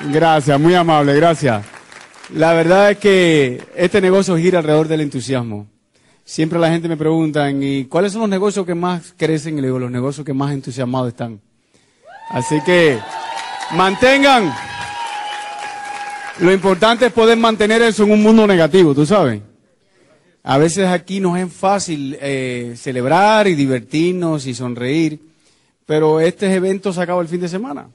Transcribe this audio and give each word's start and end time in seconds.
Gracias, 0.00 0.60
muy 0.60 0.74
amable, 0.74 1.14
gracias. 1.14 1.64
La 2.32 2.52
verdad 2.52 2.92
es 2.92 2.98
que 2.98 3.60
este 3.74 4.00
negocio 4.00 4.36
gira 4.36 4.58
alrededor 4.58 4.86
del 4.86 5.00
entusiasmo. 5.00 5.66
Siempre 6.24 6.58
la 6.58 6.70
gente 6.70 6.88
me 6.88 6.96
pregunta, 6.96 7.50
¿y 7.50 7.86
cuáles 7.86 8.12
son 8.12 8.20
los 8.20 8.30
negocios 8.30 8.64
que 8.64 8.74
más 8.74 9.14
crecen? 9.16 9.58
Y 9.58 9.60
le 9.60 9.68
digo, 9.68 9.78
los 9.78 9.90
negocios 9.90 10.24
que 10.24 10.34
más 10.34 10.52
entusiasmados 10.52 11.08
están. 11.08 11.40
Así 12.30 12.60
que 12.60 12.98
mantengan. 13.74 14.54
Lo 16.40 16.52
importante 16.52 17.06
es 17.06 17.12
poder 17.12 17.36
mantener 17.36 17.82
eso 17.82 18.04
en 18.04 18.12
un 18.12 18.22
mundo 18.22 18.46
negativo, 18.46 18.94
tú 18.94 19.04
sabes. 19.04 19.40
A 20.44 20.58
veces 20.58 20.86
aquí 20.86 21.18
nos 21.18 21.38
es 21.38 21.52
fácil 21.52 22.16
eh, 22.20 22.74
celebrar 22.76 23.48
y 23.48 23.54
divertirnos 23.54 24.46
y 24.46 24.54
sonreír, 24.54 25.20
pero 25.84 26.20
este 26.20 26.54
evento 26.54 26.92
se 26.92 27.00
acaba 27.00 27.20
el 27.20 27.28
fin 27.28 27.40
de 27.40 27.48
semana. 27.48 27.88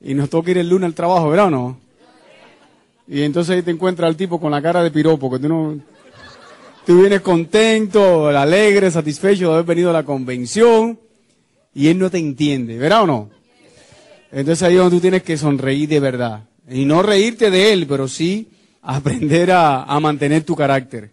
Y 0.00 0.14
nos 0.14 0.30
toca 0.30 0.50
ir 0.50 0.58
el 0.58 0.68
lunes 0.68 0.86
al 0.86 0.94
trabajo, 0.94 1.28
¿verdad 1.28 1.46
o 1.46 1.50
no? 1.50 1.80
Y 3.06 3.22
entonces 3.22 3.56
ahí 3.56 3.62
te 3.62 3.70
encuentras 3.70 4.08
al 4.08 4.16
tipo 4.16 4.40
con 4.40 4.50
la 4.50 4.62
cara 4.62 4.82
de 4.82 4.90
piropo, 4.90 5.30
que 5.30 5.38
tú 5.38 5.48
no... 5.48 5.80
Tú 6.86 7.00
vienes 7.00 7.20
contento, 7.20 8.28
alegre, 8.28 8.90
satisfecho 8.90 9.48
de 9.48 9.54
haber 9.54 9.66
venido 9.66 9.90
a 9.90 9.92
la 9.92 10.04
convención 10.04 10.98
y 11.74 11.88
él 11.88 11.98
no 11.98 12.10
te 12.10 12.18
entiende, 12.18 12.78
¿verdad 12.78 13.02
o 13.02 13.06
no? 13.06 13.30
Entonces 14.32 14.62
ahí 14.62 14.74
es 14.74 14.80
donde 14.80 14.96
tú 14.96 15.00
tienes 15.00 15.22
que 15.22 15.36
sonreír 15.36 15.88
de 15.88 16.00
verdad. 16.00 16.44
Y 16.68 16.84
no 16.86 17.02
reírte 17.02 17.50
de 17.50 17.72
él, 17.72 17.86
pero 17.86 18.08
sí 18.08 18.48
aprender 18.82 19.52
a, 19.52 19.82
a 19.82 20.00
mantener 20.00 20.42
tu 20.44 20.56
carácter. 20.56 21.12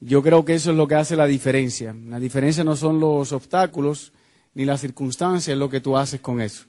Yo 0.00 0.22
creo 0.22 0.44
que 0.44 0.54
eso 0.54 0.70
es 0.70 0.76
lo 0.76 0.86
que 0.86 0.94
hace 0.94 1.16
la 1.16 1.26
diferencia. 1.26 1.94
La 2.06 2.20
diferencia 2.20 2.62
no 2.62 2.76
son 2.76 3.00
los 3.00 3.32
obstáculos 3.32 4.12
ni 4.54 4.64
las 4.64 4.80
circunstancias, 4.80 5.48
es 5.48 5.58
lo 5.58 5.68
que 5.68 5.80
tú 5.80 5.96
haces 5.96 6.20
con 6.20 6.40
eso, 6.40 6.64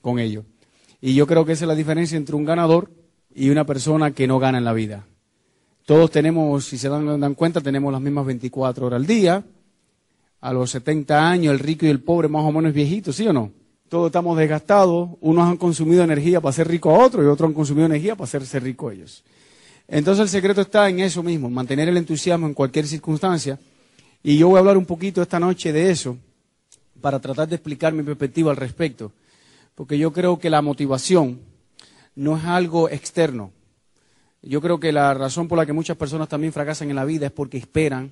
con 0.00 0.18
ello. 0.18 0.44
Y 1.00 1.14
yo 1.14 1.26
creo 1.26 1.44
que 1.44 1.52
esa 1.52 1.64
es 1.64 1.68
la 1.68 1.74
diferencia 1.74 2.16
entre 2.16 2.36
un 2.36 2.44
ganador 2.44 2.90
y 3.34 3.50
una 3.50 3.64
persona 3.64 4.10
que 4.10 4.26
no 4.26 4.38
gana 4.38 4.58
en 4.58 4.64
la 4.64 4.72
vida. 4.72 5.06
Todos 5.86 6.10
tenemos, 6.10 6.64
si 6.66 6.78
se 6.78 6.88
dan, 6.88 7.20
dan 7.20 7.34
cuenta, 7.34 7.60
tenemos 7.60 7.92
las 7.92 8.00
mismas 8.00 8.26
24 8.26 8.86
horas 8.86 8.96
al 8.96 9.06
día. 9.06 9.42
A 10.40 10.52
los 10.52 10.70
70 10.70 11.30
años, 11.30 11.52
el 11.52 11.58
rico 11.58 11.84
y 11.84 11.88
el 11.88 12.00
pobre 12.00 12.28
más 12.28 12.44
o 12.44 12.52
menos 12.52 12.72
viejito, 12.72 13.12
¿sí 13.12 13.26
o 13.26 13.32
no? 13.32 13.50
Todos 13.88 14.06
estamos 14.06 14.38
desgastados. 14.38 15.10
Unos 15.20 15.48
han 15.48 15.56
consumido 15.56 16.02
energía 16.02 16.40
para 16.40 16.52
ser 16.52 16.68
rico 16.68 16.90
a 16.90 17.04
otros 17.04 17.24
y 17.24 17.28
otros 17.28 17.48
han 17.48 17.54
consumido 17.54 17.86
energía 17.86 18.14
para 18.14 18.24
hacerse 18.24 18.60
rico 18.60 18.90
ellos. 18.90 19.24
Entonces 19.88 20.22
el 20.22 20.28
secreto 20.28 20.60
está 20.60 20.88
en 20.88 21.00
eso 21.00 21.22
mismo, 21.22 21.50
mantener 21.50 21.88
el 21.88 21.96
entusiasmo 21.96 22.46
en 22.46 22.54
cualquier 22.54 22.86
circunstancia. 22.86 23.58
Y 24.22 24.38
yo 24.38 24.48
voy 24.48 24.56
a 24.56 24.60
hablar 24.60 24.76
un 24.76 24.86
poquito 24.86 25.20
esta 25.20 25.40
noche 25.40 25.72
de 25.72 25.90
eso 25.90 26.16
para 27.00 27.18
tratar 27.18 27.48
de 27.48 27.56
explicar 27.56 27.92
mi 27.92 28.04
perspectiva 28.04 28.52
al 28.52 28.56
respecto. 28.56 29.10
Porque 29.80 29.96
yo 29.96 30.12
creo 30.12 30.38
que 30.38 30.50
la 30.50 30.60
motivación 30.60 31.40
no 32.14 32.36
es 32.36 32.44
algo 32.44 32.90
externo. 32.90 33.50
Yo 34.42 34.60
creo 34.60 34.78
que 34.78 34.92
la 34.92 35.14
razón 35.14 35.48
por 35.48 35.56
la 35.56 35.64
que 35.64 35.72
muchas 35.72 35.96
personas 35.96 36.28
también 36.28 36.52
fracasan 36.52 36.90
en 36.90 36.96
la 36.96 37.06
vida 37.06 37.24
es 37.24 37.32
porque 37.32 37.56
esperan 37.56 38.10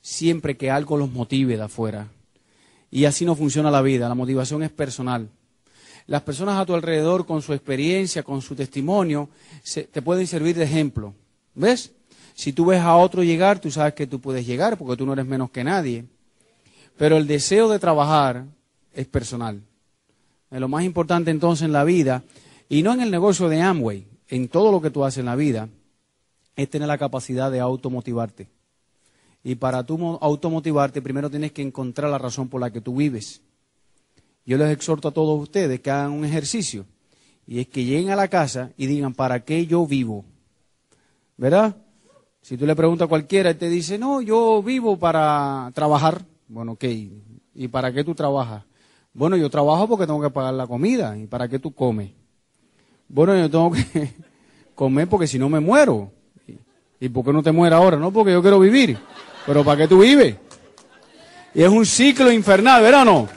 siempre 0.00 0.56
que 0.56 0.70
algo 0.70 0.96
los 0.96 1.10
motive 1.10 1.56
de 1.56 1.64
afuera. 1.64 2.06
Y 2.88 3.04
así 3.04 3.24
no 3.24 3.34
funciona 3.34 3.68
la 3.68 3.82
vida. 3.82 4.08
La 4.08 4.14
motivación 4.14 4.62
es 4.62 4.70
personal. 4.70 5.28
Las 6.06 6.22
personas 6.22 6.56
a 6.56 6.64
tu 6.64 6.72
alrededor, 6.72 7.26
con 7.26 7.42
su 7.42 7.52
experiencia, 7.52 8.22
con 8.22 8.40
su 8.40 8.54
testimonio, 8.54 9.28
te 9.90 10.00
pueden 10.02 10.28
servir 10.28 10.54
de 10.54 10.66
ejemplo. 10.66 11.14
¿Ves? 11.56 11.90
Si 12.34 12.52
tú 12.52 12.66
ves 12.66 12.80
a 12.80 12.94
otro 12.94 13.24
llegar, 13.24 13.58
tú 13.58 13.72
sabes 13.72 13.94
que 13.94 14.06
tú 14.06 14.20
puedes 14.20 14.46
llegar 14.46 14.78
porque 14.78 14.96
tú 14.96 15.04
no 15.04 15.14
eres 15.14 15.26
menos 15.26 15.50
que 15.50 15.64
nadie. 15.64 16.04
Pero 16.96 17.16
el 17.16 17.26
deseo 17.26 17.68
de 17.68 17.80
trabajar 17.80 18.44
es 18.94 19.08
personal. 19.08 19.62
Lo 20.50 20.68
más 20.68 20.84
importante 20.84 21.30
entonces 21.30 21.64
en 21.64 21.72
la 21.72 21.84
vida, 21.84 22.22
y 22.68 22.82
no 22.82 22.92
en 22.92 23.00
el 23.00 23.10
negocio 23.10 23.48
de 23.48 23.60
Amway, 23.60 24.06
en 24.28 24.48
todo 24.48 24.72
lo 24.72 24.80
que 24.80 24.90
tú 24.90 25.04
haces 25.04 25.18
en 25.18 25.26
la 25.26 25.36
vida, 25.36 25.68
es 26.56 26.68
tener 26.68 26.88
la 26.88 26.98
capacidad 26.98 27.50
de 27.50 27.60
automotivarte. 27.60 28.48
Y 29.44 29.54
para 29.54 29.84
tú 29.84 30.18
automotivarte, 30.20 31.00
primero 31.00 31.30
tienes 31.30 31.52
que 31.52 31.62
encontrar 31.62 32.10
la 32.10 32.18
razón 32.18 32.48
por 32.48 32.60
la 32.60 32.70
que 32.70 32.80
tú 32.80 32.96
vives. 32.96 33.40
Yo 34.44 34.56
les 34.58 34.70
exhorto 34.70 35.08
a 35.08 35.12
todos 35.12 35.40
ustedes 35.40 35.80
que 35.80 35.90
hagan 35.90 36.10
un 36.12 36.24
ejercicio. 36.24 36.86
Y 37.46 37.60
es 37.60 37.68
que 37.68 37.84
lleguen 37.84 38.10
a 38.10 38.16
la 38.16 38.28
casa 38.28 38.72
y 38.76 38.86
digan, 38.86 39.14
¿para 39.14 39.44
qué 39.44 39.66
yo 39.66 39.86
vivo? 39.86 40.24
¿Verdad? 41.36 41.76
Si 42.42 42.56
tú 42.56 42.66
le 42.66 42.74
preguntas 42.74 43.06
a 43.06 43.08
cualquiera, 43.08 43.50
y 43.50 43.54
te 43.54 43.68
dice, 43.68 43.98
no, 43.98 44.20
yo 44.20 44.62
vivo 44.62 44.98
para 44.98 45.70
trabajar. 45.74 46.24
Bueno, 46.48 46.72
ok. 46.72 46.84
¿Y 47.54 47.68
para 47.68 47.92
qué 47.92 48.04
tú 48.04 48.14
trabajas? 48.14 48.64
Bueno, 49.18 49.36
yo 49.36 49.50
trabajo 49.50 49.88
porque 49.88 50.06
tengo 50.06 50.22
que 50.22 50.30
pagar 50.30 50.54
la 50.54 50.68
comida. 50.68 51.18
¿Y 51.18 51.26
para 51.26 51.48
qué 51.48 51.58
tú 51.58 51.74
comes? 51.74 52.12
Bueno, 53.08 53.36
yo 53.36 53.50
tengo 53.50 53.72
que 53.72 54.14
comer 54.76 55.08
porque 55.08 55.26
si 55.26 55.40
no 55.40 55.48
me 55.48 55.58
muero. 55.58 56.12
¿Y 57.00 57.08
por 57.08 57.24
qué 57.24 57.32
no 57.32 57.42
te 57.42 57.50
mueres 57.50 57.76
ahora? 57.76 57.96
No, 57.96 58.12
porque 58.12 58.30
yo 58.30 58.40
quiero 58.40 58.60
vivir. 58.60 58.96
Pero 59.44 59.64
¿para 59.64 59.78
qué 59.78 59.88
tú 59.88 60.02
vives? 60.02 60.36
Y 61.52 61.64
es 61.64 61.68
un 61.68 61.84
ciclo 61.84 62.30
infernal, 62.30 62.80
¿verdad 62.80 63.02
o 63.02 63.04
no? 63.04 63.28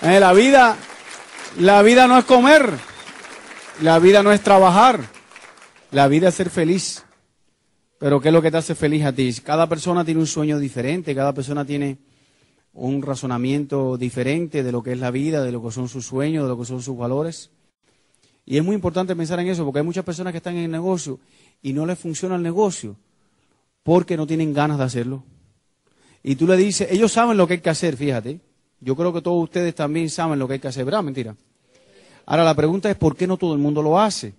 Eh, 0.00 0.18
la 0.18 0.32
vida, 0.32 0.78
la 1.58 1.82
vida 1.82 2.06
no 2.06 2.16
es 2.16 2.24
comer. 2.24 2.72
La 3.82 3.98
vida 3.98 4.22
no 4.22 4.32
es 4.32 4.40
trabajar. 4.40 5.00
La 5.90 6.08
vida 6.08 6.30
es 6.30 6.34
ser 6.36 6.48
feliz. 6.48 7.04
Pero 7.98 8.18
¿qué 8.18 8.28
es 8.28 8.32
lo 8.32 8.40
que 8.40 8.50
te 8.50 8.56
hace 8.56 8.74
feliz 8.74 9.04
a 9.04 9.12
ti? 9.12 9.30
Cada 9.44 9.68
persona 9.68 10.06
tiene 10.06 10.20
un 10.20 10.26
sueño 10.26 10.58
diferente, 10.58 11.14
cada 11.14 11.34
persona 11.34 11.66
tiene 11.66 11.98
un 12.72 13.02
razonamiento 13.02 13.96
diferente 13.96 14.62
de 14.62 14.72
lo 14.72 14.82
que 14.82 14.92
es 14.92 14.98
la 14.98 15.10
vida, 15.10 15.42
de 15.42 15.52
lo 15.52 15.62
que 15.62 15.70
son 15.70 15.88
sus 15.88 16.06
sueños, 16.06 16.44
de 16.44 16.48
lo 16.48 16.58
que 16.58 16.64
son 16.64 16.82
sus 16.82 16.96
valores. 16.96 17.50
Y 18.46 18.56
es 18.56 18.64
muy 18.64 18.74
importante 18.74 19.14
pensar 19.14 19.38
en 19.40 19.48
eso, 19.48 19.64
porque 19.64 19.80
hay 19.80 19.84
muchas 19.84 20.04
personas 20.04 20.32
que 20.32 20.38
están 20.38 20.56
en 20.56 20.64
el 20.64 20.70
negocio 20.70 21.18
y 21.62 21.72
no 21.72 21.86
les 21.86 21.98
funciona 21.98 22.36
el 22.36 22.42
negocio 22.42 22.96
porque 23.82 24.16
no 24.16 24.26
tienen 24.26 24.52
ganas 24.52 24.78
de 24.78 24.84
hacerlo. 24.84 25.24
Y 26.22 26.36
tú 26.36 26.46
le 26.46 26.56
dices, 26.56 26.88
ellos 26.90 27.12
saben 27.12 27.36
lo 27.36 27.46
que 27.46 27.54
hay 27.54 27.60
que 27.60 27.70
hacer, 27.70 27.96
fíjate. 27.96 28.40
Yo 28.80 28.96
creo 28.96 29.12
que 29.12 29.22
todos 29.22 29.42
ustedes 29.42 29.74
también 29.74 30.10
saben 30.10 30.38
lo 30.38 30.46
que 30.46 30.54
hay 30.54 30.60
que 30.60 30.68
hacer, 30.68 30.84
¿verdad? 30.84 31.02
Mentira. 31.02 31.34
Ahora 32.26 32.44
la 32.44 32.54
pregunta 32.54 32.90
es, 32.90 32.96
¿por 32.96 33.16
qué 33.16 33.26
no 33.26 33.36
todo 33.36 33.52
el 33.52 33.58
mundo 33.58 33.82
lo 33.82 33.98
hace? 33.98 34.34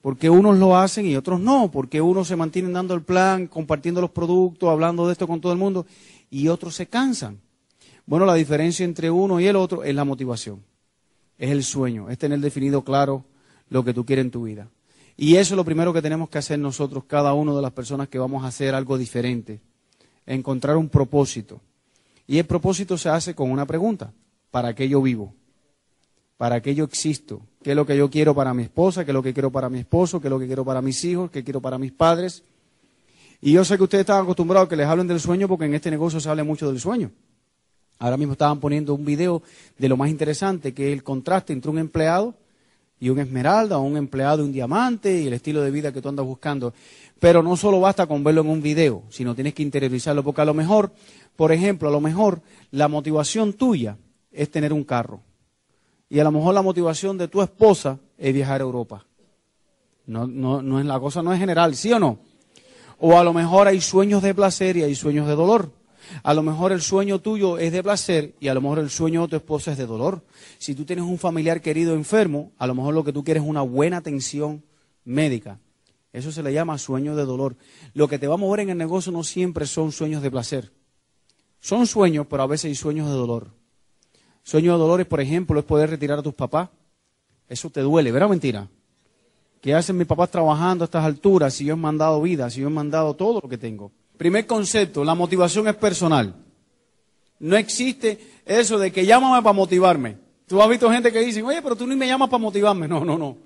¿Por 0.00 0.18
qué 0.18 0.28
unos 0.28 0.58
lo 0.58 0.76
hacen 0.76 1.06
y 1.06 1.16
otros 1.16 1.40
no? 1.40 1.70
¿Por 1.70 1.88
qué 1.88 2.00
unos 2.00 2.28
se 2.28 2.36
mantienen 2.36 2.74
dando 2.74 2.94
el 2.94 3.02
plan, 3.02 3.46
compartiendo 3.46 4.00
los 4.00 4.10
productos, 4.10 4.68
hablando 4.68 5.06
de 5.06 5.12
esto 5.12 5.26
con 5.26 5.40
todo 5.40 5.52
el 5.52 5.58
mundo 5.58 5.86
y 6.40 6.48
otros 6.48 6.74
se 6.74 6.86
cansan? 6.86 7.40
Bueno, 8.06 8.26
la 8.26 8.34
diferencia 8.34 8.84
entre 8.84 9.10
uno 9.10 9.40
y 9.40 9.46
el 9.46 9.56
otro 9.56 9.84
es 9.84 9.94
la 9.94 10.04
motivación 10.04 10.62
es 11.38 11.50
el 11.50 11.64
sueño, 11.64 12.10
es 12.10 12.18
tener 12.18 12.40
definido 12.40 12.82
claro 12.82 13.24
lo 13.68 13.84
que 13.84 13.94
tú 13.94 14.04
quieres 14.04 14.24
en 14.24 14.30
tu 14.30 14.44
vida. 14.44 14.68
Y 15.16 15.36
eso 15.36 15.54
es 15.54 15.56
lo 15.56 15.64
primero 15.64 15.92
que 15.92 16.02
tenemos 16.02 16.28
que 16.28 16.38
hacer 16.38 16.58
nosotros, 16.58 17.04
cada 17.06 17.34
uno 17.34 17.54
de 17.54 17.62
las 17.62 17.72
personas 17.72 18.08
que 18.08 18.18
vamos 18.18 18.44
a 18.44 18.48
hacer 18.48 18.74
algo 18.74 18.98
diferente, 18.98 19.60
encontrar 20.26 20.76
un 20.76 20.88
propósito. 20.88 21.60
Y 22.26 22.38
el 22.38 22.46
propósito 22.46 22.98
se 22.98 23.08
hace 23.08 23.34
con 23.34 23.50
una 23.50 23.66
pregunta, 23.66 24.12
¿para 24.50 24.74
qué 24.74 24.88
yo 24.88 25.02
vivo? 25.02 25.34
¿Para 26.36 26.60
qué 26.60 26.74
yo 26.74 26.84
existo? 26.84 27.42
¿Qué 27.62 27.70
es 27.70 27.76
lo 27.76 27.86
que 27.86 27.96
yo 27.96 28.10
quiero 28.10 28.34
para 28.34 28.52
mi 28.54 28.64
esposa? 28.64 29.04
¿Qué 29.04 29.12
es 29.12 29.14
lo 29.14 29.22
que 29.22 29.32
quiero 29.32 29.52
para 29.52 29.68
mi 29.68 29.78
esposo? 29.78 30.20
¿Qué 30.20 30.26
es 30.26 30.30
lo 30.30 30.38
que 30.38 30.46
quiero 30.46 30.64
para 30.64 30.82
mis 30.82 31.04
hijos? 31.04 31.30
¿Qué 31.30 31.44
quiero 31.44 31.60
para 31.60 31.78
mis 31.78 31.92
padres? 31.92 32.42
Y 33.40 33.52
yo 33.52 33.64
sé 33.64 33.76
que 33.76 33.84
ustedes 33.84 34.02
están 34.02 34.22
acostumbrados 34.22 34.66
a 34.66 34.68
que 34.68 34.76
les 34.76 34.86
hablen 34.86 35.06
del 35.06 35.20
sueño 35.20 35.48
porque 35.48 35.66
en 35.66 35.74
este 35.74 35.90
negocio 35.90 36.20
se 36.20 36.28
habla 36.28 36.44
mucho 36.44 36.68
del 36.68 36.80
sueño. 36.80 37.10
Ahora 37.98 38.16
mismo 38.16 38.32
estaban 38.32 38.60
poniendo 38.60 38.94
un 38.94 39.04
video 39.04 39.42
de 39.78 39.88
lo 39.88 39.96
más 39.96 40.10
interesante, 40.10 40.74
que 40.74 40.88
es 40.88 40.92
el 40.92 41.02
contraste 41.02 41.52
entre 41.52 41.70
un 41.70 41.78
empleado 41.78 42.34
y 42.98 43.08
un 43.08 43.18
esmeralda, 43.18 43.78
o 43.78 43.82
un 43.82 43.96
empleado 43.96 44.42
y 44.42 44.46
un 44.46 44.52
diamante, 44.52 45.20
y 45.20 45.26
el 45.26 45.32
estilo 45.34 45.60
de 45.62 45.70
vida 45.70 45.92
que 45.92 46.00
tú 46.00 46.08
andas 46.08 46.24
buscando. 46.24 46.72
Pero 47.18 47.42
no 47.42 47.56
solo 47.56 47.80
basta 47.80 48.06
con 48.06 48.24
verlo 48.24 48.40
en 48.40 48.48
un 48.48 48.62
video, 48.62 49.02
sino 49.10 49.34
tienes 49.34 49.54
que 49.54 49.62
interiorizarlo, 49.62 50.22
porque 50.22 50.40
a 50.40 50.44
lo 50.44 50.54
mejor, 50.54 50.92
por 51.36 51.52
ejemplo, 51.52 51.88
a 51.88 51.92
lo 51.92 52.00
mejor 52.00 52.40
la 52.70 52.88
motivación 52.88 53.52
tuya 53.52 53.96
es 54.32 54.50
tener 54.50 54.72
un 54.72 54.84
carro. 54.84 55.20
Y 56.08 56.18
a 56.18 56.24
lo 56.24 56.30
mejor 56.30 56.54
la 56.54 56.62
motivación 56.62 57.18
de 57.18 57.28
tu 57.28 57.42
esposa 57.42 57.98
es 58.18 58.32
viajar 58.34 58.60
a 58.60 58.64
Europa. 58.64 59.04
No, 60.06 60.26
no, 60.26 60.62
no 60.62 60.80
es 60.80 60.86
la 60.86 61.00
cosa 61.00 61.22
no 61.22 61.32
es 61.32 61.38
general, 61.38 61.74
¿sí 61.74 61.92
o 61.92 61.98
no? 61.98 62.18
O 62.98 63.18
a 63.18 63.24
lo 63.24 63.32
mejor 63.32 63.68
hay 63.68 63.80
sueños 63.80 64.22
de 64.22 64.34
placer 64.34 64.76
y 64.76 64.82
hay 64.82 64.94
sueños 64.94 65.26
de 65.26 65.34
dolor. 65.34 65.72
A 66.22 66.34
lo 66.34 66.42
mejor 66.42 66.72
el 66.72 66.82
sueño 66.82 67.18
tuyo 67.18 67.58
es 67.58 67.72
de 67.72 67.82
placer 67.82 68.34
y 68.40 68.48
a 68.48 68.54
lo 68.54 68.60
mejor 68.60 68.78
el 68.78 68.90
sueño 68.90 69.22
de 69.22 69.28
tu 69.28 69.36
esposa 69.36 69.72
es 69.72 69.78
de 69.78 69.86
dolor. 69.86 70.22
Si 70.58 70.74
tú 70.74 70.84
tienes 70.84 71.04
un 71.04 71.18
familiar 71.18 71.60
querido 71.60 71.94
enfermo, 71.94 72.52
a 72.58 72.66
lo 72.66 72.74
mejor 72.74 72.94
lo 72.94 73.04
que 73.04 73.12
tú 73.12 73.24
quieres 73.24 73.42
es 73.42 73.48
una 73.48 73.62
buena 73.62 73.98
atención 73.98 74.62
médica. 75.04 75.58
Eso 76.12 76.30
se 76.30 76.42
le 76.42 76.52
llama 76.52 76.78
sueño 76.78 77.16
de 77.16 77.24
dolor. 77.24 77.56
Lo 77.92 78.06
que 78.06 78.18
te 78.18 78.28
va 78.28 78.34
a 78.34 78.38
mover 78.38 78.60
en 78.60 78.70
el 78.70 78.78
negocio 78.78 79.10
no 79.10 79.24
siempre 79.24 79.66
son 79.66 79.90
sueños 79.90 80.22
de 80.22 80.30
placer. 80.30 80.72
Son 81.60 81.86
sueños, 81.86 82.26
pero 82.28 82.42
a 82.42 82.46
veces 82.46 82.66
hay 82.66 82.74
sueños 82.74 83.08
de 83.08 83.14
dolor. 83.14 83.48
Sueño 84.44 84.72
de 84.74 84.78
dolor 84.78 85.00
es, 85.00 85.06
por 85.06 85.20
ejemplo, 85.20 85.58
es 85.58 85.64
poder 85.64 85.90
retirar 85.90 86.18
a 86.18 86.22
tus 86.22 86.34
papás. 86.34 86.68
Eso 87.48 87.70
te 87.70 87.80
duele, 87.80 88.12
¿verdad 88.12 88.28
mentira? 88.28 88.68
¿Qué 89.64 89.74
hacen 89.74 89.96
mis 89.96 90.06
papás 90.06 90.30
trabajando 90.30 90.84
a 90.84 90.86
estas 90.86 91.02
alturas 91.06 91.54
si 91.54 91.64
yo 91.64 91.72
he 91.72 91.76
mandado 91.76 92.20
vida, 92.20 92.50
si 92.50 92.60
yo 92.60 92.66
he 92.66 92.70
mandado 92.70 93.14
todo 93.14 93.40
lo 93.42 93.48
que 93.48 93.56
tengo? 93.56 93.92
Primer 94.18 94.46
concepto, 94.46 95.02
la 95.02 95.14
motivación 95.14 95.66
es 95.68 95.74
personal. 95.74 96.34
No 97.38 97.56
existe 97.56 98.42
eso 98.44 98.78
de 98.78 98.92
que 98.92 99.06
llámame 99.06 99.42
para 99.42 99.54
motivarme. 99.54 100.18
Tú 100.46 100.60
has 100.60 100.68
visto 100.68 100.90
gente 100.90 101.10
que 101.10 101.20
dice, 101.20 101.42
oye, 101.42 101.62
pero 101.62 101.76
tú 101.76 101.86
ni 101.86 101.96
me 101.96 102.06
llamas 102.06 102.28
para 102.28 102.42
motivarme. 102.42 102.86
No, 102.86 103.06
no, 103.06 103.16
no. 103.16 103.38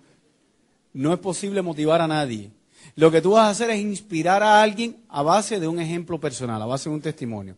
no 0.93 1.13
es 1.13 1.21
posible 1.21 1.63
motivar 1.63 2.01
a 2.01 2.09
nadie. 2.09 2.51
Lo 2.97 3.13
que 3.13 3.23
tú 3.23 3.31
vas 3.31 3.45
a 3.45 3.51
hacer 3.51 3.71
es 3.71 3.79
inspirar 3.79 4.43
a 4.43 4.61
alguien 4.61 4.97
a 5.09 5.23
base 5.23 5.61
de 5.61 5.69
un 5.69 5.79
ejemplo 5.79 6.19
personal, 6.19 6.61
a 6.61 6.67
base 6.67 6.89
de 6.89 6.97
un 6.97 7.01
testimonio. 7.01 7.55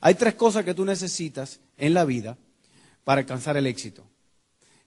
Hay 0.00 0.16
tres 0.16 0.34
cosas 0.34 0.64
que 0.64 0.74
tú 0.74 0.84
necesitas 0.84 1.60
en 1.76 1.94
la 1.94 2.04
vida 2.04 2.36
para 3.04 3.20
alcanzar 3.20 3.56
el 3.56 3.68
éxito. 3.68 4.02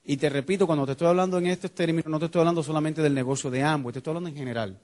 Y 0.04 0.18
te 0.18 0.28
repito, 0.28 0.66
cuando 0.66 0.84
te 0.84 0.92
estoy 0.92 1.08
hablando 1.08 1.38
en 1.38 1.46
estos 1.46 1.72
términos, 1.72 2.06
no 2.06 2.18
te 2.18 2.26
estoy 2.26 2.40
hablando 2.40 2.62
solamente 2.62 3.00
del 3.00 3.14
negocio 3.14 3.50
de 3.50 3.62
ambos, 3.62 3.92
te 3.92 4.00
estoy 4.00 4.10
hablando 4.10 4.28
en 4.28 4.36
general. 4.36 4.78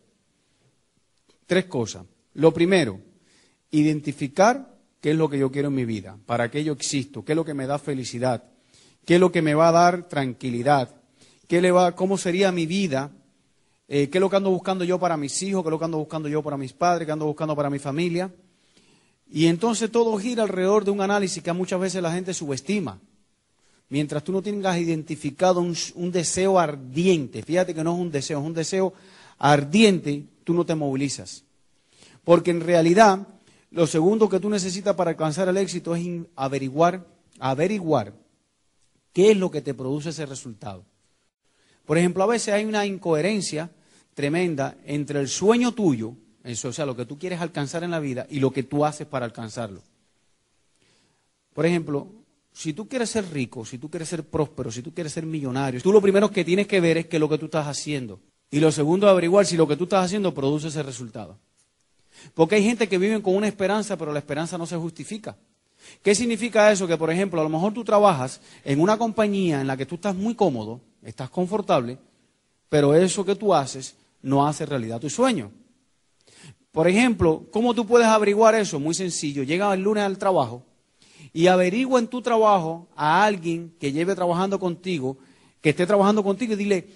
Tres 1.46 1.66
cosas. 1.66 2.06
Lo 2.34 2.54
primero, 2.54 3.00
identificar 3.70 4.78
qué 5.00 5.10
es 5.10 5.16
lo 5.16 5.28
que 5.28 5.38
yo 5.38 5.50
quiero 5.50 5.68
en 5.68 5.74
mi 5.74 5.84
vida, 5.84 6.16
para 6.24 6.50
qué 6.50 6.64
yo 6.64 6.72
existo, 6.72 7.24
qué 7.24 7.32
es 7.32 7.36
lo 7.36 7.44
que 7.44 7.52
me 7.52 7.66
da 7.66 7.78
felicidad, 7.78 8.44
qué 9.04 9.16
es 9.16 9.20
lo 9.20 9.30
que 9.30 9.42
me 9.42 9.54
va 9.54 9.68
a 9.68 9.72
dar 9.72 10.08
tranquilidad, 10.08 10.94
qué 11.48 11.60
le 11.60 11.70
va, 11.70 11.94
cómo 11.94 12.16
sería 12.16 12.50
mi 12.50 12.64
vida, 12.64 13.10
eh, 13.88 14.08
qué 14.08 14.18
es 14.18 14.20
lo 14.20 14.30
que 14.30 14.36
ando 14.36 14.50
buscando 14.50 14.84
yo 14.84 14.98
para 14.98 15.18
mis 15.18 15.42
hijos, 15.42 15.62
qué 15.62 15.68
es 15.68 15.70
lo 15.72 15.78
que 15.78 15.84
ando 15.84 15.98
buscando 15.98 16.28
yo 16.28 16.42
para 16.42 16.56
mis 16.56 16.72
padres, 16.72 17.04
qué 17.04 17.12
ando 17.12 17.26
buscando 17.26 17.54
para 17.54 17.68
mi 17.68 17.78
familia. 17.78 18.32
Y 19.30 19.46
entonces 19.46 19.90
todo 19.90 20.16
gira 20.16 20.44
alrededor 20.44 20.84
de 20.84 20.92
un 20.92 21.02
análisis 21.02 21.42
que 21.42 21.52
muchas 21.52 21.78
veces 21.78 22.02
la 22.02 22.12
gente 22.12 22.32
subestima. 22.32 23.00
Mientras 23.90 24.22
tú 24.22 24.30
no 24.30 24.40
tengas 24.40 24.78
identificado 24.78 25.60
un, 25.60 26.12
deseo 26.12 26.60
ardiente, 26.60 27.42
fíjate 27.42 27.74
que 27.74 27.82
no 27.82 27.94
es 27.94 28.00
un 28.00 28.12
deseo, 28.12 28.38
es 28.38 28.46
un 28.46 28.54
deseo 28.54 28.94
ardiente, 29.36 30.24
tú 30.44 30.54
no 30.54 30.64
te 30.64 30.76
movilizas. 30.76 31.42
Porque 32.22 32.52
en 32.52 32.60
realidad 32.60 33.26
lo 33.72 33.88
segundo 33.88 34.28
que 34.28 34.38
tú 34.38 34.48
necesitas 34.48 34.94
para 34.94 35.10
alcanzar 35.10 35.48
el 35.48 35.56
éxito 35.56 35.96
es 35.96 36.06
averiguar, 36.36 37.04
averiguar 37.40 38.14
qué 39.12 39.32
es 39.32 39.36
lo 39.36 39.50
que 39.50 39.60
te 39.60 39.74
produce 39.74 40.10
ese 40.10 40.24
resultado. 40.24 40.84
Por 41.84 41.98
ejemplo, 41.98 42.22
a 42.22 42.28
veces 42.28 42.54
hay 42.54 42.64
una 42.64 42.86
incoherencia 42.86 43.72
tremenda 44.14 44.76
entre 44.84 45.18
el 45.18 45.26
sueño 45.26 45.72
tuyo, 45.72 46.14
eso, 46.44 46.68
o 46.68 46.72
sea, 46.72 46.86
lo 46.86 46.94
que 46.94 47.06
tú 47.06 47.18
quieres 47.18 47.40
alcanzar 47.40 47.82
en 47.82 47.90
la 47.90 47.98
vida, 47.98 48.24
y 48.30 48.38
lo 48.38 48.52
que 48.52 48.62
tú 48.62 48.84
haces 48.84 49.08
para 49.08 49.26
alcanzarlo. 49.26 49.82
Por 51.52 51.66
ejemplo, 51.66 52.19
si 52.52 52.72
tú 52.72 52.88
quieres 52.88 53.10
ser 53.10 53.30
rico, 53.32 53.64
si 53.64 53.78
tú 53.78 53.88
quieres 53.88 54.08
ser 54.08 54.24
próspero, 54.24 54.70
si 54.70 54.82
tú 54.82 54.92
quieres 54.92 55.12
ser 55.12 55.24
millonario, 55.24 55.80
tú 55.80 55.92
lo 55.92 56.00
primero 56.00 56.30
que 56.30 56.44
tienes 56.44 56.66
que 56.66 56.80
ver 56.80 56.98
es 56.98 57.06
que 57.06 57.18
lo 57.18 57.28
que 57.28 57.38
tú 57.38 57.46
estás 57.46 57.66
haciendo. 57.66 58.20
Y 58.50 58.58
lo 58.58 58.72
segundo, 58.72 59.08
averiguar 59.08 59.46
si 59.46 59.56
lo 59.56 59.68
que 59.68 59.76
tú 59.76 59.84
estás 59.84 60.04
haciendo 60.04 60.34
produce 60.34 60.68
ese 60.68 60.82
resultado. 60.82 61.38
Porque 62.34 62.56
hay 62.56 62.64
gente 62.64 62.88
que 62.88 62.98
vive 62.98 63.22
con 63.22 63.36
una 63.36 63.46
esperanza, 63.46 63.96
pero 63.96 64.12
la 64.12 64.18
esperanza 64.18 64.58
no 64.58 64.66
se 64.66 64.76
justifica. 64.76 65.36
¿Qué 66.02 66.14
significa 66.14 66.70
eso? 66.70 66.86
Que, 66.86 66.96
por 66.96 67.10
ejemplo, 67.10 67.40
a 67.40 67.44
lo 67.44 67.50
mejor 67.50 67.72
tú 67.72 67.84
trabajas 67.84 68.40
en 68.64 68.80
una 68.80 68.98
compañía 68.98 69.60
en 69.60 69.66
la 69.66 69.76
que 69.76 69.86
tú 69.86 69.94
estás 69.94 70.14
muy 70.14 70.34
cómodo, 70.34 70.80
estás 71.02 71.30
confortable, 71.30 71.98
pero 72.68 72.94
eso 72.94 73.24
que 73.24 73.36
tú 73.36 73.54
haces 73.54 73.96
no 74.22 74.46
hace 74.46 74.66
realidad 74.66 75.00
tu 75.00 75.08
sueño. 75.08 75.50
Por 76.72 76.86
ejemplo, 76.86 77.46
¿cómo 77.50 77.74
tú 77.74 77.86
puedes 77.86 78.06
averiguar 78.06 78.54
eso? 78.54 78.78
Muy 78.78 78.94
sencillo. 78.94 79.42
Llega 79.42 79.72
el 79.72 79.80
lunes 79.80 80.04
al 80.04 80.18
trabajo 80.18 80.64
y 81.32 81.46
averigua 81.46 82.00
en 82.00 82.08
tu 82.08 82.22
trabajo 82.22 82.88
a 82.96 83.24
alguien 83.24 83.74
que 83.78 83.92
lleve 83.92 84.14
trabajando 84.14 84.58
contigo, 84.58 85.18
que 85.60 85.70
esté 85.70 85.86
trabajando 85.86 86.22
contigo 86.22 86.54
y 86.54 86.56
dile, 86.56 86.88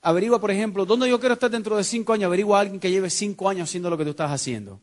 averigua, 0.00 0.40
por 0.40 0.50
ejemplo, 0.50 0.84
¿dónde 0.84 1.08
yo 1.08 1.20
quiero 1.20 1.34
estar 1.34 1.50
dentro 1.50 1.76
de 1.76 1.84
cinco 1.84 2.12
años? 2.12 2.26
Averigua 2.26 2.58
a 2.58 2.60
alguien 2.62 2.80
que 2.80 2.90
lleve 2.90 3.10
cinco 3.10 3.48
años 3.48 3.68
haciendo 3.68 3.90
lo 3.90 3.98
que 3.98 4.04
tú 4.04 4.10
estás 4.10 4.30
haciendo. 4.30 4.80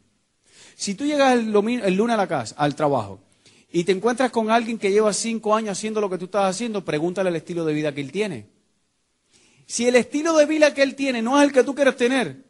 Si 0.75 0.95
tú 0.95 1.05
llegas 1.05 1.33
el, 1.33 1.51
lunes 1.51 2.13
a 2.13 2.17
la 2.17 2.27
casa, 2.27 2.55
al 2.57 2.75
trabajo, 2.75 3.19
y 3.71 3.83
te 3.83 3.91
encuentras 3.91 4.31
con 4.31 4.49
alguien 4.49 4.77
que 4.77 4.91
lleva 4.91 5.13
cinco 5.13 5.55
años 5.55 5.77
haciendo 5.77 6.01
lo 6.01 6.09
que 6.09 6.17
tú 6.17 6.25
estás 6.25 6.49
haciendo, 6.49 6.85
pregúntale 6.85 7.29
el 7.29 7.35
estilo 7.35 7.65
de 7.65 7.73
vida 7.73 7.93
que 7.93 8.01
él 8.01 8.11
tiene. 8.11 8.47
Si 9.65 9.87
el 9.87 9.95
estilo 9.95 10.35
de 10.35 10.45
vida 10.45 10.73
que 10.73 10.81
él 10.81 10.95
tiene 10.95 11.21
no 11.21 11.39
es 11.39 11.47
el 11.47 11.53
que 11.53 11.63
tú 11.63 11.75
quieres 11.75 11.95
tener, 11.95 12.45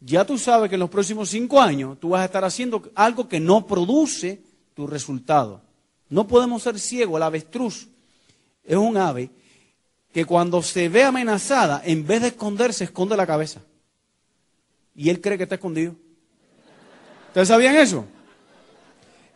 ya 0.00 0.24
tú 0.24 0.38
sabes 0.38 0.68
que 0.68 0.76
en 0.76 0.80
los 0.80 0.90
próximos 0.90 1.28
cinco 1.28 1.60
años 1.60 2.00
tú 2.00 2.10
vas 2.10 2.22
a 2.22 2.24
estar 2.24 2.44
haciendo 2.44 2.90
algo 2.94 3.28
que 3.28 3.38
no 3.38 3.66
produce 3.66 4.42
tu 4.80 4.86
resultado. 4.86 5.60
No 6.08 6.26
podemos 6.26 6.62
ser 6.62 6.78
ciegos. 6.78 7.16
El 7.16 7.22
avestruz 7.22 7.88
es 8.64 8.76
un 8.76 8.96
ave 8.96 9.30
que 10.10 10.24
cuando 10.24 10.62
se 10.62 10.88
ve 10.88 11.04
amenazada, 11.04 11.82
en 11.84 12.06
vez 12.06 12.22
de 12.22 12.28
esconderse, 12.28 12.84
esconde 12.84 13.16
la 13.16 13.26
cabeza. 13.26 13.60
Y 14.94 15.10
él 15.10 15.20
cree 15.20 15.36
que 15.36 15.44
está 15.44 15.56
escondido. 15.56 15.94
¿Ustedes 17.28 17.48
sabían 17.48 17.76
eso? 17.76 18.06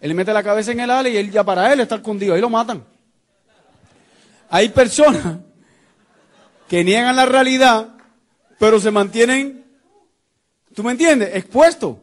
Él 0.01 0.15
mete 0.15 0.33
la 0.33 0.43
cabeza 0.43 0.73
en 0.73 0.81
el 0.81 0.91
ala 0.91 1.09
y 1.11 1.17
él 1.17 1.31
ya 1.31 1.45
para 1.45 1.71
él 1.73 1.81
está 1.81 1.97
escondido. 1.97 2.35
Ahí 2.35 2.41
lo 2.41 2.51
matan. 2.51 2.83
Hay 4.49 4.71
personas 4.71 5.41
que 6.69 6.83
niegan 6.83 7.15
la 7.17 7.27
realidad, 7.27 7.95
pero 8.59 8.81
se 8.81 8.91
mantienen, 8.91 9.65
¿tú 10.75 10.83
me 10.83 10.93
entiendes? 10.93 11.37
Expuestos. 11.37 11.99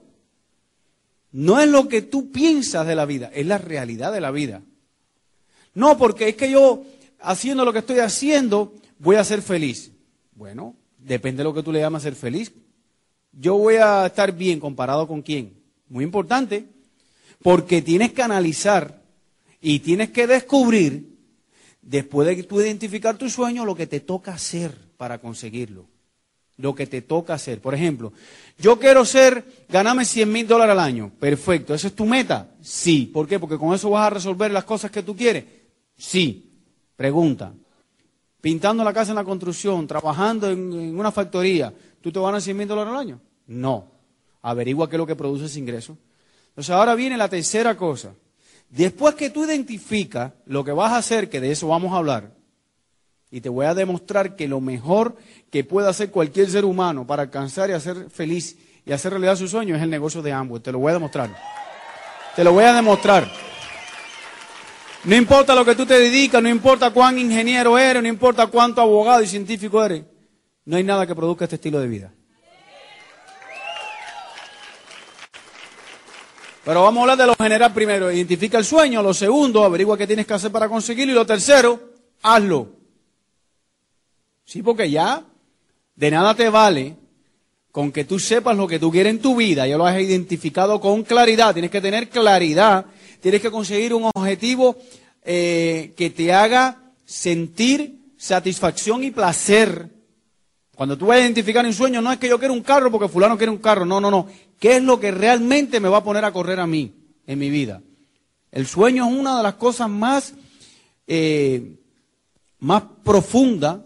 No 1.31 1.59
es 1.59 1.69
lo 1.69 1.87
que 1.87 2.01
tú 2.01 2.31
piensas 2.31 2.85
de 2.85 2.95
la 2.95 3.05
vida, 3.05 3.31
es 3.33 3.45
la 3.45 3.57
realidad 3.57 4.11
de 4.11 4.21
la 4.21 4.31
vida. 4.31 4.61
No, 5.73 5.97
porque 5.97 6.29
es 6.29 6.35
que 6.35 6.51
yo 6.51 6.83
haciendo 7.21 7.63
lo 7.63 7.71
que 7.71 7.79
estoy 7.79 7.99
haciendo, 7.99 8.73
voy 8.99 9.15
a 9.15 9.23
ser 9.23 9.41
feliz. 9.41 9.91
Bueno, 10.33 10.75
depende 10.97 11.39
de 11.39 11.43
lo 11.45 11.53
que 11.53 11.63
tú 11.63 11.71
le 11.71 11.79
llamas 11.79 12.03
ser 12.03 12.15
feliz. 12.15 12.51
Yo 13.31 13.55
voy 13.55 13.75
a 13.75 14.05
estar 14.07 14.33
bien 14.33 14.59
comparado 14.59 15.07
con 15.07 15.21
quién. 15.21 15.53
Muy 15.87 16.03
importante, 16.03 16.65
porque 17.41 17.81
tienes 17.81 18.11
que 18.11 18.21
analizar 18.21 19.01
y 19.61 19.79
tienes 19.79 20.09
que 20.09 20.27
descubrir, 20.27 21.11
después 21.81 22.27
de 22.27 22.35
que 22.35 22.43
tú 22.43 22.59
identificar 22.61 23.17
tu 23.17 23.29
sueño, 23.29 23.65
lo 23.65 23.75
que 23.75 23.87
te 23.87 23.99
toca 23.99 24.33
hacer 24.33 24.75
para 24.97 25.19
conseguirlo. 25.19 25.87
Lo 26.61 26.75
que 26.75 26.87
te 26.87 27.01
toca 27.01 27.33
hacer. 27.33 27.59
Por 27.59 27.73
ejemplo, 27.73 28.13
yo 28.57 28.79
quiero 28.79 29.03
ser, 29.03 29.65
ganarme 29.67 30.05
100 30.05 30.31
mil 30.31 30.47
dólares 30.47 30.73
al 30.73 30.79
año. 30.79 31.11
Perfecto. 31.19 31.73
¿Esa 31.73 31.87
es 31.87 31.95
tu 31.95 32.05
meta? 32.05 32.51
Sí. 32.61 33.09
¿Por 33.11 33.27
qué? 33.27 33.39
Porque 33.39 33.57
con 33.57 33.73
eso 33.73 33.89
vas 33.89 34.07
a 34.07 34.11
resolver 34.11 34.51
las 34.51 34.63
cosas 34.63 34.91
que 34.91 35.03
tú 35.03 35.15
quieres. 35.15 35.43
Sí. 35.97 36.51
Pregunta, 36.95 37.51
pintando 38.41 38.83
la 38.83 38.93
casa 38.93 39.11
en 39.11 39.15
la 39.15 39.23
construcción, 39.23 39.87
trabajando 39.87 40.49
en, 40.49 40.97
una 40.97 41.11
factoría, 41.11 41.73
¿tú 41.99 42.11
te 42.11 42.19
van 42.19 42.35
a 42.35 42.41
100 42.41 42.55
mil 42.55 42.67
dólares 42.67 42.93
al 42.93 42.99
año? 42.99 43.19
No. 43.47 43.87
Averigua 44.43 44.87
qué 44.87 44.97
es 44.97 44.99
lo 44.99 45.07
que 45.07 45.15
produce 45.15 45.45
ese 45.45 45.59
ingreso. 45.59 45.97
Entonces 46.49 46.69
ahora 46.71 46.93
viene 46.93 47.17
la 47.17 47.27
tercera 47.27 47.75
cosa. 47.75 48.13
Después 48.69 49.15
que 49.15 49.29
tú 49.29 49.45
identificas 49.45 50.31
lo 50.45 50.63
que 50.63 50.71
vas 50.71 50.91
a 50.91 50.97
hacer, 50.97 51.29
que 51.29 51.41
de 51.41 51.51
eso 51.51 51.67
vamos 51.67 51.91
a 51.93 51.97
hablar, 51.97 52.31
y 53.31 53.39
te 53.39 53.47
voy 53.47 53.65
a 53.65 53.73
demostrar 53.73 54.35
que 54.35 54.49
lo 54.49 54.59
mejor 54.59 55.15
que 55.49 55.63
puede 55.63 55.87
hacer 55.87 56.11
cualquier 56.11 56.49
ser 56.49 56.65
humano 56.65 57.07
para 57.07 57.23
alcanzar 57.23 57.69
y 57.69 57.73
hacer 57.73 58.09
feliz 58.09 58.57
y 58.85 58.91
hacer 58.91 59.13
realidad 59.13 59.37
su 59.37 59.47
sueño 59.47 59.75
es 59.75 59.81
el 59.81 59.89
negocio 59.89 60.21
de 60.21 60.33
ambos. 60.33 60.61
Te 60.61 60.71
lo 60.71 60.79
voy 60.79 60.91
a 60.91 60.95
demostrar. 60.95 61.33
Te 62.35 62.43
lo 62.43 62.51
voy 62.51 62.65
a 62.65 62.73
demostrar. 62.73 63.31
No 65.05 65.15
importa 65.15 65.55
lo 65.55 65.63
que 65.63 65.75
tú 65.75 65.85
te 65.85 65.97
dedicas, 65.97 66.43
no 66.43 66.49
importa 66.49 66.91
cuán 66.91 67.17
ingeniero 67.17 67.77
eres, 67.77 68.03
no 68.03 68.09
importa 68.09 68.47
cuánto 68.47 68.81
abogado 68.81 69.23
y 69.23 69.27
científico 69.27 69.83
eres, 69.83 70.03
no 70.65 70.77
hay 70.77 70.83
nada 70.83 71.07
que 71.07 71.15
produzca 71.15 71.45
este 71.45 71.55
estilo 71.55 71.79
de 71.79 71.87
vida. 71.87 72.13
Pero 76.63 76.83
vamos 76.83 76.99
a 76.99 77.01
hablar 77.01 77.17
de 77.17 77.25
lo 77.25 77.35
general 77.35 77.73
primero. 77.73 78.11
Identifica 78.11 78.59
el 78.59 78.65
sueño. 78.65 79.01
Lo 79.01 79.15
segundo, 79.15 79.63
averigua 79.63 79.97
qué 79.97 80.05
tienes 80.05 80.27
que 80.27 80.33
hacer 80.35 80.51
para 80.51 80.69
conseguirlo. 80.69 81.13
Y 81.13 81.15
lo 81.15 81.25
tercero, 81.25 81.79
hazlo. 82.21 82.80
Sí, 84.45 84.61
porque 84.61 84.89
ya 84.89 85.23
de 85.95 86.11
nada 86.11 86.35
te 86.35 86.49
vale 86.49 86.95
con 87.71 87.91
que 87.91 88.03
tú 88.03 88.19
sepas 88.19 88.57
lo 88.57 88.67
que 88.67 88.79
tú 88.79 88.91
quieres 88.91 89.11
en 89.11 89.21
tu 89.21 89.35
vida. 89.35 89.67
Ya 89.67 89.77
lo 89.77 89.85
has 89.85 89.99
identificado 90.01 90.79
con 90.81 91.03
claridad. 91.03 91.53
Tienes 91.53 91.71
que 91.71 91.81
tener 91.81 92.09
claridad 92.09 92.85
Tienes 93.21 93.41
que 93.41 93.51
conseguir 93.51 93.93
un 93.93 94.09
objetivo 94.13 94.77
eh, 95.23 95.93
que 95.95 96.09
te 96.09 96.33
haga 96.33 96.91
sentir 97.05 98.13
satisfacción 98.17 99.03
y 99.03 99.11
placer. 99.11 99.89
Cuando 100.75 100.97
tú 100.97 101.05
vas 101.05 101.17
a 101.17 101.21
identificar 101.21 101.63
un 101.63 101.73
sueño, 101.73 102.01
no 102.01 102.11
es 102.11 102.17
que 102.17 102.27
yo 102.27 102.39
quiero 102.39 102.55
un 102.55 102.63
carro 102.63 102.89
porque 102.89 103.07
fulano 103.07 103.37
quiere 103.37 103.51
un 103.51 103.59
carro. 103.59 103.85
No, 103.85 104.01
no, 104.01 104.09
no. 104.09 104.27
¿Qué 104.59 104.77
es 104.77 104.83
lo 104.83 104.99
que 104.99 105.11
realmente 105.11 105.79
me 105.79 105.87
va 105.87 105.97
a 105.97 106.03
poner 106.03 106.25
a 106.25 106.33
correr 106.33 106.59
a 106.59 106.65
mí 106.65 106.91
en 107.27 107.37
mi 107.37 107.51
vida? 107.51 107.83
El 108.51 108.65
sueño 108.65 109.07
es 109.07 109.15
una 109.15 109.37
de 109.37 109.43
las 109.43 109.53
cosas 109.53 109.87
más, 109.87 110.33
eh, 111.05 111.75
más 112.57 112.83
profundas, 113.03 113.77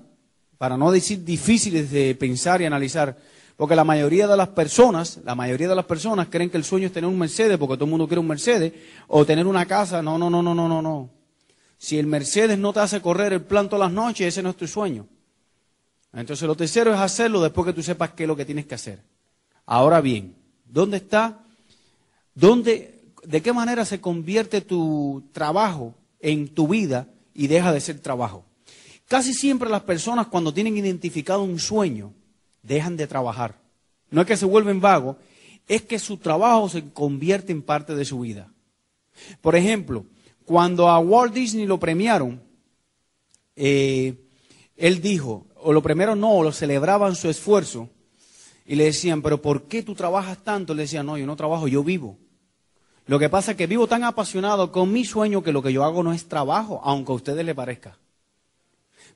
para 0.57 0.77
no 0.77 0.91
decir 0.91 1.24
difíciles 1.24 1.91
de 1.91 2.15
pensar 2.15 2.62
y 2.62 2.65
analizar. 2.65 3.17
Porque 3.57 3.75
la 3.75 3.83
mayoría 3.83 4.27
de 4.27 4.35
las 4.35 4.50
personas, 4.50 5.19
la 5.24 5.35
mayoría 5.35 5.67
de 5.67 5.75
las 5.75 5.85
personas 5.85 6.27
creen 6.29 6.50
que 6.50 6.57
el 6.57 6.63
sueño 6.63 6.88
es 6.88 6.93
tener 6.93 7.09
un 7.09 7.17
Mercedes, 7.17 7.57
porque 7.57 7.75
todo 7.75 7.85
el 7.85 7.91
mundo 7.91 8.07
quiere 8.07 8.19
un 8.19 8.27
Mercedes, 8.27 8.74
o 9.07 9.25
tener 9.25 9.47
una 9.47 9.65
casa. 9.65 10.01
No, 10.01 10.17
no, 10.17 10.29
no, 10.29 10.41
no, 10.41 10.53
no, 10.53 10.67
no, 10.67 10.81
no. 10.81 11.09
Si 11.77 11.97
el 11.97 12.07
Mercedes 12.07 12.57
no 12.57 12.74
te 12.74 12.79
hace 12.79 13.01
correr 13.01 13.33
el 13.33 13.41
plan 13.41 13.69
todas 13.69 13.88
las 13.88 13.93
noches, 13.93 14.27
ese 14.27 14.43
no 14.43 14.50
es 14.50 14.57
tu 14.57 14.67
sueño. 14.67 15.07
Entonces 16.13 16.47
lo 16.47 16.55
tercero 16.55 16.93
es 16.93 17.00
hacerlo 17.00 17.41
después 17.41 17.65
que 17.65 17.74
tú 17.74 17.83
sepas 17.83 18.12
qué 18.12 18.24
es 18.24 18.27
lo 18.27 18.35
que 18.35 18.45
tienes 18.45 18.65
que 18.65 18.75
hacer. 18.75 19.01
Ahora 19.65 20.00
bien, 20.00 20.35
¿dónde 20.65 20.97
está? 20.97 21.43
¿Dónde, 22.33 23.01
de 23.24 23.41
qué 23.41 23.51
manera 23.51 23.83
se 23.85 24.00
convierte 24.00 24.62
tu 24.62 25.24
trabajo 25.33 25.93
en 26.19 26.47
tu 26.47 26.67
vida 26.67 27.07
y 27.33 27.47
deja 27.47 27.74
de 27.74 27.81
ser 27.81 28.00
trabajo? 28.00 28.45
Casi 29.07 29.33
siempre 29.33 29.69
las 29.69 29.83
personas 29.83 30.27
cuando 30.27 30.53
tienen 30.53 30.77
identificado 30.77 31.43
un 31.43 31.59
sueño, 31.59 32.13
dejan 32.63 32.97
de 32.97 33.07
trabajar. 33.07 33.59
No 34.09 34.21
es 34.21 34.27
que 34.27 34.38
se 34.38 34.45
vuelven 34.45 34.81
vagos, 34.81 35.17
es 35.67 35.83
que 35.83 36.00
su 36.00 36.17
trabajo 36.17 36.69
se 36.69 36.89
convierte 36.91 37.51
en 37.51 37.62
parte 37.62 37.95
de 37.95 38.05
su 38.05 38.19
vida. 38.19 38.51
Por 39.41 39.55
ejemplo, 39.55 40.05
cuando 40.45 40.89
a 40.89 41.00
Walt 41.00 41.33
Disney 41.33 41.65
lo 41.65 41.79
premiaron, 41.79 42.41
eh, 43.55 44.15
él 44.75 45.01
dijo, 45.01 45.45
o 45.55 45.74
lo 45.74 45.81
premiaron 45.81 46.19
no, 46.19 46.43
lo 46.43 46.51
celebraban 46.51 47.15
su 47.15 47.29
esfuerzo, 47.29 47.89
y 48.65 48.75
le 48.75 48.85
decían, 48.85 49.21
pero 49.21 49.41
¿por 49.41 49.63
qué 49.63 49.83
tú 49.83 49.93
trabajas 49.93 50.43
tanto? 50.43 50.74
Le 50.74 50.83
decían, 50.83 51.05
no, 51.05 51.17
yo 51.17 51.27
no 51.27 51.35
trabajo, 51.35 51.67
yo 51.67 51.83
vivo. 51.83 52.17
Lo 53.05 53.19
que 53.19 53.29
pasa 53.29 53.51
es 53.51 53.57
que 53.57 53.67
vivo 53.67 53.85
tan 53.85 54.03
apasionado 54.03 54.71
con 54.71 54.91
mi 54.91 55.05
sueño 55.05 55.43
que 55.43 55.51
lo 55.51 55.62
que 55.62 55.71
yo 55.71 55.83
hago 55.83 56.01
no 56.01 56.12
es 56.12 56.27
trabajo, 56.27 56.81
aunque 56.83 57.12
a 57.12 57.15
ustedes 57.15 57.45
les 57.45 57.53
parezca. 57.53 58.00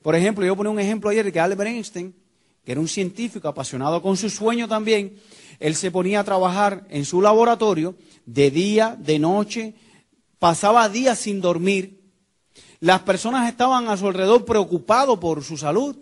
Por 0.02 0.16
ejemplo, 0.16 0.46
yo 0.46 0.56
ponía 0.56 0.72
un 0.72 0.80
ejemplo 0.80 1.10
ayer 1.10 1.26
de 1.26 1.32
que 1.32 1.40
Albert 1.40 1.70
Einstein, 1.70 2.16
que 2.64 2.72
era 2.72 2.80
un 2.80 2.88
científico 2.88 3.48
apasionado 3.48 4.02
con 4.02 4.16
su 4.16 4.30
sueño 4.30 4.68
también, 4.68 5.18
él 5.60 5.76
se 5.76 5.92
ponía 5.92 6.22
a 6.22 6.24
trabajar 6.24 6.86
en 6.90 7.04
su 7.04 7.22
laboratorio 7.22 7.96
de 8.26 8.50
día, 8.52 8.96
de 8.98 9.20
noche, 9.20 9.74
pasaba 10.40 10.88
días 10.88 11.20
sin 11.20 11.42
dormir. 11.42 12.00
Las 12.80 13.02
personas 13.02 13.50
estaban 13.50 13.90
a 13.90 13.98
su 13.98 14.08
alrededor 14.08 14.46
preocupados 14.46 15.20
por 15.20 15.44
su 15.44 15.58
salud 15.58 15.98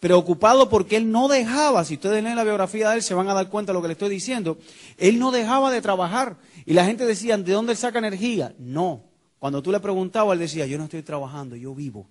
preocupado 0.00 0.70
porque 0.70 0.96
él 0.96 1.12
no 1.12 1.28
dejaba, 1.28 1.84
si 1.84 1.94
ustedes 1.94 2.22
leen 2.22 2.34
la 2.34 2.42
biografía 2.42 2.88
de 2.88 2.96
él 2.96 3.02
se 3.02 3.12
van 3.12 3.28
a 3.28 3.34
dar 3.34 3.50
cuenta 3.50 3.70
de 3.70 3.74
lo 3.74 3.82
que 3.82 3.88
le 3.88 3.92
estoy 3.92 4.08
diciendo, 4.08 4.56
él 4.96 5.18
no 5.18 5.30
dejaba 5.30 5.70
de 5.70 5.82
trabajar. 5.82 6.38
Y 6.64 6.72
la 6.72 6.86
gente 6.86 7.04
decía, 7.04 7.36
¿de 7.36 7.52
dónde 7.52 7.72
él 7.72 7.78
saca 7.78 7.98
energía? 7.98 8.54
No. 8.58 9.04
Cuando 9.38 9.62
tú 9.62 9.70
le 9.70 9.78
preguntabas, 9.78 10.32
él 10.32 10.38
decía, 10.38 10.64
yo 10.64 10.78
no 10.78 10.84
estoy 10.84 11.02
trabajando, 11.02 11.54
yo 11.54 11.74
vivo 11.74 12.08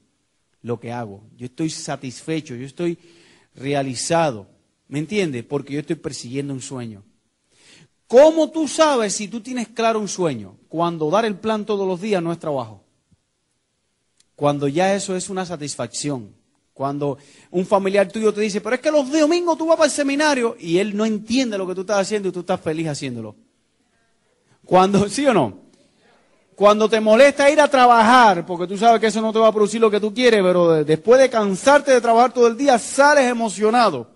lo 0.62 0.80
que 0.80 0.92
hago. 0.92 1.24
Yo 1.36 1.46
estoy 1.46 1.70
satisfecho, 1.70 2.56
yo 2.56 2.66
estoy 2.66 2.98
realizado. 3.56 4.48
¿Me 4.88 5.00
entiendes? 5.00 5.44
Porque 5.44 5.74
yo 5.74 5.80
estoy 5.80 5.96
persiguiendo 5.96 6.54
un 6.54 6.62
sueño. 6.62 7.04
¿Cómo 8.08 8.50
tú 8.50 8.68
sabes 8.68 9.14
si 9.14 9.28
tú 9.28 9.40
tienes 9.42 9.68
claro 9.68 10.00
un 10.00 10.08
sueño? 10.08 10.58
Cuando 10.68 11.12
dar 11.12 11.26
el 11.26 11.36
plan 11.36 11.66
todos 11.66 11.88
los 11.88 12.02
días 12.02 12.24
no 12.24 12.32
es 12.32 12.40
trabajo. 12.40 12.84
Cuando 14.36 14.68
ya 14.68 14.96
eso 14.96 15.16
es 15.16 15.30
una 15.30 15.46
satisfacción. 15.46 16.34
Cuando 16.74 17.18
un 17.52 17.66
familiar 17.66 18.08
tuyo 18.08 18.34
te 18.34 18.42
dice, 18.42 18.62
pero 18.62 18.76
es 18.76 18.82
que 18.82 18.90
los 18.90 19.12
domingos 19.12 19.58
tú 19.58 19.68
vas 19.68 19.78
para 19.78 19.88
el 19.88 19.92
seminario 19.92 20.56
y 20.60 20.78
él 20.78 20.96
no 20.96 21.06
entiende 21.06 21.58
lo 21.58 21.68
que 21.68 21.76
tú 21.76 21.82
estás 21.82 22.00
haciendo 22.00 22.30
y 22.30 22.32
tú 22.32 22.40
estás 22.40 22.60
feliz 22.62 22.88
haciéndolo. 22.88 23.36
Cuando, 24.66 25.10
¿sí 25.10 25.26
o 25.28 25.34
no? 25.34 25.69
Cuando 26.60 26.90
te 26.90 27.00
molesta 27.00 27.50
ir 27.50 27.62
a 27.62 27.70
trabajar, 27.70 28.46
porque 28.46 28.68
tú 28.68 28.78
sabes 28.78 29.00
que 29.00 29.08
eso 29.08 29.22
no 29.22 29.32
te 29.32 29.40
va 29.40 29.48
a 29.48 29.54
producir 29.54 29.80
lo 29.80 29.90
que 29.90 30.02
tú 30.02 30.14
quieres, 30.14 30.44
pero 30.44 30.84
después 30.84 31.18
de 31.18 31.30
cansarte 31.30 31.94
de 31.94 32.02
trabajar 32.02 32.34
todo 32.34 32.48
el 32.48 32.58
día, 32.58 32.78
sales 32.78 33.32
emocionado 33.32 34.10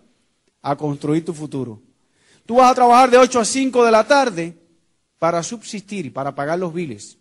a 0.61 0.75
construir 0.75 1.23
tu 1.23 1.33
futuro. 1.33 1.81
Tú 2.45 2.55
vas 2.55 2.69
a 2.69 2.75
trabajar 2.75 3.09
de 3.09 3.17
8 3.17 3.39
a 3.39 3.45
5 3.45 3.85
de 3.85 3.91
la 3.91 4.05
tarde 4.05 4.57
para 5.19 5.41
subsistir, 5.41 6.11
para 6.11 6.35
pagar 6.35 6.59
los 6.59 6.73
biles. 6.73 7.17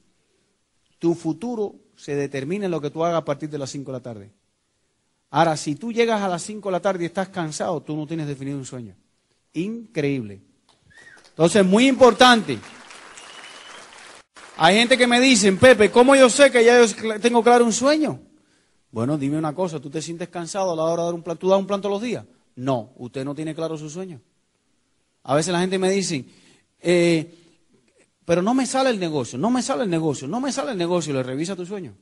Tu 0.99 1.15
futuro 1.15 1.77
se 1.95 2.17
determina 2.17 2.65
en 2.65 2.73
lo 2.73 2.81
que 2.81 2.91
tú 2.91 3.05
hagas 3.05 3.19
a 3.19 3.25
partir 3.25 3.49
de 3.49 3.59
las 3.59 3.71
5 3.71 3.93
de 3.93 3.99
la 3.99 4.03
tarde. 4.03 4.33
Ahora, 5.31 5.57
si 5.57 5.77
tú 5.77 5.93
llegas 5.93 6.21
a 6.21 6.27
las 6.27 6.43
5 6.43 6.69
de 6.69 6.73
la 6.73 6.81
tarde 6.81 7.05
y 7.05 7.07
estás 7.07 7.29
cansado, 7.29 7.81
tú 7.81 7.97
no 7.97 8.09
tienes 8.09 8.27
definido 8.27 8.59
un 8.59 8.67
sueño. 8.67 8.97
Increíble. 9.53 10.41
Entonces, 11.29 11.65
muy 11.65 11.87
importante. 11.87 12.59
Hay 14.65 14.77
gente 14.77 14.97
que 14.97 15.09
me 15.09 15.19
dice, 15.19 15.53
Pepe, 15.55 15.91
¿cómo 15.91 16.15
yo 16.15 16.31
sé 16.31 16.49
que 16.53 16.65
ya 16.65 16.79
tengo 17.19 17.43
claro 17.43 17.65
un 17.65 17.73
sueño? 17.73 18.21
Bueno, 18.93 19.19
dime 19.19 19.37
una 19.37 19.53
cosa, 19.53 19.81
¿tú 19.81 19.91
te 19.91 20.01
sientes 20.01 20.29
cansado 20.29 20.71
a 20.71 20.77
la 20.77 20.85
hora 20.85 21.03
de 21.03 21.07
dar 21.07 21.15
un 21.15 21.23
plan? 21.25 21.37
¿Tú 21.37 21.49
das 21.49 21.59
un 21.59 21.67
plan 21.67 21.81
todos 21.81 21.95
los 21.95 22.03
días? 22.03 22.25
No, 22.55 22.93
usted 22.99 23.25
no 23.25 23.35
tiene 23.35 23.57
claro 23.57 23.77
su 23.77 23.91
sueño. 23.91 24.21
A 25.25 25.35
veces 25.35 25.53
la 25.53 25.59
gente 25.59 25.81
me 25.81 25.91
dice, 25.91 26.25
eh, 26.81 27.35
pero 28.25 28.41
no 28.41 28.55
me 28.55 28.65
sale 28.65 28.91
el 28.91 29.01
negocio, 29.01 29.37
no 29.37 29.51
me 29.51 29.63
sale 29.63 29.83
el 29.83 29.91
negocio, 29.91 30.29
no 30.29 30.41
me 30.41 30.53
sale 30.53 30.71
el 30.71 30.79
negocio, 30.79 31.13
le 31.13 31.25
revisa 31.25 31.57
tu 31.57 31.67
sueño. 31.67 31.95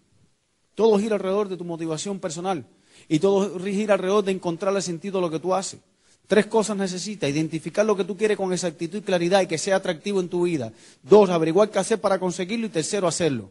Todo 0.75 0.99
gira 0.99 1.14
alrededor 1.14 1.49
de 1.49 1.57
tu 1.57 1.64
motivación 1.64 2.21
personal. 2.21 2.67
Y 3.09 3.21
todo 3.21 3.59
gira 3.59 3.95
alrededor 3.95 4.23
de 4.23 4.33
encontrarle 4.33 4.83
sentido 4.83 5.17
a 5.17 5.23
lo 5.23 5.31
que 5.31 5.40
tú 5.40 5.55
haces. 5.55 5.81
Tres 6.30 6.46
cosas 6.46 6.76
necesitas. 6.76 7.28
Identificar 7.28 7.84
lo 7.84 7.96
que 7.96 8.04
tú 8.04 8.16
quieres 8.16 8.37
con 8.37 8.52
exactitud 8.52 8.99
y 8.99 9.02
claridad 9.02 9.40
y 9.40 9.49
que 9.49 9.58
sea 9.58 9.75
atractivo 9.75 10.20
en 10.20 10.28
tu 10.28 10.44
vida. 10.44 10.72
Dos, 11.02 11.28
averiguar 11.28 11.70
qué 11.70 11.80
hacer 11.80 12.00
para 12.00 12.20
conseguirlo. 12.20 12.68
Y 12.68 12.70
tercero, 12.70 13.08
hacerlo. 13.08 13.50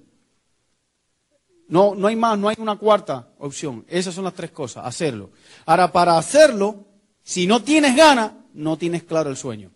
No, 1.68 1.94
no 1.94 2.08
hay 2.08 2.16
más, 2.16 2.40
no 2.40 2.48
hay 2.48 2.56
una 2.58 2.78
cuarta 2.78 3.34
opción. 3.38 3.84
Esas 3.90 4.16
son 4.16 4.24
las 4.24 4.34
tres 4.34 4.52
cosas, 4.52 4.86
hacerlo. 4.86 5.32
Ahora, 5.66 5.92
para 5.92 6.18
hacerlo, 6.18 6.86
si 7.22 7.48
no 7.48 7.62
tienes 7.62 7.98
ganas, 7.98 8.32
no 8.54 8.78
tienes 8.78 9.04
claro 9.04 9.30
el 9.30 9.36
sueño. 9.36 9.72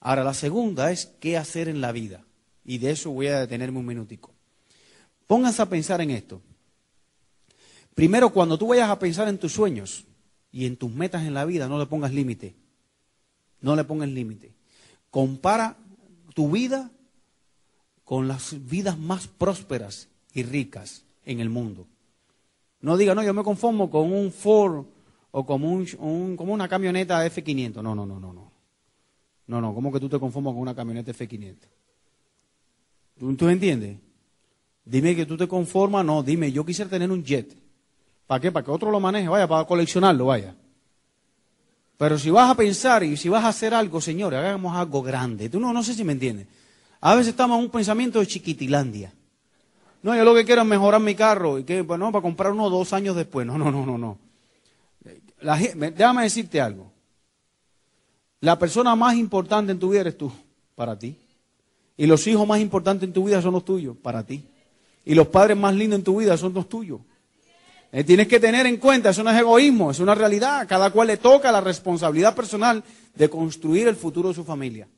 Ahora, 0.00 0.24
la 0.24 0.32
segunda 0.32 0.90
es 0.90 1.12
qué 1.20 1.36
hacer 1.36 1.68
en 1.68 1.82
la 1.82 1.92
vida. 1.92 2.24
Y 2.64 2.78
de 2.78 2.92
eso 2.92 3.10
voy 3.10 3.26
a 3.26 3.40
detenerme 3.40 3.78
un 3.78 3.84
minutico. 3.84 4.32
Pónganse 5.26 5.60
a 5.60 5.68
pensar 5.68 6.00
en 6.00 6.12
esto. 6.12 6.40
Primero, 7.94 8.30
cuando 8.30 8.56
tú 8.56 8.68
vayas 8.68 8.88
a 8.88 8.98
pensar 8.98 9.28
en 9.28 9.36
tus 9.36 9.52
sueños 9.52 10.06
y 10.52 10.66
en 10.66 10.76
tus 10.76 10.90
metas 10.90 11.22
en 11.24 11.34
la 11.34 11.44
vida, 11.44 11.68
no 11.68 11.78
le 11.78 11.86
pongas 11.86 12.12
límite. 12.12 12.54
No 13.60 13.76
le 13.76 13.84
pongas 13.84 14.08
límite. 14.08 14.52
Compara 15.10 15.76
tu 16.34 16.50
vida 16.50 16.90
con 18.04 18.26
las 18.26 18.56
vidas 18.68 18.98
más 18.98 19.28
prósperas 19.28 20.08
y 20.32 20.42
ricas 20.42 21.04
en 21.24 21.40
el 21.40 21.50
mundo. 21.50 21.86
No 22.80 22.96
diga, 22.96 23.14
no, 23.14 23.22
yo 23.22 23.34
me 23.34 23.44
conformo 23.44 23.90
con 23.90 24.12
un 24.12 24.32
Ford 24.32 24.86
o 25.30 25.46
como, 25.46 25.70
un, 25.70 26.36
como 26.36 26.52
una 26.52 26.68
camioneta 26.68 27.24
F500. 27.26 27.82
No, 27.82 27.94
no, 27.94 28.06
no, 28.06 28.18
no, 28.18 28.32
no. 28.32 28.50
No, 29.46 29.60
no, 29.60 29.74
¿cómo 29.74 29.92
que 29.92 30.00
tú 30.00 30.08
te 30.08 30.18
conformas 30.18 30.52
con 30.52 30.62
una 30.62 30.74
camioneta 30.74 31.12
F500? 31.12 31.56
¿Tú, 33.18 33.36
¿Tú 33.36 33.48
entiendes? 33.48 33.98
Dime 34.84 35.14
que 35.14 35.26
tú 35.26 35.36
te 35.36 35.46
conformas, 35.46 36.04
no, 36.04 36.22
dime, 36.22 36.50
yo 36.50 36.64
quisiera 36.64 36.90
tener 36.90 37.10
un 37.10 37.22
jet. 37.22 37.59
¿Para 38.30 38.40
qué? 38.40 38.52
Para 38.52 38.64
que 38.64 38.70
otro 38.70 38.92
lo 38.92 39.00
maneje, 39.00 39.26
vaya, 39.26 39.48
para 39.48 39.64
coleccionarlo, 39.64 40.26
vaya. 40.26 40.54
Pero 41.98 42.16
si 42.16 42.30
vas 42.30 42.48
a 42.48 42.54
pensar 42.54 43.02
y 43.02 43.16
si 43.16 43.28
vas 43.28 43.42
a 43.42 43.48
hacer 43.48 43.74
algo, 43.74 44.00
señores, 44.00 44.38
hagamos 44.38 44.76
algo 44.76 45.02
grande. 45.02 45.48
Tú 45.48 45.58
no, 45.58 45.72
no 45.72 45.82
sé 45.82 45.94
si 45.94 46.04
me 46.04 46.12
entiendes. 46.12 46.46
A 47.00 47.16
veces 47.16 47.30
estamos 47.30 47.58
en 47.58 47.64
un 47.64 47.70
pensamiento 47.72 48.20
de 48.20 48.28
chiquitilandia. 48.28 49.12
No, 50.04 50.14
yo 50.14 50.22
lo 50.22 50.32
que 50.32 50.44
quiero 50.44 50.62
es 50.62 50.68
mejorar 50.68 51.00
mi 51.00 51.16
carro 51.16 51.58
y 51.58 51.64
que, 51.64 51.82
bueno, 51.82 52.12
para 52.12 52.22
comprar 52.22 52.52
uno 52.52 52.70
dos 52.70 52.92
años 52.92 53.16
después. 53.16 53.44
No, 53.48 53.58
no, 53.58 53.72
no, 53.72 53.84
no, 53.84 53.98
no. 53.98 54.16
déjame 55.96 56.22
decirte 56.22 56.60
algo. 56.60 56.92
La 58.42 58.56
persona 58.60 58.94
más 58.94 59.16
importante 59.16 59.72
en 59.72 59.80
tu 59.80 59.90
vida 59.90 60.02
eres 60.02 60.16
tú, 60.16 60.30
para 60.76 60.96
ti. 60.96 61.16
Y 61.96 62.06
los 62.06 62.24
hijos 62.28 62.46
más 62.46 62.60
importantes 62.60 63.08
en 63.08 63.12
tu 63.12 63.24
vida 63.24 63.42
son 63.42 63.54
los 63.54 63.64
tuyos, 63.64 63.96
para 63.96 64.22
ti. 64.22 64.44
Y 65.04 65.16
los 65.16 65.26
padres 65.26 65.56
más 65.56 65.74
lindos 65.74 65.98
en 65.98 66.04
tu 66.04 66.20
vida 66.20 66.36
son 66.36 66.54
los 66.54 66.68
tuyos, 66.68 67.00
eh, 67.92 68.04
tienes 68.04 68.28
que 68.28 68.38
tener 68.38 68.66
en 68.66 68.76
cuenta, 68.76 69.10
eso 69.10 69.24
no 69.24 69.30
es 69.30 69.38
egoísmo, 69.38 69.90
es 69.90 69.98
una 69.98 70.14
realidad. 70.14 70.66
Cada 70.68 70.90
cual 70.90 71.08
le 71.08 71.16
toca 71.16 71.50
la 71.50 71.60
responsabilidad 71.60 72.34
personal 72.34 72.84
de 73.14 73.28
construir 73.28 73.88
el 73.88 73.96
futuro 73.96 74.28
de 74.28 74.34
su 74.34 74.44
familia. 74.44 74.88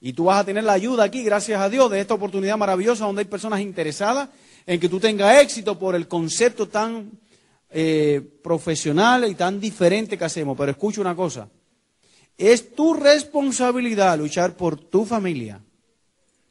Y 0.00 0.12
tú 0.12 0.24
vas 0.24 0.40
a 0.40 0.44
tener 0.44 0.64
la 0.64 0.74
ayuda 0.74 1.04
aquí, 1.04 1.22
gracias 1.22 1.60
a 1.60 1.68
Dios, 1.68 1.90
de 1.90 1.98
esta 1.98 2.14
oportunidad 2.14 2.58
maravillosa 2.58 3.06
donde 3.06 3.20
hay 3.20 3.26
personas 3.26 3.60
interesadas 3.60 4.28
en 4.66 4.78
que 4.78 4.88
tú 4.88 5.00
tengas 5.00 5.42
éxito 5.42 5.78
por 5.78 5.94
el 5.94 6.06
concepto 6.06 6.68
tan 6.68 7.10
eh, 7.70 8.20
profesional 8.42 9.28
y 9.28 9.34
tan 9.34 9.58
diferente 9.58 10.16
que 10.18 10.24
hacemos. 10.24 10.56
Pero 10.56 10.70
escucha 10.70 11.00
una 11.00 11.16
cosa, 11.16 11.48
es 12.36 12.74
tu 12.74 12.94
responsabilidad 12.94 14.18
luchar 14.18 14.56
por 14.56 14.78
tu 14.78 15.04
familia. 15.04 15.60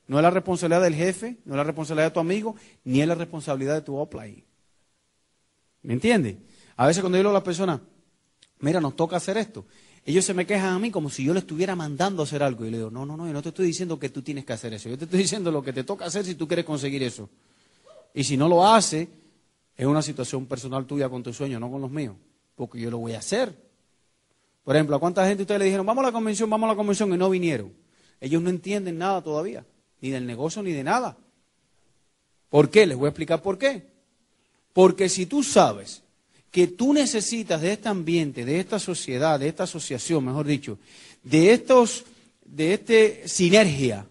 No 0.07 0.17
es 0.17 0.23
la 0.23 0.31
responsabilidad 0.31 0.81
del 0.81 0.95
jefe, 0.95 1.37
no 1.45 1.53
es 1.53 1.57
la 1.57 1.63
responsabilidad 1.63 2.07
de 2.07 2.13
tu 2.13 2.19
amigo, 2.19 2.55
ni 2.83 3.01
es 3.01 3.07
la 3.07 3.15
responsabilidad 3.15 3.75
de 3.75 3.81
tu 3.81 3.95
offline. 3.95 4.43
¿Me 5.83 5.93
entiendes? 5.93 6.37
A 6.75 6.87
veces 6.87 7.01
cuando 7.01 7.17
yo 7.17 7.21
digo 7.21 7.29
a 7.29 7.33
las 7.33 7.43
personas, 7.43 7.79
mira, 8.59 8.81
nos 8.81 8.95
toca 8.95 9.17
hacer 9.17 9.37
esto, 9.37 9.65
ellos 10.05 10.25
se 10.25 10.33
me 10.33 10.45
quejan 10.45 10.73
a 10.73 10.79
mí 10.79 10.91
como 10.91 11.09
si 11.09 11.23
yo 11.23 11.33
le 11.33 11.39
estuviera 11.39 11.75
mandando 11.75 12.23
a 12.23 12.25
hacer 12.25 12.43
algo. 12.43 12.65
Y 12.65 12.71
le 12.71 12.77
digo, 12.77 12.91
no, 12.91 13.05
no, 13.05 13.15
no, 13.15 13.25
yo 13.25 13.33
no 13.33 13.41
te 13.41 13.49
estoy 13.49 13.67
diciendo 13.67 13.97
que 13.97 14.09
tú 14.09 14.21
tienes 14.21 14.43
que 14.43 14.53
hacer 14.53 14.73
eso. 14.73 14.89
Yo 14.89 14.97
te 14.97 15.05
estoy 15.05 15.19
diciendo 15.19 15.51
lo 15.51 15.63
que 15.63 15.71
te 15.71 15.83
toca 15.83 16.05
hacer 16.05 16.25
si 16.25 16.35
tú 16.35 16.47
quieres 16.47 16.65
conseguir 16.65 17.03
eso. 17.03 17.29
Y 18.13 18.23
si 18.25 18.35
no 18.35 18.49
lo 18.49 18.67
hace, 18.67 19.07
es 19.77 19.85
una 19.85 20.01
situación 20.01 20.45
personal 20.45 20.85
tuya 20.85 21.07
con 21.07 21.23
tu 21.23 21.31
sueño, 21.31 21.59
no 21.59 21.71
con 21.71 21.81
los 21.81 21.89
míos. 21.89 22.15
Porque 22.55 22.79
yo 22.79 22.91
lo 22.91 22.97
voy 22.97 23.13
a 23.13 23.19
hacer. 23.19 23.55
Por 24.63 24.75
ejemplo, 24.75 24.95
¿a 24.95 24.99
cuánta 24.99 25.25
gente 25.25 25.43
ustedes 25.43 25.59
le 25.59 25.65
dijeron, 25.65 25.85
vamos 25.85 26.03
a 26.03 26.07
la 26.07 26.11
convención, 26.11 26.49
vamos 26.49 26.67
a 26.67 26.73
la 26.73 26.75
convención 26.75 27.13
y 27.13 27.17
no 27.17 27.29
vinieron? 27.29 27.73
Ellos 28.19 28.41
no 28.41 28.49
entienden 28.49 28.97
nada 28.97 29.21
todavía, 29.21 29.65
ni 30.01 30.09
del 30.09 30.25
negocio 30.25 30.61
ni 30.63 30.71
de 30.71 30.83
nada. 30.83 31.17
¿Por 32.49 32.69
qué? 32.69 32.85
Les 32.85 32.97
voy 32.97 33.07
a 33.07 33.09
explicar 33.09 33.41
por 33.41 33.57
qué. 33.57 33.92
Porque 34.73 35.07
si 35.07 35.25
tú 35.27 35.43
sabes 35.43 36.01
que 36.51 36.67
tú 36.67 36.93
necesitas 36.93 37.61
de 37.61 37.73
este 37.73 37.89
ambiente, 37.89 38.45
de 38.45 38.59
esta 38.59 38.79
sociedad, 38.79 39.39
de 39.39 39.47
esta 39.47 39.63
asociación, 39.63 40.25
mejor 40.25 40.45
dicho, 40.45 40.77
de 41.23 41.53
estos, 41.53 42.03
de 42.43 42.73
esta 42.73 43.27
sinergia, 43.27 44.05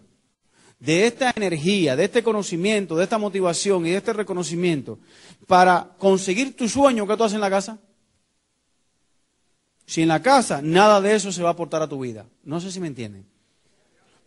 de 0.79 1.07
esta 1.07 1.31
energía, 1.35 1.95
de 1.95 2.05
este 2.05 2.23
conocimiento, 2.23 2.97
de 2.97 3.03
esta 3.03 3.17
motivación 3.17 3.85
y 3.85 3.91
de 3.91 3.97
este 3.97 4.11
reconocimiento 4.11 4.99
para 5.47 5.89
conseguir 5.97 6.55
tu 6.55 6.67
sueño, 6.67 7.07
¿qué 7.07 7.15
tú 7.15 7.23
haces 7.23 7.35
en 7.35 7.41
la 7.41 7.49
casa? 7.49 7.77
Si 9.85 10.01
en 10.01 10.07
la 10.07 10.21
casa 10.21 10.61
nada 10.61 10.99
de 11.01 11.15
eso 11.15 11.31
se 11.31 11.43
va 11.43 11.49
a 11.49 11.53
aportar 11.53 11.81
a 11.81 11.87
tu 11.87 11.99
vida. 11.99 12.25
No 12.43 12.59
sé 12.59 12.71
si 12.71 12.79
me 12.79 12.87
entienden. 12.87 13.25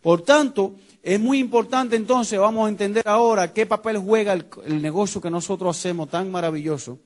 Por 0.01 0.21
tanto, 0.21 0.75
es 1.07 1.21
muy 1.21 1.39
importante 1.39 1.95
entonces, 1.95 2.37
vamos 2.37 2.65
a 2.65 2.69
entender 2.69 3.07
ahora 3.07 3.53
qué 3.53 3.65
papel 3.65 3.97
juega 3.97 4.33
el, 4.33 4.81
negocio 4.81 5.21
que 5.21 5.29
nosotros 5.29 5.77
hacemos 5.77 6.09
tan 6.09 6.29
maravilloso 6.29 6.99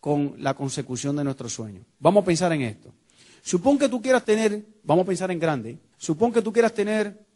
con 0.00 0.34
la 0.36 0.52
consecución 0.52 1.16
de 1.16 1.24
nuestros 1.24 1.54
sueños. 1.54 1.86
Vamos 1.98 2.22
a 2.22 2.26
pensar 2.26 2.52
en 2.52 2.60
esto. 2.60 2.92
Supón 3.40 3.78
que 3.78 3.88
tú 3.88 4.02
quieras 4.02 4.22
tener, 4.22 4.62
vamos 4.82 5.04
a 5.04 5.06
pensar 5.06 5.30
en 5.30 5.38
grande, 5.38 5.78
supón 5.96 6.30
que 6.30 6.42
tú 6.42 6.52
quieras 6.52 6.74
tener 6.74 7.26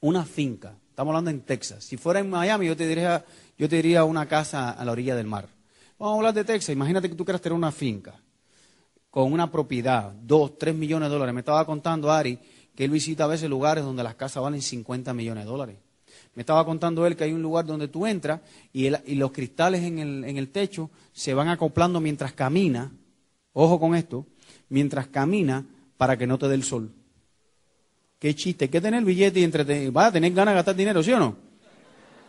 una 0.00 0.24
finca, 0.24 0.74
estamos 0.88 1.10
hablando 1.10 1.30
en 1.30 1.42
Texas. 1.42 1.84
Si 1.84 1.98
fuera 1.98 2.18
en 2.18 2.30
Miami, 2.30 2.68
yo 2.68 2.76
te 2.76 2.86
diría, 2.86 3.22
yo 3.58 3.68
te 3.68 3.76
diría 3.76 4.04
una 4.04 4.26
casa 4.26 4.70
a 4.70 4.82
la 4.86 4.92
orilla 4.92 5.14
del 5.14 5.26
mar. 5.26 5.46
Vamos 5.98 6.14
a 6.14 6.16
hablar 6.16 6.32
de 6.32 6.44
Texas, 6.44 6.70
imagínate 6.70 7.10
que 7.10 7.16
tú 7.16 7.24
quieras 7.26 7.42
tener 7.42 7.54
una 7.54 7.70
finca 7.70 8.14
con 9.10 9.30
una 9.30 9.50
propiedad, 9.50 10.10
dos, 10.22 10.56
tres 10.56 10.74
millones 10.74 11.10
de 11.10 11.12
dólares. 11.12 11.34
Me 11.34 11.40
estaba 11.40 11.66
contando 11.66 12.10
Ari 12.10 12.38
que 12.76 12.84
él 12.84 12.90
visita 12.90 13.24
a 13.24 13.26
veces 13.26 13.48
lugares 13.48 13.82
donde 13.82 14.02
las 14.02 14.14
casas 14.14 14.42
valen 14.42 14.62
50 14.62 15.12
millones 15.14 15.44
de 15.44 15.50
dólares. 15.50 15.76
Me 16.34 16.42
estaba 16.42 16.64
contando 16.66 17.06
él 17.06 17.16
que 17.16 17.24
hay 17.24 17.32
un 17.32 17.42
lugar 17.42 17.64
donde 17.64 17.88
tú 17.88 18.06
entras 18.06 18.40
y, 18.72 18.90
los 19.16 19.32
cristales 19.32 19.82
en 19.82 19.98
el, 19.98 20.24
en 20.24 20.36
el 20.36 20.50
techo 20.50 20.90
se 21.12 21.32
van 21.32 21.48
acoplando 21.48 22.00
mientras 22.00 22.34
camina. 22.34 22.92
Ojo 23.54 23.80
con 23.80 23.94
esto, 23.94 24.26
mientras 24.68 25.06
camina 25.06 25.64
para 25.96 26.18
que 26.18 26.26
no 26.26 26.38
te 26.38 26.46
dé 26.48 26.54
el 26.54 26.62
sol. 26.62 26.92
Qué 28.18 28.34
chiste, 28.34 28.68
que 28.68 28.80
tener 28.80 29.02
billete 29.02 29.40
y 29.40 29.44
entretener. 29.44 29.90
Vas 29.90 30.08
a 30.08 30.12
tener 30.12 30.32
ganas 30.32 30.52
de 30.52 30.56
gastar 30.56 30.76
dinero, 30.76 31.02
¿sí 31.02 31.12
o 31.12 31.18
no? 31.18 31.36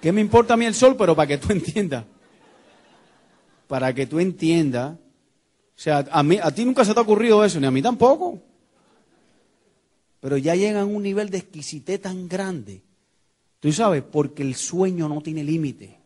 ¿Qué 0.01 0.11
me 0.11 0.21
importa 0.21 0.53
a 0.53 0.57
mí 0.57 0.65
el 0.65 0.73
sol? 0.73 0.95
Pero 0.97 1.15
para 1.15 1.27
que 1.27 1.37
tú 1.37 1.47
entiendas. 1.51 2.05
Para 3.67 3.93
que 3.93 4.05
tú 4.05 4.19
entiendas. 4.19 4.93
O 4.93 5.79
sea, 5.79 6.05
a, 6.09 6.23
mí, 6.23 6.39
a 6.41 6.49
ti 6.51 6.63
nunca 6.63 6.85
se 6.85 6.93
te 6.93 6.99
ha 6.99 7.03
ocurrido 7.03 7.43
eso, 7.43 7.59
ni 7.59 7.67
a 7.67 7.71
mí 7.71 7.81
tampoco. 7.81 8.41
Pero 10.27 10.35
ya 10.35 10.55
llegan 10.55 10.81
a 10.81 10.85
un 10.85 11.03
nivel 11.03 11.29
de 11.29 11.37
exquisitez 11.37 12.01
tan 12.01 12.27
grande. 12.27 12.81
Tú 13.61 13.71
sabes, 13.71 14.03
porque 14.03 14.43
el 14.43 14.55
sueño 14.55 15.07
no 15.07 15.21
tiene 15.21 15.41
límite. 15.41 16.01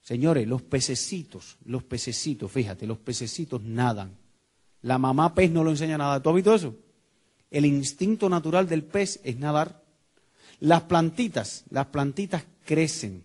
Señores, 0.00 0.48
los 0.48 0.62
pececitos, 0.62 1.56
los 1.64 1.84
pececitos, 1.84 2.50
fíjate, 2.50 2.88
los 2.88 2.98
pececitos 2.98 3.62
nadan. 3.62 4.16
La 4.82 4.98
mamá 4.98 5.32
pez 5.32 5.48
no 5.52 5.62
lo 5.62 5.70
enseña 5.70 5.96
nada. 5.96 6.20
¿Tú 6.20 6.30
has 6.30 6.34
visto 6.34 6.56
eso? 6.56 6.74
El 7.52 7.66
instinto 7.66 8.28
natural 8.28 8.68
del 8.68 8.82
pez 8.82 9.20
es 9.22 9.38
nadar. 9.38 9.80
Las 10.58 10.82
plantitas, 10.82 11.62
las 11.70 11.86
plantitas 11.86 12.44
crecen. 12.64 13.22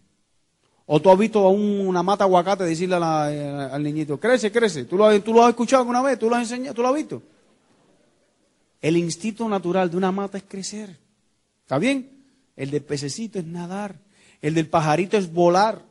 O 0.86 1.01
tú 1.01 1.10
has 1.10 1.17
visto 1.17 1.39
a 1.39 1.50
una 1.50 2.03
mata 2.03 2.25
aguacate 2.25 2.63
decirle 2.63 2.98
eh, 2.98 3.69
al 3.72 3.81
niñito, 3.81 4.19
crece, 4.19 4.51
crece. 4.51 4.86
¿Tú 4.86 4.98
lo, 4.98 5.19
¿Tú 5.24 5.34
lo 5.34 5.43
has 5.43 5.50
escuchado 5.50 5.81
alguna 5.81 6.03
vez? 6.03 6.19
¿Tú 6.19 6.29
lo 6.29 6.36
has 6.36 6.43
enseñado? 6.43 6.75
¿Tú 6.75 6.84
lo 6.84 6.89
has 6.89 6.96
visto? 6.96 7.24
El 8.81 8.98
instinto 8.98 9.48
natural 9.50 9.89
de 9.91 9.98
una 9.98 10.12
mata 10.12 10.38
es 10.38 10.43
crecer. 10.48 10.98
¿Está 11.62 11.77
bien? 11.77 12.09
El 12.55 12.71
del 12.71 12.83
pececito 12.83 13.39
es 13.39 13.45
nadar. 13.45 14.00
El 14.41 14.53
del 14.53 14.67
pajarito 14.67 15.17
es 15.17 15.31
volar. 15.31 15.83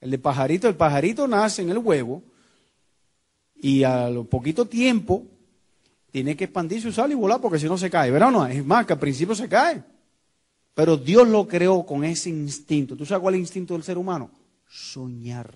El 0.00 0.10
del 0.10 0.20
pajarito, 0.20 0.68
el 0.68 0.76
pajarito 0.76 1.28
nace 1.28 1.62
en 1.62 1.70
el 1.70 1.78
huevo 1.78 2.22
y 3.56 3.82
a 3.82 4.08
lo 4.08 4.24
poquito 4.24 4.66
tiempo 4.66 5.26
tiene 6.10 6.36
que 6.36 6.44
expandirse, 6.44 6.88
usar 6.88 7.10
y 7.10 7.14
volar 7.14 7.40
porque 7.40 7.58
si 7.58 7.66
no 7.66 7.76
se 7.76 7.90
cae. 7.90 8.10
¿Verdad 8.10 8.30
no? 8.30 8.46
Es 8.46 8.64
más, 8.64 8.86
que 8.86 8.94
al 8.94 8.98
principio 8.98 9.34
se 9.34 9.48
cae. 9.48 9.82
Pero 10.74 10.96
Dios 10.96 11.28
lo 11.28 11.46
creó 11.46 11.84
con 11.84 12.04
ese 12.04 12.30
instinto. 12.30 12.96
¿Tú 12.96 13.04
sabes 13.04 13.20
cuál 13.20 13.34
es 13.34 13.38
el 13.38 13.42
instinto 13.42 13.74
del 13.74 13.82
ser 13.82 13.98
humano? 13.98 14.30
Soñar. 14.66 15.54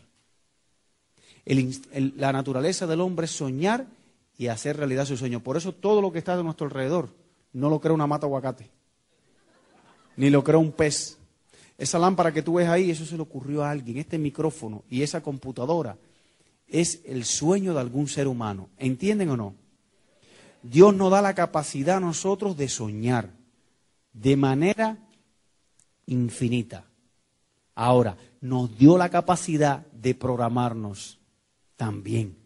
la 1.46 2.32
naturaleza 2.32 2.87
del 2.87 3.00
hombre 3.00 3.25
es 3.25 3.30
soñar 3.30 3.87
y 4.36 4.49
hacer 4.49 4.76
realidad 4.76 5.06
su 5.06 5.16
sueño. 5.16 5.40
Por 5.40 5.56
eso 5.56 5.73
todo 5.73 6.00
lo 6.00 6.12
que 6.12 6.18
está 6.18 6.34
a 6.34 6.42
nuestro 6.42 6.66
alrededor 6.66 7.10
no 7.52 7.70
lo 7.70 7.80
crea 7.80 7.92
una 7.92 8.06
mata 8.06 8.26
aguacate, 8.26 8.70
ni 10.16 10.30
lo 10.30 10.42
crea 10.42 10.58
un 10.58 10.73
pez. 10.73 11.18
Esa 11.76 11.99
lámpara 11.99 12.32
que 12.32 12.42
tú 12.42 12.54
ves 12.54 12.68
ahí, 12.68 12.90
eso 12.90 13.04
se 13.04 13.16
le 13.16 13.23
ocurrió 13.23 13.64
a 13.64 13.70
alguien. 13.70 13.99
Este 13.99 14.18
micrófono 14.18 14.84
y 14.88 15.02
esa 15.02 15.23
computadora 15.23 15.97
es 16.68 17.00
el 17.04 17.25
sueño 17.25 17.75
de 17.75 17.80
algún 17.80 18.08
ser 18.08 18.28
humano. 18.28 18.68
¿Entienden 18.78 19.30
o 19.30 19.36
no? 19.36 19.54
Dios 20.62 20.94
nos 20.94 21.10
da 21.10 21.20
la 21.20 21.34
capacidad 21.34 21.99
a 21.99 22.00
nosotros 22.00 22.56
de 22.56 22.68
soñar 22.68 23.30
de 24.12 24.36
manera 24.36 24.99
infinita. 26.06 26.84
Ahora, 27.75 28.16
nos 28.40 28.76
dio 28.78 28.97
la 28.97 29.08
capacidad 29.08 29.86
de 29.92 30.14
programarnos 30.14 31.18
también. 31.76 32.36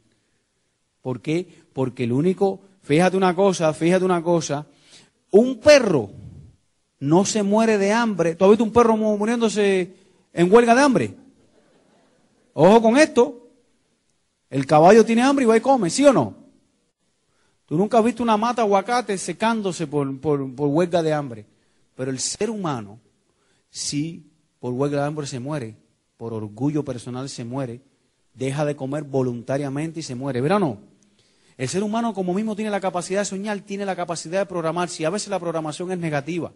¿Por 1.03 1.20
qué? 1.20 1.64
Porque 1.79 2.03
el 2.03 2.12
único, 2.12 2.59
fíjate 2.83 3.17
una 3.17 3.37
cosa, 3.37 3.73
fíjate 3.73 4.05
una 4.05 4.21
cosa, 4.21 4.67
un 5.31 5.61
perro 5.61 6.11
no 6.99 7.25
se 7.25 7.45
muere 7.45 7.79
de 7.79 7.93
hambre. 7.93 8.35
¿Tú 8.35 8.45
has 8.45 8.51
visto 8.51 8.64
un 8.64 8.73
perro 8.73 8.97
muriéndose 8.97 9.95
en 10.33 10.53
huelga 10.53 10.75
de 10.75 10.83
hambre? 10.83 11.14
Ojo 12.53 12.83
con 12.83 12.97
esto. 12.97 13.47
El 14.51 14.67
caballo 14.67 15.05
tiene 15.05 15.23
hambre 15.23 15.45
y 15.45 15.47
va 15.47 15.57
y 15.57 15.61
come, 15.61 15.88
¿sí 15.88 16.05
o 16.05 16.12
no? 16.12 16.35
Tú 17.64 17.77
nunca 17.77 17.99
has 17.99 18.05
visto 18.05 18.25
una 18.25 18.37
mata 18.37 18.62
aguacate 18.62 19.17
secándose 19.17 19.87
por, 19.87 20.21
por, 20.21 20.41
huelga 20.41 21.01
de 21.01 21.12
hambre. 21.12 21.47
Pero 21.95 22.11
el 22.11 22.19
ser 22.19 22.51
humano, 22.51 22.99
si 23.71 24.33
por 24.59 24.73
huelga 24.73 25.03
de 25.03 25.07
hambre 25.07 25.29
se 25.29 25.38
muere, 25.38 25.77
por 26.17 26.35
orgullo 26.35 26.85
personal 26.85 27.29
se 27.29 27.45
muere, 27.45 27.81
deja 28.35 28.64
de 28.64 28.75
comer 28.75 29.05
voluntariamente 29.05 30.01
y 30.01 30.03
se 30.03 30.17
muere. 30.17 30.41
¿Verdad 30.41 30.57
o 30.57 30.61
no? 30.61 30.98
El 31.59 31.68
ser 31.68 31.83
humano, 31.83 32.14
como 32.14 32.33
mismo 32.33 32.55
tiene 32.55 32.71
la 32.71 32.81
capacidad 32.81 33.21
de 33.21 33.25
soñar, 33.25 33.59
tiene 33.61 33.85
la 33.85 33.97
capacidad 33.97 34.38
de 34.38 34.47
programar. 34.47 34.88
Si 34.88 35.05
a 35.05 35.11
veces 35.11 35.29
la 35.29 35.40
programación 35.40 35.90
es 35.90 35.99
negativa. 35.99 36.53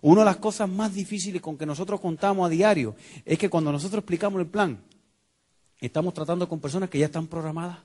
Una 0.00 0.20
de 0.20 0.24
las 0.24 0.36
cosas 0.36 0.68
más 0.68 0.94
difíciles 0.94 1.42
con 1.42 1.58
que 1.58 1.66
nosotros 1.66 2.00
contamos 2.00 2.46
a 2.46 2.48
diario 2.48 2.94
es 3.24 3.38
que 3.38 3.50
cuando 3.50 3.72
nosotros 3.72 3.98
explicamos 3.98 4.40
el 4.40 4.46
plan, 4.46 4.80
estamos 5.80 6.14
tratando 6.14 6.48
con 6.48 6.60
personas 6.60 6.88
que 6.88 6.98
ya 6.98 7.06
están 7.06 7.26
programadas. 7.26 7.78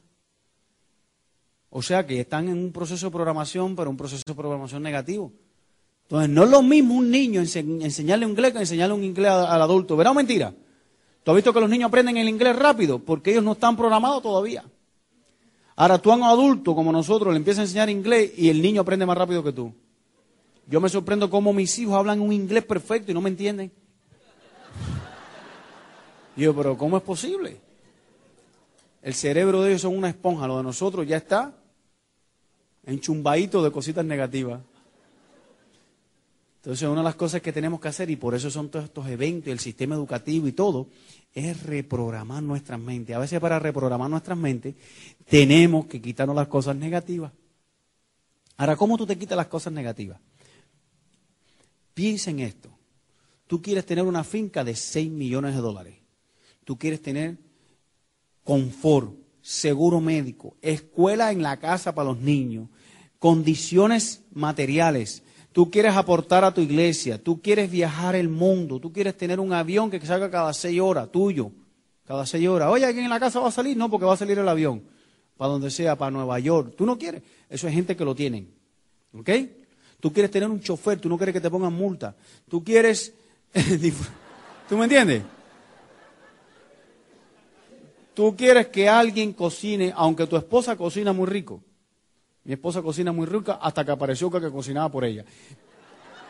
O 1.72 1.82
sea, 1.82 2.06
que 2.06 2.20
están 2.20 2.48
en 2.48 2.60
un 2.60 2.72
proceso 2.72 3.08
de 3.08 3.12
programación, 3.12 3.76
pero 3.76 3.90
un 3.90 3.98
proceso 3.98 4.24
de 4.26 4.36
programación 4.36 4.84
negativo. 4.84 5.32
Entonces, 6.04 6.30
no 6.30 6.44
es 6.44 6.50
lo 6.52 6.62
mismo 6.62 6.94
un 6.94 7.10
niño 7.10 7.42
enseñarle 7.42 8.26
inglés 8.26 8.54
que 8.54 8.60
enseñarle 8.60 8.94
un 8.94 9.04
inglés 9.04 9.32
al 9.32 9.62
adulto. 9.62 9.98
¿Verdad 9.98 10.12
o 10.12 10.16
mentira? 10.16 10.54
¿Tú 11.24 11.32
has 11.32 11.36
visto 11.36 11.52
que 11.52 11.60
los 11.60 11.70
niños 11.70 11.88
aprenden 11.88 12.18
el 12.18 12.30
inglés 12.30 12.56
rápido? 12.56 13.00
Porque 13.00 13.32
ellos 13.32 13.44
no 13.44 13.54
están 13.54 13.76
programados 13.76 14.22
todavía. 14.22 14.64
Ahora 15.80 16.00
tú 16.00 16.12
a 16.12 16.16
un 16.16 16.24
adulto 16.24 16.74
como 16.74 16.92
nosotros 16.92 17.32
le 17.32 17.38
empiezas 17.38 17.60
a 17.60 17.64
enseñar 17.66 17.90
inglés 17.90 18.32
y 18.36 18.50
el 18.50 18.64
niño 18.64 18.82
aprende 18.82 19.06
más 19.06 19.18
rápido 19.18 19.44
que 19.44 19.54
tú. 19.54 19.72
Yo 20.66 20.82
me 20.82 20.90
sorprendo 20.90 21.30
cómo 21.30 21.54
mis 21.54 21.78
hijos 21.78 21.94
hablan 21.94 22.20
un 22.20 22.34
inglés 22.34 22.66
perfecto 22.66 23.12
y 23.12 23.14
no 23.14 23.22
me 23.22 23.30
entienden. 23.30 23.72
Y 26.36 26.42
yo, 26.42 26.56
pero 26.56 26.76
¿cómo 26.76 26.98
es 26.98 27.04
posible? 27.04 27.62
El 29.04 29.14
cerebro 29.14 29.62
de 29.62 29.70
ellos 29.70 29.82
son 29.82 29.96
una 29.96 30.10
esponja, 30.10 30.48
lo 30.48 30.58
de 30.58 30.64
nosotros 30.64 31.08
ya 31.08 31.18
está 31.18 31.54
enchumbadito 32.84 33.64
de 33.64 33.72
cositas 33.72 34.04
negativas. 34.04 34.62
Entonces, 36.68 36.90
una 36.90 37.00
de 37.00 37.06
las 37.06 37.16
cosas 37.16 37.42
que 37.42 37.54
tenemos 37.54 37.80
que 37.80 37.88
hacer, 37.88 38.10
y 38.10 38.18
por 38.18 38.36
eso 38.36 38.52
son 38.52 38.68
todos 38.68 38.84
estos 38.84 39.08
eventos, 39.08 39.54
el 39.54 39.60
sistema 39.60 39.96
educativo 39.96 40.50
y 40.50 40.52
todo, 40.52 40.90
es 41.34 41.64
reprogramar 41.64 42.44
nuestras 42.44 42.78
mentes. 42.78 43.16
A 43.16 43.20
veces 43.20 43.40
para 43.40 43.58
reprogramar 43.58 44.10
nuestras 44.10 44.38
mentes 44.38 44.76
tenemos 45.30 45.86
que 45.86 46.02
quitarnos 46.02 46.36
las 46.36 46.50
cosas 46.50 46.76
negativas. 46.76 47.32
Ahora, 48.58 48.76
¿cómo 48.76 48.98
tú 48.98 49.06
te 49.06 49.18
quitas 49.18 49.38
las 49.38 49.48
cosas 49.48 49.72
negativas? 49.72 50.20
Piensa 51.94 52.32
en 52.32 52.42
esto. 52.42 52.70
Tú 53.48 53.62
quieres 53.62 53.86
tener 53.86 54.04
una 54.04 54.26
finca 54.26 54.66
de 54.66 54.76
6 54.76 55.10
millones 55.10 55.56
de 55.56 55.62
dólares. 55.62 55.96
Tú 56.66 56.78
quieres 56.78 57.02
tener 57.02 57.38
confort, 58.44 59.14
seguro 59.42 60.02
médico, 60.02 60.58
escuela 60.62 61.32
en 61.32 61.44
la 61.44 61.62
casa 61.62 61.96
para 61.96 62.10
los 62.10 62.20
niños, 62.20 62.68
condiciones 63.20 64.26
materiales. 64.34 65.24
Tú 65.58 65.72
quieres 65.72 65.96
aportar 65.96 66.44
a 66.44 66.54
tu 66.54 66.62
iglesia, 66.62 67.18
tú 67.18 67.42
quieres 67.42 67.72
viajar 67.72 68.16
el 68.16 68.30
mundo, 68.30 68.80
tú 68.80 68.94
quieres 68.94 69.18
tener 69.18 69.40
un 69.40 69.54
avión 69.54 69.90
que 69.90 70.00
salga 70.06 70.30
cada 70.30 70.54
seis 70.54 70.80
horas, 70.80 71.12
tuyo, 71.12 71.52
cada 72.06 72.28
seis 72.28 72.48
horas. 72.48 72.70
Oye, 72.70 72.86
¿alguien 72.86 73.06
en 73.06 73.10
la 73.10 73.20
casa 73.20 73.40
va 73.40 73.48
a 73.48 73.52
salir? 73.52 73.76
No, 73.76 73.90
porque 73.90 74.06
va 74.06 74.14
a 74.14 74.18
salir 74.18 74.38
el 74.38 74.48
avión, 74.48 74.84
para 75.36 75.54
donde 75.54 75.72
sea, 75.72 75.96
para 75.96 76.12
Nueva 76.12 76.38
York. 76.38 76.76
Tú 76.78 76.86
no 76.86 76.96
quieres. 76.96 77.24
Eso 77.50 77.68
es 77.68 77.74
gente 77.74 77.96
que 77.96 78.06
lo 78.06 78.14
tienen. 78.14 78.54
¿Ok? 79.14 79.32
Tú 80.00 80.14
quieres 80.14 80.30
tener 80.30 80.48
un 80.48 80.62
chofer, 80.62 81.00
tú 81.00 81.10
no 81.10 81.18
quieres 81.18 81.34
que 81.34 81.42
te 81.42 81.50
pongan 81.50 81.74
multa. 81.74 82.16
Tú 82.48 82.64
quieres... 82.64 83.16
¿Tú 84.70 84.78
me 84.78 84.84
entiendes? 84.84 85.24
Tú 88.14 88.36
quieres 88.38 88.68
que 88.68 88.88
alguien 88.88 89.34
cocine, 89.34 89.92
aunque 89.96 90.28
tu 90.28 90.38
esposa 90.38 90.76
cocina 90.76 91.14
muy 91.14 91.26
rico. 91.26 91.64
Mi 92.48 92.54
esposa 92.54 92.82
cocina 92.82 93.12
muy 93.12 93.26
rica 93.26 93.60
hasta 93.62 93.84
que 93.84 93.92
apareció 93.92 94.32
que, 94.32 94.50
cocinaba 94.50 94.90
por 94.90 95.04
ella. 95.04 95.26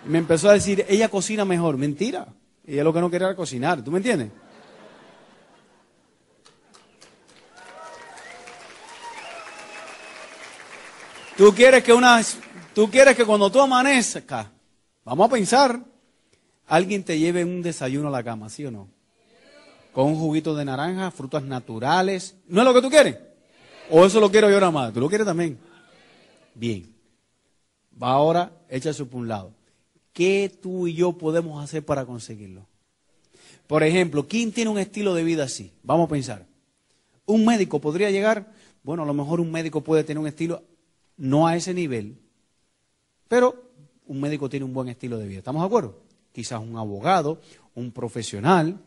Y 0.03 0.09
me 0.09 0.17
empezó 0.17 0.49
a 0.49 0.53
decir, 0.53 0.83
ella 0.89 1.09
cocina 1.09 1.45
mejor. 1.45 1.77
Mentira. 1.77 2.27
Ella 2.65 2.83
lo 2.83 2.91
que 2.91 3.01
no 3.01 3.11
quería 3.11 3.27
era 3.27 3.35
cocinar. 3.35 3.83
¿Tú 3.83 3.91
me 3.91 3.97
entiendes? 3.97 4.31
Tú 11.37 11.53
quieres 11.53 11.83
que 11.83 11.93
una, 11.93 12.19
tú 12.73 12.89
quieres 12.89 13.15
que 13.15 13.23
cuando 13.23 13.51
tú 13.51 13.61
amanezcas, 13.61 14.47
vamos 15.05 15.27
a 15.27 15.31
pensar, 15.31 15.79
alguien 16.65 17.03
te 17.03 17.19
lleve 17.19 17.45
un 17.45 17.61
desayuno 17.61 18.07
a 18.07 18.11
la 18.11 18.23
cama, 18.23 18.49
¿sí 18.49 18.65
o 18.65 18.71
no? 18.71 18.89
Con 19.93 20.07
un 20.07 20.15
juguito 20.15 20.55
de 20.55 20.65
naranja, 20.65 21.11
frutas 21.11 21.43
naturales. 21.43 22.37
¿No 22.47 22.61
es 22.61 22.65
lo 22.65 22.73
que 22.73 22.81
tú 22.81 22.89
quieres? 22.89 23.19
¿O 23.91 24.03
eso 24.03 24.19
lo 24.19 24.31
quiero 24.31 24.49
yo 24.49 24.59
nada 24.59 24.71
más? 24.71 24.91
¿Tú 24.91 24.99
lo 24.99 25.09
quieres 25.09 25.27
también? 25.27 25.66
Bien. 26.57 26.91
Va 28.01 28.09
ahora, 28.09 28.51
échase 28.69 29.05
por 29.05 29.21
un 29.21 29.27
lado. 29.27 29.53
¿Qué 30.11 30.51
tú 30.61 30.87
y 30.87 30.95
yo 30.95 31.13
podemos 31.13 31.63
hacer 31.63 31.85
para 31.85 32.05
conseguirlo? 32.05 32.65
Por 33.67 33.83
ejemplo, 33.83 34.27
¿quién 34.27 34.51
tiene 34.51 34.71
un 34.71 34.79
estilo 34.79 35.13
de 35.13 35.23
vida 35.23 35.43
así? 35.43 35.71
Vamos 35.83 36.07
a 36.07 36.09
pensar. 36.09 36.47
Un 37.25 37.45
médico 37.45 37.79
podría 37.79 38.09
llegar, 38.09 38.51
bueno, 38.81 39.03
a 39.03 39.05
lo 39.05 39.13
mejor 39.13 39.39
un 39.39 39.51
médico 39.51 39.81
puede 39.81 40.03
tener 40.03 40.19
un 40.19 40.27
estilo 40.27 40.63
no 41.17 41.45
a 41.45 41.55
ese 41.55 41.73
nivel, 41.73 42.17
pero 43.27 43.71
un 44.05 44.19
médico 44.19 44.49
tiene 44.49 44.65
un 44.65 44.73
buen 44.73 44.87
estilo 44.87 45.17
de 45.17 45.27
vida. 45.27 45.39
¿Estamos 45.39 45.61
de 45.61 45.67
acuerdo? 45.67 45.99
Quizás 46.31 46.61
un 46.61 46.77
abogado, 46.77 47.41
un 47.75 47.91
profesional, 47.91 48.79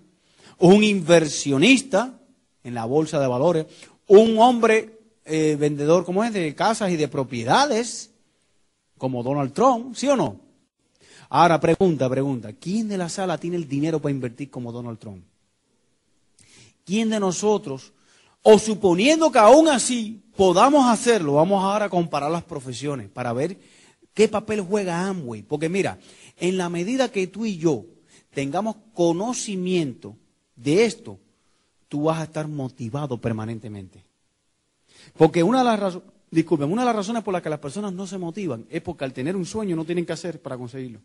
un 0.59 0.83
inversionista 0.83 2.18
en 2.64 2.74
la 2.74 2.85
bolsa 2.85 3.20
de 3.20 3.26
valores, 3.26 3.66
un 4.06 4.38
hombre 4.38 4.99
eh, 5.30 5.56
vendedor, 5.56 6.04
como 6.04 6.24
es, 6.24 6.32
de 6.32 6.54
casas 6.54 6.90
y 6.90 6.96
de 6.96 7.08
propiedades, 7.08 8.10
como 8.98 9.22
Donald 9.22 9.52
Trump, 9.52 9.94
¿sí 9.94 10.08
o 10.08 10.16
no? 10.16 10.40
Ahora, 11.28 11.60
pregunta, 11.60 12.08
pregunta, 12.10 12.52
¿quién 12.52 12.88
de 12.88 12.98
la 12.98 13.08
sala 13.08 13.38
tiene 13.38 13.56
el 13.56 13.68
dinero 13.68 14.00
para 14.00 14.10
invertir 14.10 14.50
como 14.50 14.72
Donald 14.72 14.98
Trump? 14.98 15.24
¿Quién 16.84 17.10
de 17.10 17.20
nosotros, 17.20 17.92
o 18.42 18.58
suponiendo 18.58 19.30
que 19.30 19.38
aún 19.38 19.68
así 19.68 20.22
podamos 20.36 20.86
hacerlo, 20.86 21.34
vamos 21.34 21.62
ahora 21.62 21.84
a 21.84 21.90
comparar 21.90 22.30
las 22.30 22.42
profesiones 22.42 23.08
para 23.08 23.32
ver 23.32 23.58
qué 24.14 24.28
papel 24.28 24.60
juega 24.60 25.06
Amway. 25.06 25.42
Porque 25.42 25.68
mira, 25.68 25.98
en 26.36 26.56
la 26.56 26.68
medida 26.68 27.10
que 27.10 27.26
tú 27.26 27.46
y 27.46 27.58
yo 27.58 27.84
tengamos 28.32 28.76
conocimiento 28.94 30.16
de 30.56 30.84
esto, 30.84 31.18
tú 31.88 32.04
vas 32.04 32.20
a 32.20 32.24
estar 32.24 32.48
motivado 32.48 33.18
permanentemente. 33.20 34.09
Porque 35.16 35.42
una 35.42 35.58
de 35.58 35.64
las 35.64 35.80
razones, 35.80 36.08
una 36.48 36.82
de 36.82 36.86
las 36.86 36.96
razones 36.96 37.22
por 37.22 37.32
las 37.32 37.42
que 37.42 37.50
las 37.50 37.58
personas 37.58 37.92
no 37.92 38.06
se 38.06 38.18
motivan 38.18 38.66
es 38.70 38.82
porque 38.82 39.04
al 39.04 39.12
tener 39.12 39.36
un 39.36 39.44
sueño 39.44 39.76
no 39.76 39.84
tienen 39.84 40.06
que 40.06 40.12
hacer 40.12 40.40
para 40.40 40.56
conseguirlo. 40.56 41.00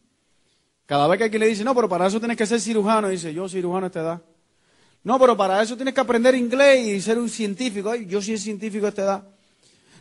Cada 0.85 1.07
vez 1.07 1.17
que 1.17 1.23
alguien 1.23 1.39
le 1.39 1.47
dice, 1.47 1.63
no, 1.63 1.73
pero 1.73 1.89
para 1.89 2.05
eso 2.07 2.19
tienes 2.19 2.37
que 2.37 2.45
ser 2.45 2.61
cirujano, 2.61 3.09
dice, 3.09 3.33
yo 3.33 3.49
cirujano 3.49 3.85
a 3.85 3.87
esta 3.87 4.01
edad. 4.01 4.21
No, 5.03 5.19
pero 5.19 5.37
para 5.37 5.61
eso 5.61 5.75
tienes 5.75 5.93
que 5.93 6.01
aprender 6.01 6.33
inglés 6.35 6.87
y 6.87 7.01
ser 7.01 7.19
un 7.19 7.29
científico. 7.29 7.91
Ay, 7.91 8.05
yo 8.07 8.21
soy 8.21 8.37
científico 8.37 8.85
a 8.85 8.89
esta 8.89 9.03
edad. 9.03 9.27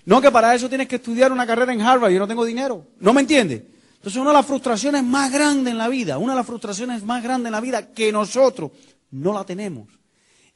No, 0.06 0.20
que 0.20 0.30
para 0.30 0.54
eso 0.54 0.68
tienes 0.68 0.88
que 0.88 0.96
estudiar 0.96 1.32
una 1.32 1.46
carrera 1.46 1.72
en 1.72 1.80
Harvard. 1.80 2.10
Yo 2.10 2.18
no 2.18 2.28
tengo 2.28 2.44
dinero. 2.44 2.86
¿No 3.00 3.12
me 3.12 3.20
entiendes? 3.22 3.62
Entonces, 3.96 4.20
una 4.20 4.30
de 4.30 4.36
las 4.36 4.46
frustraciones 4.46 5.02
más 5.02 5.32
grandes 5.32 5.72
en 5.72 5.78
la 5.78 5.88
vida, 5.88 6.18
una 6.18 6.32
de 6.32 6.38
las 6.38 6.46
frustraciones 6.46 7.02
más 7.04 7.22
grandes 7.22 7.46
en 7.46 7.52
la 7.52 7.60
vida 7.60 7.92
que 7.92 8.12
nosotros 8.12 8.70
no 9.10 9.32
la 9.32 9.44
tenemos, 9.44 9.88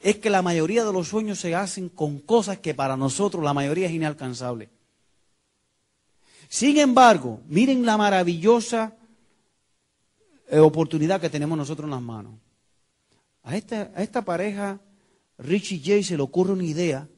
es 0.01 0.17
que 0.17 0.31
la 0.31 0.43
mayoría 0.43 0.85
de 0.85 0.93
los 0.93 1.09
sueños 1.09 1.41
se 1.41 1.55
hacen 1.55 1.89
con 1.89 2.21
cosas 2.21 2.59
que 2.59 2.75
para 2.75 2.97
nosotros 2.97 3.43
la 3.43 3.55
mayoría 3.55 3.87
es 3.87 3.93
inalcanzable. 3.93 4.69
Sin 6.49 6.79
embargo, 6.79 7.41
miren 7.49 7.85
la 7.85 7.97
maravillosa 7.97 8.97
eh, 10.51 10.59
oportunidad 10.59 11.21
que 11.21 11.29
tenemos 11.29 11.59
nosotros 11.59 11.85
en 11.85 11.91
las 11.91 12.03
manos. 12.03 12.35
A 13.43 13.57
esta, 13.57 14.25
pareja, 14.25 14.79
Richie 15.39 15.81
Jay, 15.83 16.03
se 16.03 16.17
le 16.17 16.23
ocurre 16.23 16.53
una 16.53 16.65
idea 16.65 17.09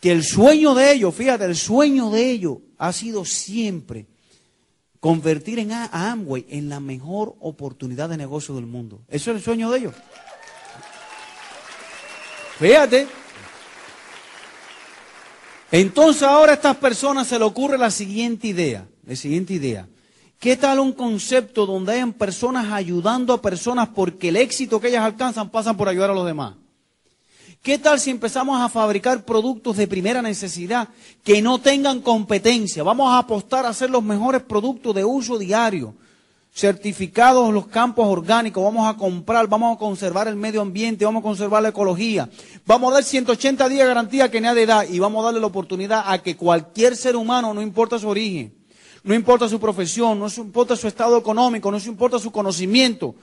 que 0.00 0.12
el 0.12 0.22
sueño 0.22 0.74
de 0.74 0.92
ellos, 0.92 1.14
fíjate, 1.14 1.44
el 1.44 1.56
sueño 1.56 2.10
de 2.10 2.30
ellos 2.30 2.58
ha 2.78 2.92
sido 2.92 3.24
siempre 3.24 4.06
convertir 5.00 5.58
en 5.58 5.72
a 5.72 6.12
Amway 6.12 6.46
en 6.48 6.68
la 6.68 6.80
mejor 6.80 7.36
oportunidad 7.40 8.08
de 8.08 8.16
negocio 8.16 8.54
del 8.54 8.66
mundo. 8.66 9.02
Eso 9.08 9.30
es 9.30 9.36
el 9.38 9.42
sueño 9.42 9.70
de 9.70 9.78
ellos. 9.78 9.94
Fíjate. 12.58 13.06
Entonces 15.70 16.22
ahora 16.22 16.52
a 16.52 16.54
estas 16.54 16.76
personas 16.76 17.26
se 17.26 17.38
le 17.38 17.44
ocurre 17.44 17.76
la 17.76 17.90
siguiente 17.90 18.48
idea, 18.48 18.86
la 19.04 19.16
siguiente 19.16 19.52
idea. 19.52 19.86
¿Qué 20.38 20.56
tal 20.56 20.80
un 20.80 20.92
concepto 20.92 21.66
donde 21.66 21.94
hayan 21.94 22.12
personas 22.12 22.72
ayudando 22.72 23.32
a 23.32 23.42
personas 23.42 23.88
porque 23.88 24.28
el 24.28 24.36
éxito 24.36 24.80
que 24.80 24.88
ellas 24.88 25.02
alcanzan 25.02 25.50
pasan 25.50 25.76
por 25.76 25.88
ayudar 25.88 26.10
a 26.10 26.14
los 26.14 26.26
demás? 26.26 26.54
¿Qué 27.62 27.78
tal 27.78 27.98
si 27.98 28.10
empezamos 28.10 28.60
a 28.60 28.68
fabricar 28.68 29.24
productos 29.24 29.76
de 29.76 29.88
primera 29.88 30.22
necesidad 30.22 30.88
que 31.24 31.42
no 31.42 31.58
tengan 31.58 32.00
competencia? 32.00 32.84
Vamos 32.84 33.10
a 33.10 33.18
apostar 33.18 33.66
a 33.66 33.70
hacer 33.70 33.90
los 33.90 34.04
mejores 34.04 34.42
productos 34.42 34.94
de 34.94 35.04
uso 35.04 35.36
diario, 35.36 35.94
certificados 36.56 37.52
los 37.52 37.66
campos 37.66 38.06
orgánicos, 38.08 38.64
vamos 38.64 38.88
a 38.88 38.96
comprar, 38.96 39.46
vamos 39.46 39.76
a 39.76 39.78
conservar 39.78 40.26
el 40.26 40.36
medio 40.36 40.62
ambiente, 40.62 41.04
vamos 41.04 41.20
a 41.20 41.22
conservar 41.22 41.62
la 41.62 41.68
ecología, 41.68 42.30
vamos 42.64 42.90
a 42.90 42.94
dar 42.94 43.04
180 43.04 43.68
días 43.68 43.82
de 43.82 43.88
garantía 43.88 44.30
que 44.30 44.40
nadie 44.40 44.64
da 44.64 44.86
y 44.86 44.98
vamos 44.98 45.20
a 45.20 45.26
darle 45.26 45.40
la 45.40 45.48
oportunidad 45.48 46.04
a 46.06 46.22
que 46.22 46.34
cualquier 46.34 46.96
ser 46.96 47.14
humano, 47.14 47.52
no 47.52 47.60
importa 47.60 47.98
su 47.98 48.08
origen, 48.08 48.54
no 49.04 49.14
importa 49.14 49.50
su 49.50 49.60
profesión, 49.60 50.18
no 50.18 50.28
importa 50.38 50.76
su 50.76 50.88
estado 50.88 51.18
económico, 51.18 51.70
no 51.70 51.76
importa 51.76 52.18
su 52.18 52.32
conocimiento, 52.32 53.16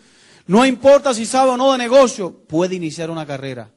no 0.45 0.63
importa 0.63 1.11
si 1.15 1.25
sabe 1.25 1.49
o 1.49 1.57
no 1.57 1.71
de 1.71 1.79
negocio, 1.79 2.31
puede 2.47 2.75
iniciar 2.75 3.09
una 3.09 3.25
carrera. 3.25 3.71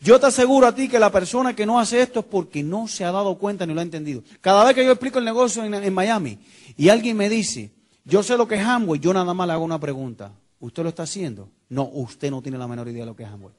Yo 0.00 0.20
te 0.20 0.26
aseguro 0.26 0.68
a 0.68 0.74
ti 0.76 0.88
que 0.88 1.00
la 1.00 1.10
persona 1.10 1.56
que 1.56 1.66
no 1.66 1.80
hace 1.80 2.00
esto 2.00 2.20
es 2.20 2.26
porque 2.26 2.62
no 2.62 2.86
se 2.86 3.04
ha 3.04 3.10
dado 3.10 3.36
cuenta 3.38 3.66
ni 3.66 3.74
lo 3.74 3.80
ha 3.80 3.82
entendido. 3.82 4.22
Cada 4.40 4.64
vez 4.64 4.76
que 4.76 4.84
yo 4.84 4.92
explico 4.92 5.18
el 5.18 5.24
negocio 5.24 5.64
en, 5.64 5.92
Miami 5.92 6.38
y 6.76 6.90
alguien 6.90 7.16
me 7.16 7.28
dice, 7.28 7.72
yo 8.08 8.22
sé 8.22 8.38
lo 8.38 8.48
que 8.48 8.54
es 8.54 8.64
Amway, 8.64 8.98
yo 8.98 9.12
nada 9.12 9.34
más 9.34 9.46
le 9.46 9.52
hago 9.52 9.64
una 9.64 9.78
pregunta. 9.78 10.32
¿Usted 10.60 10.82
lo 10.82 10.88
está 10.88 11.02
haciendo? 11.02 11.50
No, 11.68 11.84
usted 11.84 12.30
no 12.30 12.40
tiene 12.40 12.56
la 12.56 12.66
menor 12.66 12.88
idea 12.88 13.02
de 13.02 13.06
lo 13.06 13.14
que 13.14 13.22
es 13.22 13.28
Amway. 13.28 13.52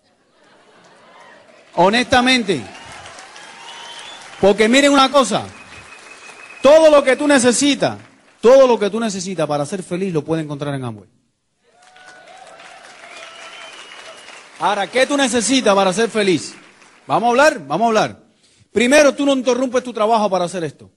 Honestamente. 1.75 2.65
Porque 4.41 4.67
miren 4.67 4.91
una 4.91 5.12
cosa, 5.12 5.45
todo 6.63 6.89
lo 6.89 7.03
que 7.03 7.15
tú 7.15 7.27
necesitas, 7.27 7.99
todo 8.41 8.65
lo 8.65 8.79
que 8.79 8.89
tú 8.89 8.99
necesitas 8.99 9.47
para 9.47 9.65
ser 9.67 9.83
feliz 9.83 10.12
lo 10.12 10.23
puedes 10.23 10.43
encontrar 10.43 10.73
en 10.73 10.83
Amway. 10.83 11.09
Ahora, 14.59 14.88
¿qué 14.88 15.05
tú 15.05 15.15
necesitas 15.15 15.75
para 15.75 15.93
ser 15.93 16.09
feliz? 16.09 16.55
Vamos 17.05 17.27
a 17.27 17.29
hablar, 17.29 17.67
vamos 17.67 17.85
a 17.85 17.88
hablar. 17.89 18.23
Primero, 18.71 19.13
tú 19.13 19.27
no 19.27 19.33
interrumpes 19.33 19.83
tu 19.83 19.93
trabajo 19.93 20.27
para 20.27 20.45
hacer 20.45 20.63
esto. 20.63 20.89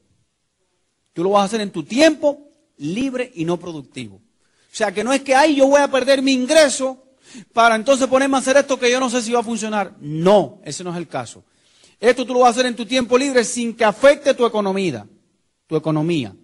Tú 1.13 1.23
lo 1.23 1.31
vas 1.31 1.43
a 1.43 1.45
hacer 1.45 1.61
en 1.61 1.71
tu 1.71 1.83
tiempo 1.83 2.52
libre 2.79 3.31
y 3.35 3.45
no 3.45 3.59
productivo. 3.59 4.17
O 4.17 4.75
sea, 4.75 4.93
que 4.93 5.05
no 5.05 5.13
es 5.13 5.23
que 5.23 5.35
ahí 5.35 5.57
yo 5.57 5.67
voy 5.67 5.81
a 5.81 5.91
perder 5.91 6.23
mi 6.23 6.33
ingreso 6.33 7.05
para 7.53 7.77
entonces 7.77 8.07
ponerme 8.07 8.37
a 8.37 8.41
hacer 8.41 8.57
esto 8.57 8.79
que 8.79 8.91
yo 8.91 9.01
no 9.01 9.11
sé 9.11 9.23
si 9.23 9.33
va 9.33 9.41
a 9.41 9.45
funcionar. 9.45 9.97
No, 10.01 10.61
ese 10.65 10.83
no 10.85 10.91
es 10.91 10.97
el 10.97 11.09
caso. 11.09 11.45
Esto 12.01 12.27
tú 12.27 12.33
lo 12.33 12.41
vas 12.41 12.49
a 12.49 12.51
hacer 12.51 12.67
en 12.67 12.77
tu 12.77 12.87
tiempo 12.87 13.17
libre 13.17 13.45
sin 13.45 13.75
que 13.75 13.85
afecte 13.85 14.35
tu 14.35 14.45
economía 14.45 15.07
tu 15.73 15.79
economía. 15.79 16.37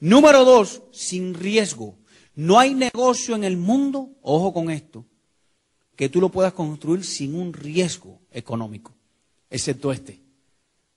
Número 0.00 0.44
dos, 0.44 0.82
sin 0.90 1.34
riesgo. 1.34 1.98
No 2.34 2.58
hay 2.58 2.74
negocio 2.74 3.34
en 3.34 3.44
el 3.44 3.58
mundo, 3.58 4.10
ojo 4.22 4.54
con 4.54 4.70
esto, 4.70 5.04
que 5.94 6.08
tú 6.08 6.22
lo 6.22 6.30
puedas 6.30 6.54
construir 6.54 7.04
sin 7.04 7.34
un 7.34 7.52
riesgo 7.52 8.20
económico, 8.30 8.94
excepto 9.50 9.92
este. 9.92 10.22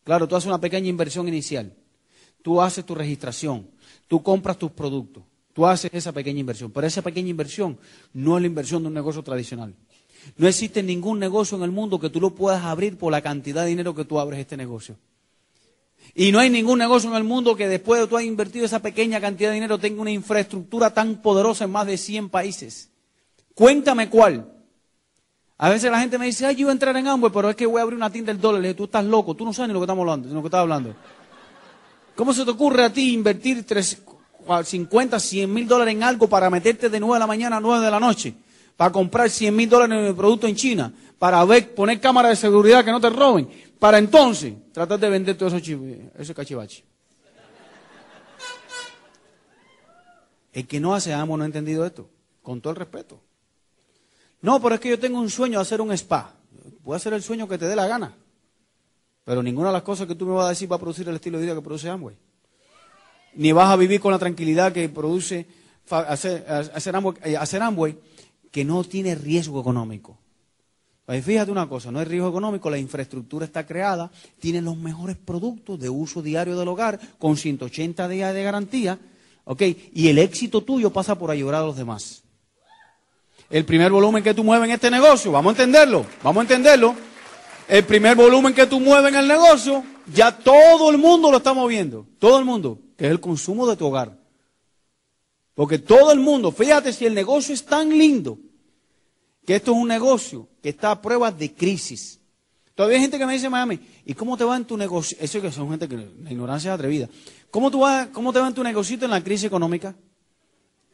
Claro, 0.06 0.28
tú 0.28 0.38
haces 0.38 0.48
una 0.48 0.62
pequeña 0.62 0.88
inversión 0.88 1.28
inicial, 1.28 1.76
tú 2.42 2.62
haces 2.62 2.86
tu 2.86 2.96
registración, 2.96 3.68
tú 4.08 4.22
compras 4.24 4.58
tus 4.58 4.72
productos, 4.72 5.24
tú 5.54 5.66
haces 5.66 5.92
esa 5.94 6.12
pequeña 6.12 6.40
inversión, 6.40 6.72
pero 6.72 6.88
esa 6.88 7.02
pequeña 7.02 7.30
inversión 7.30 7.78
no 8.14 8.38
es 8.38 8.42
la 8.42 8.48
inversión 8.48 8.82
de 8.84 8.88
un 8.88 8.94
negocio 8.94 9.24
tradicional. 9.24 9.74
No 10.38 10.48
existe 10.48 10.84
ningún 10.84 11.20
negocio 11.20 11.58
en 11.58 11.64
el 11.64 11.72
mundo 11.72 12.00
que 12.00 12.10
tú 12.10 12.20
lo 12.20 12.36
puedas 12.36 12.64
abrir 12.64 12.98
por 12.98 13.12
la 13.12 13.22
cantidad 13.22 13.64
de 13.64 13.70
dinero 13.70 13.96
que 13.96 14.06
tú 14.06 14.20
abres 14.20 14.40
este 14.40 14.58
negocio. 14.58 14.98
Y 16.16 16.32
no 16.32 16.40
hay 16.40 16.50
ningún 16.50 16.80
negocio 16.80 17.10
en 17.10 17.16
el 17.16 17.24
mundo 17.24 17.56
que 17.56 17.68
después 17.68 18.02
de 18.02 18.08
tú 18.08 18.18
hayas 18.18 18.28
invertido 18.28 18.66
esa 18.66 18.82
pequeña 18.82 19.22
cantidad 19.22 19.50
de 19.50 19.56
dinero 19.56 19.78
tenga 19.78 20.02
una 20.02 20.12
infraestructura 20.12 20.94
tan 20.94 21.22
poderosa 21.22 21.66
en 21.66 21.72
más 21.72 21.88
de 21.88 21.98
100 21.98 22.30
países. 22.30 22.90
Cuéntame 23.54 24.10
cuál. 24.10 24.52
A 25.58 25.70
veces 25.70 25.92
la 25.92 26.00
gente 26.00 26.18
me 26.18 26.26
dice, 26.26 26.46
ay, 26.46 26.56
yo 26.56 26.68
voy 26.68 26.72
a 26.72 26.74
entrar 26.74 26.96
en 26.96 27.08
Amway, 27.08 27.32
pero 27.34 27.50
es 27.50 27.56
que 27.56 27.66
voy 27.66 27.80
a 27.80 27.84
abrir 27.84 27.98
una 27.98 28.10
tienda 28.10 28.32
del 28.32 28.42
dólar. 28.42 28.62
Le 28.62 28.70
digo, 28.70 28.78
tú 28.78 28.84
estás 28.86 29.04
loco, 29.04 29.36
tú 29.36 29.44
no 29.44 29.54
sabes 29.54 29.68
ni 29.68 29.74
lo 29.74 29.82
que 29.82 29.84
estamos 29.84 30.04
hablando, 30.04 30.28
ni 30.30 30.34
lo 30.34 30.42
que 30.42 30.48
estás 30.48 30.62
hablando. 30.62 30.96
¿Cómo 32.20 32.34
se 32.34 32.44
te 32.44 32.52
ocurre 32.52 32.84
a 32.84 32.92
ti 32.92 33.14
invertir 33.14 33.66
50, 33.66 35.20
100 35.22 35.54
mil 35.54 35.66
dólares 35.66 35.94
en 35.94 36.04
algo 36.04 36.28
para 36.28 36.50
meterte 36.50 36.90
de 36.90 37.00
9 37.00 37.14
de 37.14 37.20
la 37.20 37.26
mañana 37.26 37.56
a 37.56 37.60
9 37.62 37.86
de 37.86 37.90
la 37.90 37.98
noche? 37.98 38.34
Para 38.76 38.92
comprar 38.92 39.30
100 39.30 39.56
mil 39.56 39.70
dólares 39.70 40.10
en 40.10 40.16
producto 40.18 40.46
en 40.46 40.54
China, 40.54 40.92
para 41.18 41.46
ver, 41.46 41.74
poner 41.74 42.02
cámaras 42.02 42.32
de 42.32 42.36
seguridad 42.36 42.84
que 42.84 42.92
no 42.92 43.00
te 43.00 43.10
roben, 43.10 43.48
para 43.80 44.00
entonces 44.00 44.54
tratar 44.74 45.00
de 45.00 45.10
vender 45.10 45.38
todo 45.38 45.48
eso, 45.48 45.66
ese 46.20 46.34
cachivache. 46.34 46.84
El 50.52 50.68
que 50.68 50.82
no 50.82 50.94
hace 50.94 51.14
amo 51.14 51.38
no 51.38 51.44
ha 51.44 51.46
entendido 51.46 51.86
esto, 51.86 52.10
con 52.44 52.60
todo 52.60 52.72
el 52.72 52.80
respeto. 52.80 53.22
No, 54.42 54.62
pero 54.62 54.76
es 54.76 54.82
que 54.82 54.90
yo 54.90 55.00
tengo 55.00 55.22
un 55.22 55.30
sueño 55.30 55.60
de 55.60 55.62
hacer 55.62 55.80
un 55.80 55.94
spa. 55.94 56.34
Puede 56.84 56.98
hacer 56.98 57.14
el 57.14 57.24
sueño 57.24 57.48
que 57.48 57.58
te 57.58 57.66
dé 57.66 57.78
la 57.78 57.88
gana. 57.88 58.14
Pero 59.24 59.44
ninguna 59.44 59.70
de 59.70 59.74
las 59.74 59.84
cosas 59.84 60.08
que 60.08 60.16
tú 60.16 60.26
me 60.26 60.34
vas 60.34 60.48
a 60.48 60.50
decir 60.50 60.72
va 60.72 60.78
a 60.78 60.80
producir 60.80 61.08
el 61.08 61.16
estilo 61.16 61.38
de 61.38 61.46
vida 61.46 61.56
que 61.56 61.62
produce 61.62 61.90
Amway. 61.90 62.16
Ni 63.36 63.52
vas 63.52 63.70
a 63.70 63.76
vivir 63.76 64.00
con 64.00 64.12
la 64.12 64.20
tranquilidad 64.20 64.74
que 64.74 64.90
produce 64.90 65.46
hacer, 65.90 66.46
eh, 67.24 67.38
hacer 67.38 67.62
Amway, 67.62 67.98
que 68.52 68.66
no 68.66 68.84
tiene 68.84 69.16
riesgo 69.16 69.60
económico. 69.60 70.18
Pues 71.10 71.26
fíjate 71.26 71.52
una 71.52 71.68
cosa, 71.68 71.92
no 71.92 71.98
hay 71.98 72.06
riesgo 72.06 72.30
económico, 72.30 72.70
la 72.70 72.78
infraestructura 72.78 73.44
está 73.44 73.66
creada, 73.66 74.12
tiene 74.40 74.62
los 74.62 74.78
mejores 74.78 75.18
productos 75.18 75.80
de 75.80 75.90
uso 75.90 76.22
diario 76.22 76.56
del 76.56 76.68
hogar, 76.68 77.00
con 77.18 77.36
180 77.36 78.08
días 78.08 78.32
de 78.32 78.44
garantía, 78.44 79.00
¿ok? 79.44 79.64
Y 79.94 80.10
el 80.10 80.20
éxito 80.20 80.62
tuyo 80.62 80.92
pasa 80.92 81.18
por 81.18 81.32
ayudar 81.32 81.56
a 81.56 81.66
los 81.66 81.76
demás. 81.76 82.22
El 83.50 83.66
primer 83.66 83.92
volumen 83.92 84.24
que 84.24 84.36
tú 84.36 84.44
mueves 84.44 84.68
en 84.70 84.76
este 84.76 84.92
negocio, 84.92 85.32
vamos 85.32 85.50
a 85.50 85.64
entenderlo, 85.64 86.06
vamos 86.22 86.42
a 86.42 86.44
entenderlo. 86.44 86.96
El 87.70 87.86
primer 87.86 88.18
volumen 88.18 88.52
que 88.52 88.66
tú 88.66 88.80
mueves 88.80 89.14
en 89.14 89.20
el 89.20 89.28
negocio, 89.28 89.84
ya 90.12 90.36
todo 90.36 90.90
el 90.90 90.98
mundo 90.98 91.30
lo 91.30 91.38
está 91.38 91.54
moviendo, 91.54 92.08
todo 92.18 92.40
el 92.40 92.44
mundo, 92.44 92.80
que 92.98 93.06
es 93.06 93.12
el 93.12 93.20
consumo 93.20 93.68
de 93.68 93.76
tu 93.78 93.86
hogar. 93.86 94.18
Porque 95.54 95.78
todo 95.78 96.12
el 96.12 96.20
mundo, 96.20 96.52
fíjate 96.52 96.92
si 96.92 97.06
el 97.06 97.14
negocio 97.14 97.54
es 97.54 97.64
tan 97.64 97.90
lindo, 97.90 98.40
que 99.46 99.56
esto 99.56 99.72
es 99.72 99.78
un 99.78 99.88
negocio 99.88 100.48
que 100.64 100.70
está 100.70 100.90
a 100.90 101.00
prueba 101.00 101.32
de 101.32 101.54
crisis. 101.54 102.20
Todavía 102.74 102.98
hay 102.98 103.04
gente 103.04 103.20
que 103.20 103.26
me 103.28 103.34
dice, 103.34 103.52
Miami, 103.52 103.80
¿y 104.04 104.16
cómo 104.16 104.36
te 104.36 104.44
va 104.44 104.58
en 104.58 104.66
tu 104.66 104.76
negocio? 104.76 105.16
Eso 105.22 105.40
que 105.40 105.52
son 105.52 105.70
gente 105.70 105.88
que 105.88 105.96
la 105.96 106.32
ignorancia 106.32 106.72
es 106.72 106.74
atrevida. 106.74 107.08
¿Cómo, 107.52 107.70
tú 107.70 107.84
¿Cómo 108.14 108.34
te 108.34 108.40
va 108.40 108.48
en 108.48 108.56
tu 108.56 108.64
negocio 108.64 108.98
en 109.00 109.12
la 109.12 109.24
crisis 109.24 109.46
económica? 109.46 109.94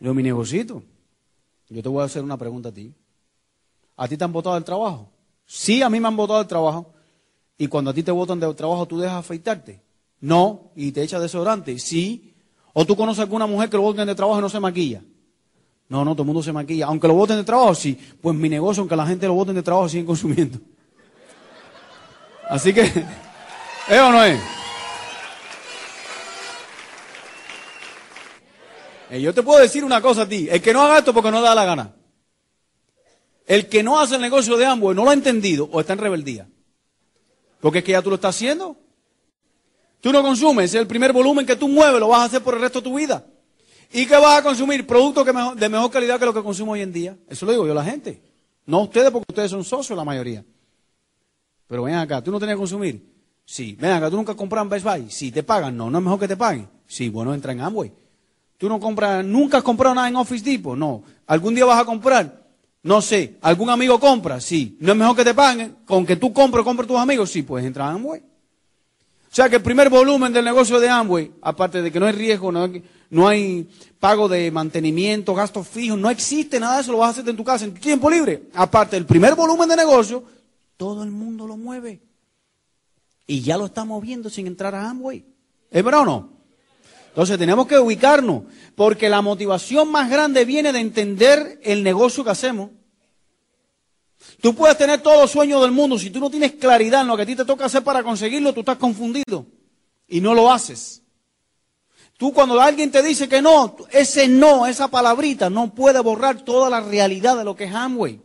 Yo, 0.02 0.14
mi 0.14 0.24
negocio. 0.24 0.84
Yo 1.70 1.82
te 1.82 1.88
voy 1.88 2.02
a 2.02 2.06
hacer 2.06 2.22
una 2.22 2.36
pregunta 2.36 2.68
a 2.68 2.74
ti. 2.74 2.94
¿A 3.96 4.10
ti 4.10 4.18
te 4.18 4.26
han 4.26 4.34
votado 4.34 4.56
del 4.56 4.66
trabajo? 4.66 5.15
Sí, 5.46 5.82
a 5.82 5.90
mí 5.90 6.00
me 6.00 6.08
han 6.08 6.16
votado 6.16 6.40
del 6.40 6.48
trabajo. 6.48 6.94
Y 7.58 7.68
cuando 7.68 7.92
a 7.92 7.94
ti 7.94 8.04
te 8.04 8.12
votan 8.12 8.40
del 8.40 8.56
trabajo, 8.56 8.86
¿tú 8.86 9.00
dejas 9.00 9.18
afeitarte? 9.18 9.82
No. 10.20 10.72
¿Y 10.76 10.92
te 10.92 11.04
echas 11.04 11.22
desodorante? 11.22 11.78
Sí. 11.80 12.34
¿O 12.74 12.86
tú 12.86 12.96
conoces 12.96 13.20
a 13.20 13.24
alguna 13.24 13.48
mujer 13.48 13.70
que 13.70 13.78
lo 13.78 13.84
voten 13.84 14.08
de 14.08 14.16
trabajo 14.16 14.40
y 14.40 14.42
no 14.42 14.50
se 14.50 14.60
maquilla? 14.60 15.02
No, 15.88 16.04
no, 16.04 16.14
todo 16.14 16.24
el 16.24 16.28
mundo 16.28 16.44
se 16.44 16.52
maquilla. 16.52 16.88
Aunque 16.88 17.08
lo 17.08 17.14
voten 17.14 17.38
de 17.38 17.44
trabajo, 17.44 17.76
sí. 17.76 17.98
Pues 18.22 18.36
mi 18.36 18.50
negocio, 18.50 18.82
aunque 18.82 18.96
la 18.96 19.06
gente 19.06 19.28
lo 19.28 19.34
voten 19.34 19.56
de 19.56 19.64
trabajo, 19.64 19.88
siguen 19.88 20.06
consumiendo. 20.06 20.60
Así 22.50 22.74
que, 22.74 22.82
¿es 22.82 24.00
o 24.02 24.12
no 24.12 24.24
es? 24.24 24.40
Eh, 29.12 29.22
yo 29.22 29.34
te 29.34 29.44
puedo 29.44 29.60
decir 29.60 29.84
una 29.84 30.02
cosa 30.02 30.24
a 30.24 30.28
ti. 30.28 30.48
El 30.50 30.62
que 30.62 30.74
no 30.74 30.82
haga 30.82 30.98
esto 30.98 31.14
porque 31.14 31.32
no 31.32 31.42
da 31.42 31.56
la 31.56 31.66
gana. 31.66 31.94
El 33.46 33.68
que 33.68 33.84
no 33.84 34.00
hace 34.00 34.16
el 34.16 34.22
negocio 34.22 34.58
de 34.58 34.66
ambos 34.66 34.96
no 34.96 35.04
lo 35.04 35.12
ha 35.12 35.14
entendido 35.14 35.70
o 35.72 35.80
está 35.80 35.94
en 35.94 36.00
rebeldía. 36.00 36.48
Porque 37.60 37.80
es 37.80 37.86
que 37.86 37.92
ya 37.92 38.02
tú 38.02 38.10
lo 38.10 38.16
estás 38.16 38.36
haciendo. 38.36 38.78
Tú 40.02 40.12
no 40.12 40.22
consumes, 40.22 40.72
es 40.74 40.80
el 40.80 40.88
primer 40.88 41.14
volumen 41.14 41.46
que 41.46 41.56
tú 41.56 41.68
mueves, 41.68 42.00
lo 42.00 42.10
vas 42.10 42.22
a 42.22 42.24
hacer 42.26 42.44
por 42.44 42.54
el 42.54 42.62
resto 42.62 42.80
de 42.80 42.90
tu 42.90 42.96
vida. 42.96 43.26
¿Y 43.92 44.06
qué 44.06 44.16
vas 44.18 44.40
a 44.40 44.44
consumir? 44.44 44.86
Productos 44.86 45.26
de 45.56 45.70
mejor 45.70 45.90
calidad 45.90 46.20
que 46.20 46.26
lo 46.26 46.34
que 46.34 46.44
consumo 46.44 46.74
hoy 46.74 46.82
en 46.82 46.92
día. 46.92 47.18
Eso 47.28 47.46
lo 47.46 47.52
digo 47.52 47.66
yo 47.66 47.72
a 47.72 47.76
la 47.76 47.84
gente. 47.84 48.22
No 48.66 48.82
ustedes, 48.82 49.12
porque 49.12 49.26
ustedes 49.30 49.52
son 49.52 49.64
socios 49.64 49.98
la 49.98 50.04
mayoría. 50.04 50.44
Pero 51.68 51.84
ven 51.84 51.96
acá, 51.96 52.24
¿tú 52.24 52.32
no 52.32 52.40
tenías 52.40 52.56
que 52.56 52.60
consumir? 52.60 53.04
Sí. 53.46 53.76
Ven 53.80 53.92
acá, 53.92 54.10
¿tú 54.10 54.18
nunca 54.18 54.36
compras 54.36 54.64
en 54.64 54.70
Best 54.70 54.86
Buy? 54.86 55.10
Sí. 55.10 55.32
¿Te 55.32 55.44
pagan? 55.44 55.76
No, 55.76 55.90
no 55.90 55.98
es 55.98 56.04
mejor 56.04 56.20
que 56.20 56.28
te 56.28 56.38
paguen. 56.38 56.68
Sí, 56.86 57.10
bueno, 57.10 57.34
entra 57.34 57.52
en 57.52 57.62
Amway. 57.62 57.92
¿Tú 58.58 58.70
no 58.70 58.80
compras, 58.80 59.26
nunca 59.26 59.58
has 59.58 59.64
comprado 59.64 59.96
nada 59.96 60.08
en 60.08 60.16
Office 60.16 60.44
Depot? 60.44 60.78
No. 60.78 61.04
¿Algún 61.28 61.56
día 61.56 61.66
vas 61.66 61.82
a 61.82 61.86
comprar? 61.86 62.45
No 62.86 63.02
sé. 63.02 63.38
¿Algún 63.42 63.72
amigo 63.72 64.00
compra? 64.00 64.40
Sí. 64.40 64.78
¿No 64.80 64.92
es 64.92 64.98
mejor 64.98 65.16
que 65.16 65.24
te 65.24 65.34
paguen? 65.34 65.78
Con 65.86 66.06
que 66.06 66.18
tú 66.18 66.32
compres, 66.32 66.64
compres 66.64 66.88
tus 66.88 67.00
amigos. 67.00 67.32
Sí, 67.32 67.42
pues 67.42 67.66
entra 67.66 67.86
en 67.86 67.96
Amway. 67.96 68.20
O 68.20 69.36
sea 69.36 69.50
que 69.50 69.56
el 69.56 69.64
primer 69.64 69.90
volumen 69.90 70.32
del 70.32 70.46
negocio 70.46 70.80
de 70.80 70.88
Amway, 70.88 71.32
aparte 71.42 71.82
de 71.82 71.92
que 71.92 72.00
no 72.00 72.06
hay 72.06 72.12
riesgo, 72.12 72.52
no 72.52 72.64
hay, 72.64 72.84
no 73.10 73.28
hay 73.28 73.68
pago 74.00 74.30
de 74.30 74.52
mantenimiento, 74.52 75.34
gastos 75.34 75.68
fijos, 75.68 75.98
no 75.98 76.12
existe 76.12 76.60
nada 76.60 76.76
de 76.76 76.82
eso, 76.84 76.92
lo 76.92 77.00
vas 77.00 77.08
a 77.08 77.12
hacer 77.22 77.28
en 77.28 77.36
tu 77.36 77.44
casa, 77.44 77.66
en 77.66 77.74
tu 77.74 77.82
tiempo 77.82 78.08
libre. 78.08 78.50
Aparte 78.54 78.96
del 78.98 79.08
primer 79.08 79.34
volumen 79.34 79.68
de 79.68 79.78
negocio, 79.78 80.24
todo 80.78 81.04
el 81.04 81.10
mundo 81.10 81.48
lo 81.48 81.58
mueve. 81.58 82.04
Y 83.26 83.42
ya 83.42 83.58
lo 83.58 83.66
está 83.66 83.84
moviendo 83.84 84.30
sin 84.30 84.46
entrar 84.46 84.76
a 84.76 84.88
Amway. 84.92 85.26
¿Es 85.72 85.84
verdad 85.84 86.02
o 86.02 86.06
no? 86.06 86.35
Entonces 87.16 87.38
tenemos 87.38 87.66
que 87.66 87.80
ubicarnos, 87.80 88.44
porque 88.76 89.08
la 89.08 89.22
motivación 89.22 89.90
más 89.90 90.10
grande 90.10 90.44
viene 90.44 90.74
de 90.74 90.80
entender 90.80 91.62
el 91.64 91.82
negocio 91.82 92.26
que 92.26 92.32
hacemos. 92.32 92.72
Tú 94.42 94.54
puedes 94.54 94.78
tener 94.78 95.02
todos 95.02 95.22
los 95.22 95.32
sueños 95.32 95.62
del 95.62 95.72
mundo, 95.72 95.98
si 95.98 96.10
tú 96.10 96.20
no 96.20 96.30
tienes 96.30 96.56
claridad 96.56 97.04
en 97.04 97.08
lo 97.08 97.16
que 97.16 97.24
a 97.24 97.26
ti 97.26 97.34
te 97.34 97.46
toca 97.46 97.64
hacer 97.64 97.86
para 97.86 98.04
conseguirlo, 98.04 98.52
tú 98.52 98.60
estás 98.60 98.76
confundido 98.76 99.46
y 100.10 100.20
no 100.20 100.34
lo 100.34 100.52
haces. 100.52 101.04
Tú 102.18 102.34
cuando 102.34 102.60
alguien 102.60 102.92
te 102.92 103.02
dice 103.02 103.30
que 103.30 103.42
no, 103.42 103.78
ese 103.92 104.28
no, 104.28 104.68
esa 104.68 104.90
palabrita 104.90 105.50
no 105.50 105.74
puede 105.74 106.02
borrar 106.02 106.42
toda 106.42 106.70
la 106.70 106.82
realidad 106.82 107.38
de 107.38 107.46
lo 107.46 107.56
que 107.56 107.64
es 107.64 107.74
Amway. 107.74 108.20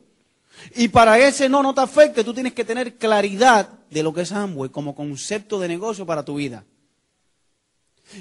Y 0.74 0.88
para 0.88 1.16
ese 1.16 1.48
no 1.48 1.62
no 1.62 1.74
te 1.74 1.80
afecte, 1.80 2.24
tú 2.24 2.34
tienes 2.34 2.54
que 2.54 2.64
tener 2.64 2.98
claridad 2.98 3.68
de 3.88 4.02
lo 4.02 4.12
que 4.12 4.22
es 4.22 4.32
Amway 4.32 4.70
como 4.70 4.96
concepto 4.96 5.60
de 5.60 5.68
negocio 5.68 6.04
para 6.04 6.24
tu 6.24 6.34
vida. 6.34 6.64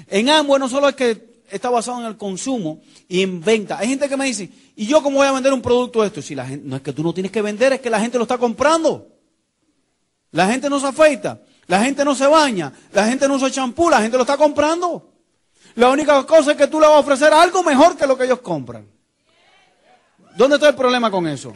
En 0.08 0.28
Amway 0.28 0.60
no 0.60 0.68
solo 0.68 0.88
es 0.88 0.94
que 0.94 1.42
está 1.50 1.70
basado 1.70 2.00
en 2.00 2.06
el 2.06 2.16
consumo 2.16 2.80
y 3.08 3.22
en 3.22 3.40
venta. 3.40 3.78
Hay 3.78 3.88
gente 3.88 4.08
que 4.08 4.16
me 4.16 4.24
dice, 4.26 4.50
¿y 4.76 4.86
yo 4.86 5.02
cómo 5.02 5.18
voy 5.18 5.26
a 5.26 5.32
vender 5.32 5.52
un 5.52 5.62
producto 5.62 6.00
de 6.00 6.08
esto? 6.08 6.22
Si 6.22 6.34
la 6.34 6.46
gente, 6.46 6.68
no 6.68 6.76
es 6.76 6.82
que 6.82 6.92
tú 6.92 7.02
no 7.02 7.12
tienes 7.12 7.32
que 7.32 7.42
vender, 7.42 7.72
es 7.72 7.80
que 7.80 7.90
la 7.90 8.00
gente 8.00 8.18
lo 8.18 8.24
está 8.24 8.38
comprando. 8.38 9.08
La 10.32 10.46
gente 10.46 10.70
no 10.70 10.78
se 10.78 10.86
afeita, 10.86 11.40
la 11.66 11.82
gente 11.82 12.04
no 12.04 12.14
se 12.14 12.26
baña, 12.26 12.72
la 12.92 13.06
gente 13.06 13.26
no 13.26 13.34
usa 13.34 13.50
champú, 13.50 13.90
la 13.90 14.00
gente 14.00 14.16
lo 14.16 14.22
está 14.22 14.36
comprando. 14.36 15.10
La 15.74 15.88
única 15.88 16.24
cosa 16.24 16.52
es 16.52 16.56
que 16.56 16.68
tú 16.68 16.80
le 16.80 16.86
vas 16.86 16.96
a 16.96 17.00
ofrecer 17.00 17.32
algo 17.32 17.62
mejor 17.62 17.96
que 17.96 18.06
lo 18.06 18.16
que 18.16 18.24
ellos 18.24 18.40
compran. 18.40 18.86
¿Dónde 20.36 20.56
está 20.56 20.68
el 20.68 20.74
problema 20.74 21.10
con 21.10 21.26
eso? 21.26 21.52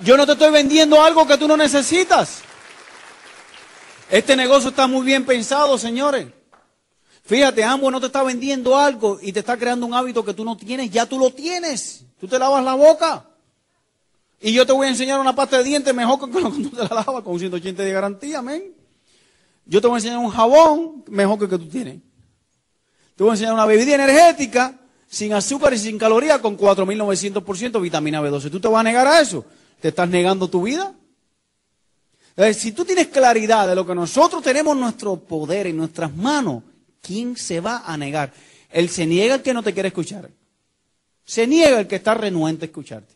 Yo 0.00 0.16
no 0.16 0.26
te 0.26 0.32
estoy 0.32 0.50
vendiendo 0.50 1.02
algo 1.02 1.26
que 1.26 1.38
tú 1.38 1.46
no 1.46 1.56
necesitas. 1.56 2.42
Este 4.10 4.36
negocio 4.36 4.70
está 4.70 4.86
muy 4.86 5.06
bien 5.06 5.24
pensado, 5.24 5.78
señores. 5.78 6.26
Fíjate, 7.24 7.64
ambos 7.64 7.90
no 7.90 8.00
te 8.00 8.06
está 8.06 8.22
vendiendo 8.22 8.76
algo 8.76 9.18
y 9.20 9.32
te 9.32 9.40
está 9.40 9.56
creando 9.56 9.86
un 9.86 9.94
hábito 9.94 10.24
que 10.24 10.34
tú 10.34 10.44
no 10.44 10.56
tienes, 10.56 10.90
ya 10.90 11.06
tú 11.06 11.18
lo 11.18 11.30
tienes. 11.30 12.04
Tú 12.20 12.28
te 12.28 12.38
lavas 12.38 12.62
la 12.62 12.74
boca. 12.74 13.24
Y 14.40 14.52
yo 14.52 14.66
te 14.66 14.72
voy 14.72 14.86
a 14.86 14.90
enseñar 14.90 15.18
una 15.18 15.34
pasta 15.34 15.56
de 15.58 15.64
dientes 15.64 15.94
mejor 15.94 16.20
que 16.20 16.30
cuando 16.30 16.50
tú 16.68 16.76
te 16.76 16.82
la 16.82 17.02
lavas 17.02 17.22
con 17.22 17.38
180 17.38 17.82
de 17.82 17.92
garantía, 17.92 18.40
amén. 18.40 18.74
Yo 19.64 19.80
te 19.80 19.86
voy 19.86 19.94
a 19.94 19.98
enseñar 19.98 20.18
un 20.18 20.30
jabón 20.30 21.02
mejor 21.08 21.38
que 21.38 21.44
el 21.44 21.50
que 21.50 21.58
tú 21.58 21.66
tienes. 21.66 21.96
Te 23.16 23.22
voy 23.22 23.30
a 23.30 23.34
enseñar 23.34 23.54
una 23.54 23.64
bebida 23.64 23.94
energética 23.94 24.78
sin 25.08 25.32
azúcar 25.32 25.72
y 25.72 25.78
sin 25.78 25.96
calorías 25.96 26.40
con 26.40 26.58
4.900% 26.58 27.80
vitamina 27.80 28.20
B12. 28.20 28.50
¿Tú 28.50 28.60
te 28.60 28.68
vas 28.68 28.80
a 28.80 28.82
negar 28.82 29.06
a 29.06 29.20
eso? 29.20 29.46
¿Te 29.80 29.88
estás 29.88 30.08
negando 30.08 30.48
tu 30.48 30.62
vida? 30.62 30.92
si 32.52 32.72
tú 32.72 32.84
tienes 32.84 33.06
claridad 33.06 33.68
de 33.68 33.76
lo 33.76 33.86
que 33.86 33.94
nosotros 33.94 34.42
tenemos 34.42 34.76
nuestro 34.76 35.16
poder 35.16 35.68
en 35.68 35.76
nuestras 35.76 36.14
manos, 36.16 36.64
¿quién 37.04 37.36
se 37.36 37.60
va 37.60 37.82
a 37.86 37.96
negar? 37.96 38.32
Él 38.70 38.88
se 38.88 39.06
niega 39.06 39.36
el 39.36 39.42
que 39.42 39.54
no 39.54 39.62
te 39.62 39.72
quiere 39.72 39.88
escuchar. 39.88 40.30
Se 41.24 41.46
niega 41.46 41.80
el 41.80 41.86
que 41.86 41.96
está 41.96 42.14
renuente 42.14 42.64
a 42.64 42.68
escucharte. 42.68 43.14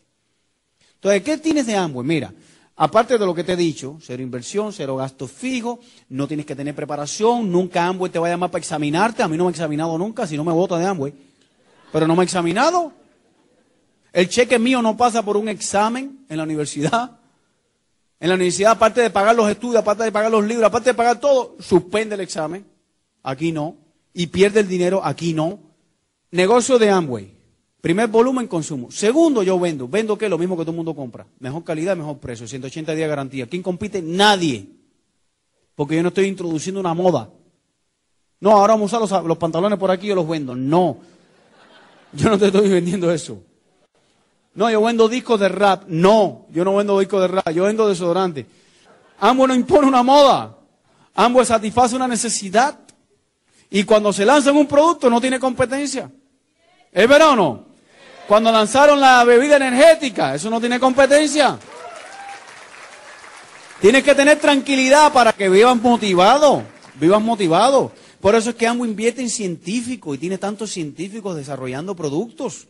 Entonces, 0.95 1.23
¿qué 1.23 1.37
tienes 1.37 1.65
de 1.65 1.75
ambos? 1.75 2.05
Mira, 2.05 2.33
Aparte 2.81 3.17
de 3.17 3.25
lo 3.25 3.35
que 3.35 3.43
te 3.43 3.51
he 3.51 3.57
dicho, 3.57 3.97
cero 4.01 4.23
inversión, 4.23 4.71
cero 4.71 4.95
gasto 4.95 5.27
fijo, 5.27 5.81
no 6.07 6.29
tienes 6.29 6.45
que 6.45 6.55
tener 6.55 6.73
preparación, 6.73 7.51
nunca 7.51 7.85
Amway 7.85 8.09
te 8.09 8.17
va 8.19 8.27
a 8.27 8.29
llamar 8.29 8.51
para 8.51 8.61
examinarte, 8.61 9.21
a 9.21 9.27
mí 9.27 9.35
no 9.35 9.43
me 9.43 9.49
ha 9.49 9.51
examinado 9.51 9.97
nunca, 9.97 10.25
si 10.25 10.37
no 10.37 10.45
me 10.45 10.53
vota 10.53 10.77
de 10.77 10.85
Amway, 10.85 11.13
pero 11.91 12.07
no 12.07 12.15
me 12.15 12.21
ha 12.21 12.23
examinado. 12.23 12.93
El 14.13 14.29
cheque 14.29 14.57
mío 14.57 14.81
no 14.81 14.95
pasa 14.95 15.23
por 15.23 15.35
un 15.35 15.49
examen 15.49 16.25
en 16.29 16.37
la 16.37 16.43
universidad. 16.43 17.19
En 18.17 18.29
la 18.29 18.35
universidad, 18.35 18.71
aparte 18.71 19.01
de 19.01 19.09
pagar 19.09 19.35
los 19.35 19.49
estudios, 19.49 19.81
aparte 19.81 20.05
de 20.05 20.13
pagar 20.13 20.31
los 20.31 20.45
libros, 20.45 20.65
aparte 20.65 20.91
de 20.91 20.93
pagar 20.93 21.19
todo, 21.19 21.57
suspende 21.59 22.15
el 22.15 22.21
examen. 22.21 22.65
Aquí 23.23 23.51
no. 23.51 23.75
Y 24.13 24.27
pierde 24.27 24.61
el 24.61 24.67
dinero, 24.67 25.01
aquí 25.03 25.33
no. 25.33 25.59
Negocio 26.31 26.77
de 26.79 26.89
Amway. 26.89 27.39
Primer 27.81 28.09
volumen, 28.09 28.47
consumo. 28.47 28.91
Segundo, 28.91 29.41
yo 29.41 29.57
vendo. 29.59 29.87
¿Vendo 29.87 30.17
qué? 30.17 30.27
Lo 30.27 30.37
mismo 30.37 30.57
que 30.57 30.63
todo 30.63 30.71
el 30.71 30.77
mundo 30.77 30.93
compra. 30.93 31.25
Mejor 31.39 31.63
calidad, 31.63 31.95
mejor 31.95 32.17
precio. 32.17 32.47
180 32.47 32.93
días 32.93 33.05
de 33.05 33.09
garantía. 33.09 33.47
¿Quién 33.47 33.63
compite? 33.63 34.01
Nadie. 34.01 34.67
Porque 35.75 35.95
yo 35.95 36.01
no 36.03 36.09
estoy 36.09 36.25
introduciendo 36.25 36.81
una 36.81 36.93
moda. 36.93 37.29
No, 38.41 38.51
ahora 38.51 38.73
vamos 38.73 38.93
a 38.93 38.99
usar 38.99 39.23
los, 39.23 39.37
pantalones 39.37 39.79
por 39.79 39.91
aquí 39.91 40.07
y 40.07 40.09
yo 40.09 40.15
los 40.15 40.27
vendo. 40.27 40.55
No. 40.55 40.97
Yo 42.11 42.29
no 42.29 42.37
te 42.37 42.47
estoy 42.47 42.67
vendiendo 42.67 43.11
eso. 43.11 43.41
No, 44.55 44.69
yo 44.69 44.81
vendo 44.81 45.07
discos 45.07 45.39
de 45.39 45.47
rap. 45.47 45.83
No, 45.87 46.47
yo 46.51 46.65
no 46.65 46.75
vendo 46.75 46.99
discos 46.99 47.21
de 47.21 47.27
rap. 47.29 47.49
Yo 47.51 47.63
vendo 47.63 47.87
desodorante. 47.87 48.45
Ambos 49.19 49.47
no 49.47 49.55
impone 49.55 49.87
una 49.87 50.03
moda. 50.03 50.57
Ambos 51.15 51.47
satisface 51.47 51.95
una 51.95 52.07
necesidad. 52.07 52.77
Y 53.69 53.83
cuando 53.83 54.11
se 54.11 54.25
lanza 54.25 54.51
un 54.51 54.67
producto 54.67 55.09
no 55.09 55.21
tiene 55.21 55.39
competencia. 55.39 56.11
¿Es 56.91 57.07
verdad 57.07 57.29
o 57.29 57.35
no? 57.35 57.65
Cuando 58.27 58.51
lanzaron 58.51 58.99
la 58.99 59.23
bebida 59.23 59.57
energética, 59.57 60.35
eso 60.35 60.49
no 60.49 60.59
tiene 60.59 60.79
competencia. 60.79 61.57
Tienes 63.81 64.03
que 64.03 64.13
tener 64.13 64.39
tranquilidad 64.39 65.13
para 65.13 65.33
que 65.33 65.49
vivas 65.49 65.77
motivado, 65.81 66.63
vivas 66.95 67.21
motivado. 67.21 67.91
Por 68.19 68.35
eso 68.35 68.49
es 68.49 68.55
que 68.55 68.67
AMBO 68.67 68.85
invierte 68.85 69.21
en 69.21 69.29
científicos 69.29 70.15
y 70.15 70.19
tiene 70.19 70.37
tantos 70.37 70.71
científicos 70.71 71.35
desarrollando 71.35 71.95
productos. 71.95 72.67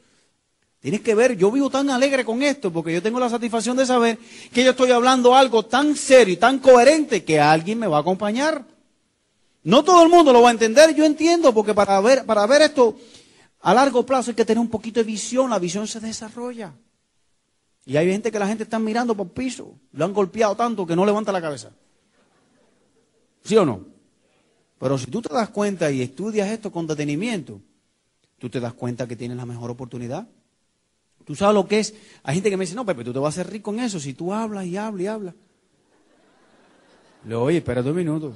Tienes 0.80 1.02
que 1.02 1.16
ver, 1.16 1.36
yo 1.36 1.52
vivo 1.52 1.70
tan 1.70 1.90
alegre 1.90 2.24
con 2.24 2.42
esto 2.42 2.72
porque 2.72 2.94
yo 2.94 3.02
tengo 3.02 3.20
la 3.20 3.30
satisfacción 3.30 3.76
de 3.76 3.86
saber 3.86 4.18
que 4.54 4.64
yo 4.64 4.72
estoy 4.72 4.92
hablando 4.92 5.36
algo 5.36 5.66
tan 5.66 5.96
serio 5.96 6.36
y 6.36 6.38
tan 6.38 6.60
coherente 6.60 7.24
que 7.24 7.40
alguien 7.40 7.80
me 7.80 7.88
va 7.88 7.98
a 7.98 8.02
acompañar. 8.02 8.64
No 9.64 9.84
todo 9.84 10.04
el 10.04 10.10
mundo 10.10 10.32
lo 10.32 10.42
va 10.42 10.50
a 10.50 10.52
entender, 10.52 10.96
yo 10.96 11.06
entiendo, 11.06 11.54
porque 11.54 11.74
para 11.74 12.00
ver, 12.00 12.26
para 12.26 12.46
ver 12.48 12.62
esto 12.62 12.98
a 13.62 13.74
largo 13.74 14.06
plazo 14.06 14.32
hay 14.32 14.36
que 14.36 14.46
tener 14.46 14.60
un 14.60 14.70
poquito 14.70 15.00
de 15.00 15.04
visión, 15.04 15.50
la 15.50 15.60
visión 15.60 15.88
se 15.88 16.00
desarrolla. 16.00 16.74
Y 17.86 17.98
hay 17.98 18.10
gente 18.10 18.32
que 18.32 18.40
la 18.40 18.48
gente 18.48 18.64
está 18.64 18.80
mirando 18.80 19.16
por 19.16 19.30
piso, 19.30 19.76
lo 19.92 20.06
han 20.06 20.14
golpeado 20.14 20.56
tanto 20.56 20.86
que 20.86 20.96
no 20.96 21.06
levanta 21.06 21.32
la 21.32 21.42
cabeza. 21.42 21.72
¿Sí 23.44 23.58
o 23.58 23.66
no? 23.66 23.86
Pero 24.80 24.98
si 24.98 25.08
tú 25.08 25.22
te 25.22 25.34
das 25.34 25.50
cuenta 25.50 25.92
y 25.92 26.02
estudias 26.02 26.50
esto 26.50 26.72
con 26.72 26.88
detenimiento, 26.88 27.60
tú 28.38 28.50
te 28.50 28.60
das 28.60 28.74
cuenta 28.74 29.08
que 29.08 29.16
tienes 29.16 29.38
la 29.38 29.46
mejor 29.46 29.72
oportunidad. 29.72 30.28
Tú 31.26 31.36
sabes 31.36 31.54
lo 31.54 31.68
que 31.68 31.80
es. 31.80 31.94
Hay 32.24 32.36
gente 32.36 32.50
que 32.50 32.58
me 32.58 32.64
dice, 32.64 32.76
no, 32.76 32.86
Pepe, 32.86 33.04
tú 33.04 33.12
te 33.12 33.20
vas 33.20 33.38
a 33.38 33.42
hacer 33.42 33.52
rico 33.52 33.74
en 33.74 33.82
eso 33.82 34.00
si 34.00 34.14
tú 34.14 34.34
hablas 34.34 34.66
y 34.66 34.78
hablas 34.78 35.02
y 35.02 35.08
hablas. 35.08 35.36
Le 37.24 37.30
digo, 37.30 37.42
oye, 37.42 37.58
espérate 37.58 37.90
un 37.90 37.96
minuto. 37.96 38.34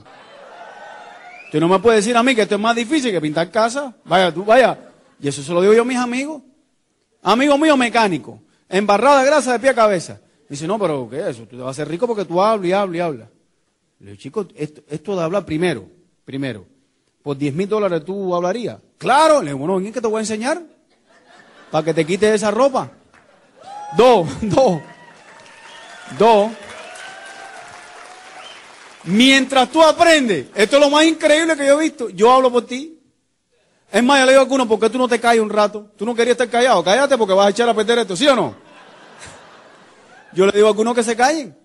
Tú 1.54 1.60
no 1.60 1.68
me 1.68 1.78
puedes 1.78 2.04
decir 2.04 2.18
a 2.18 2.24
mí 2.24 2.34
que 2.34 2.42
esto 2.42 2.56
es 2.56 2.62
más 2.62 2.76
difícil 2.76 3.12
que 3.12 3.22
pintar 3.22 3.52
casa. 3.52 3.94
Vaya, 4.06 4.34
tú, 4.34 4.44
vaya. 4.44 4.76
Y 5.20 5.28
eso 5.28 5.44
se 5.44 5.52
lo 5.54 5.62
digo 5.62 5.72
yo 5.72 5.84
a 5.84 5.86
mis 5.86 6.00
amigos. 6.00 6.42
Amigos 7.22 7.60
míos 7.60 7.78
mecánicos. 7.78 8.39
Embarrada 8.68 9.24
grasa 9.24 9.54
de 9.54 9.60
pie 9.60 9.70
a 9.70 9.76
cabeza. 9.76 10.13
Me 10.13 10.56
dice, 10.56 10.66
no, 10.66 10.80
pero 10.80 11.08
¿qué 11.08 11.20
es 11.20 11.28
eso? 11.28 11.44
Tú 11.44 11.56
te 11.56 11.58
vas 11.58 11.68
a 11.68 11.70
hacer 11.70 11.88
rico 11.88 12.08
porque 12.08 12.26
tú 12.26 12.42
hablas 12.42 12.68
y 12.68 12.72
hablas 12.72 12.96
y 12.96 13.00
hablas. 13.02 13.28
Le 14.00 14.06
digo, 14.08 14.20
chicos, 14.20 14.48
esto, 14.56 14.82
esto 14.89 15.16
de 15.16 15.22
hablar 15.22 15.46
primero, 15.46 15.86
primero. 16.26 16.66
Por 17.22 17.38
10 17.38 17.54
mil 17.54 17.70
dólares 17.70 18.04
tú 18.04 18.34
hablarías. 18.34 18.80
Claro. 18.98 19.44
Le 19.44 19.52
digo, 19.52 19.60
bueno, 19.60 19.78
¿en 19.78 19.94
qué 19.94 20.02
te 20.02 20.08
voy 20.08 20.18
a 20.18 20.22
enseñar? 20.22 20.60
Para 21.70 21.86
que 21.86 21.94
te 21.94 22.04
quites 22.04 22.34
esa 22.34 22.50
ropa. 22.50 22.89
Dos, 23.96 24.28
dos, 24.42 24.82
dos. 26.18 26.52
Mientras 29.06 29.70
tú 29.70 29.84
aprendes, 29.84 30.48
esto 30.56 30.78
es 30.78 30.82
lo 30.82 30.89
más 30.89 31.06
increíble 31.06 31.58
que 31.58 31.66
yo 31.66 31.80
he 31.80 31.84
visto. 31.84 32.10
Yo 32.10 32.32
hablo 32.32 32.52
por 32.52 32.66
ti. 32.66 33.00
Es 33.92 34.04
más, 34.04 34.20
yo 34.20 34.26
le 34.26 34.32
digo 34.32 34.39
a 34.39 34.44
alguno, 34.44 34.68
¿por 34.68 34.80
qué 34.80 34.89
tú 34.89 34.98
no 34.98 35.08
te 35.08 35.20
callas 35.20 35.44
un 35.44 35.50
rato? 35.50 35.92
Tú 35.98 36.06
no 36.06 36.16
querías 36.16 36.34
estar 36.34 36.50
callado. 36.50 36.84
Cállate 36.84 37.18
porque 37.18 37.34
vas 37.34 37.48
a 37.48 37.50
echar 37.50 37.70
a 37.70 37.74
perder 37.74 38.00
esto, 38.00 38.16
¿sí 38.16 38.28
o 38.28 38.36
no? 38.36 38.56
Yo 40.34 40.46
le 40.46 40.52
digo 40.54 40.68
a 40.68 40.70
algunos 40.70 40.96
que 40.96 41.04
se 41.04 41.16
callen. 41.16 41.56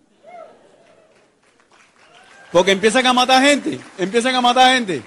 Porque 2.53 2.73
empiezan 2.73 3.07
a 3.07 3.13
matar 3.13 3.43
gente. 3.43 3.81
Empiezan 3.97 4.35
a 4.35 4.41
matar 4.41 4.75
gente. 4.75 5.03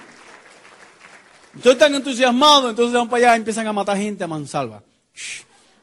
Entonces 1.54 1.74
están 1.74 1.94
entusiasmados, 1.94 2.70
entonces 2.70 2.94
van 2.94 3.10
para 3.10 3.26
allá 3.26 3.36
y 3.36 3.40
empiezan 3.40 3.68
a 3.68 3.74
matar 3.74 3.98
gente 3.98 4.24
a 4.24 4.28
mansalva. 4.28 4.82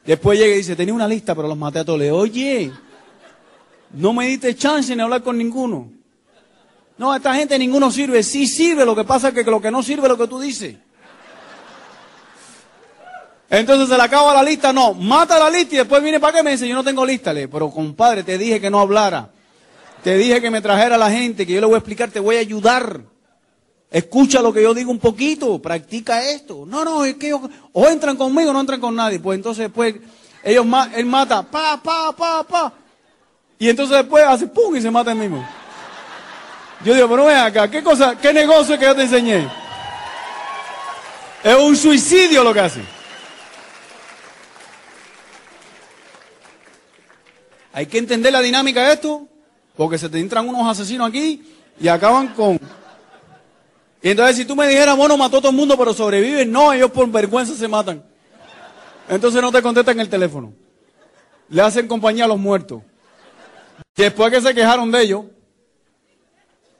Después 0.03 0.39
llega 0.39 0.55
y 0.55 0.57
dice, 0.57 0.75
tenía 0.75 0.93
una 0.93 1.07
lista, 1.07 1.35
pero 1.35 1.47
los 1.47 1.57
maté 1.57 1.79
a 1.79 1.85
todos. 1.85 1.99
Le 1.99 2.11
oye, 2.11 2.71
no 3.91 4.11
me 4.11 4.27
diste 4.27 4.55
chance 4.55 4.95
ni 4.95 5.01
hablar 5.01 5.21
con 5.21 5.37
ninguno. 5.37 5.98
No, 6.99 7.15
esta 7.15 7.33
gente 7.33 7.57
ninguno 7.57 7.89
sirve. 7.89 8.21
Sí 8.23 8.45
sirve, 8.45 8.85
lo 8.85 8.93
que 8.93 9.05
pasa 9.05 9.29
es 9.29 9.33
que 9.33 9.43
lo 9.45 9.61
que 9.61 9.71
no 9.71 9.81
sirve 9.81 10.03
es 10.03 10.09
lo 10.09 10.17
que 10.17 10.27
tú 10.27 10.37
dices. 10.37 10.75
Entonces 13.49 13.87
se 13.87 13.95
le 13.95 14.03
acaba 14.03 14.33
la 14.33 14.43
lista, 14.43 14.73
no, 14.73 14.93
mata 14.93 15.39
la 15.39 15.49
lista 15.49 15.75
y 15.75 15.77
después 15.77 16.03
viene 16.03 16.19
para 16.19 16.37
que 16.37 16.43
me 16.43 16.51
dice, 16.51 16.67
yo 16.67 16.75
no 16.75 16.83
tengo 16.83 17.03
lista, 17.05 17.33
le, 17.33 17.47
pero 17.47 17.71
compadre, 17.71 18.23
te 18.23 18.37
dije 18.37 18.59
que 18.59 18.69
no 18.69 18.81
hablara. 18.81 19.29
Te 20.03 20.17
dije 20.17 20.41
que 20.41 20.51
me 20.51 20.61
trajera 20.61 20.97
la 20.97 21.09
gente, 21.09 21.47
que 21.47 21.53
yo 21.53 21.61
le 21.61 21.67
voy 21.67 21.75
a 21.75 21.77
explicar, 21.77 22.11
te 22.11 22.19
voy 22.19 22.35
a 22.35 22.39
ayudar. 22.39 22.99
Escucha 23.89 24.41
lo 24.41 24.53
que 24.53 24.61
yo 24.61 24.73
digo 24.73 24.91
un 24.91 24.99
poquito, 24.99 25.59
practica 25.61 26.29
esto. 26.29 26.65
No, 26.67 26.83
no, 26.83 27.05
es 27.05 27.15
que 27.15 27.33
o 27.33 27.87
entran 27.87 28.17
conmigo 28.17 28.49
o 28.49 28.53
no 28.53 28.59
entran 28.59 28.81
con 28.81 28.93
nadie. 28.93 29.19
Pues 29.19 29.37
entonces 29.37 29.67
después 29.67 29.95
ellos 30.43 30.65
él 30.95 31.05
mata, 31.05 31.41
pa, 31.43 31.79
pa, 31.81 32.13
pa, 32.15 32.43
pa. 32.43 32.73
Y 33.57 33.69
entonces 33.69 33.97
después 33.97 34.25
hace 34.25 34.47
pum 34.47 34.75
y 34.75 34.81
se 34.81 34.91
mata 34.91 35.13
el 35.13 35.17
mismo. 35.17 35.58
Yo 36.83 36.93
digo, 36.93 37.09
pero 37.09 37.25
ven 37.25 37.37
acá, 37.37 37.69
¿qué 37.69 37.83
cosa, 37.83 38.17
qué 38.17 38.31
negocio 38.31 38.79
que 38.79 38.85
yo 38.85 38.95
te 38.95 39.01
enseñé? 39.03 39.47
Es 41.43 41.55
un 41.55 41.75
suicidio 41.75 42.43
lo 42.43 42.53
que 42.53 42.59
hace. 42.59 42.81
Hay 47.73 47.85
que 47.85 47.97
entender 47.97 48.31
la 48.31 48.41
dinámica 48.41 48.87
de 48.87 48.93
esto, 48.93 49.27
porque 49.75 49.97
se 49.97 50.09
te 50.09 50.19
entran 50.19 50.47
unos 50.47 50.67
asesinos 50.67 51.07
aquí 51.07 51.41
y 51.79 51.87
acaban 51.87 52.29
con... 52.29 52.59
Y 54.01 54.11
entonces 54.11 54.37
si 54.37 54.45
tú 54.45 54.55
me 54.55 54.67
dijeras, 54.67 54.95
bueno, 54.95 55.17
mató 55.17 55.37
a 55.37 55.41
todo 55.41 55.51
el 55.51 55.57
mundo, 55.57 55.77
pero 55.77 55.93
sobrevive, 55.93 56.45
no, 56.45 56.71
ellos 56.71 56.91
por 56.91 57.09
vergüenza 57.09 57.53
se 57.53 57.67
matan. 57.67 58.03
Entonces 59.09 59.41
no 59.41 59.51
te 59.51 59.61
contestan 59.61 59.99
el 59.99 60.07
teléfono. 60.07 60.53
Le 61.49 61.61
hacen 61.61 61.87
compañía 61.87 62.25
a 62.25 62.27
los 62.27 62.37
muertos. 62.37 62.81
Después 63.95 64.31
que 64.31 64.41
se 64.41 64.53
quejaron 64.53 64.91
de 64.91 65.01
ellos, 65.01 65.25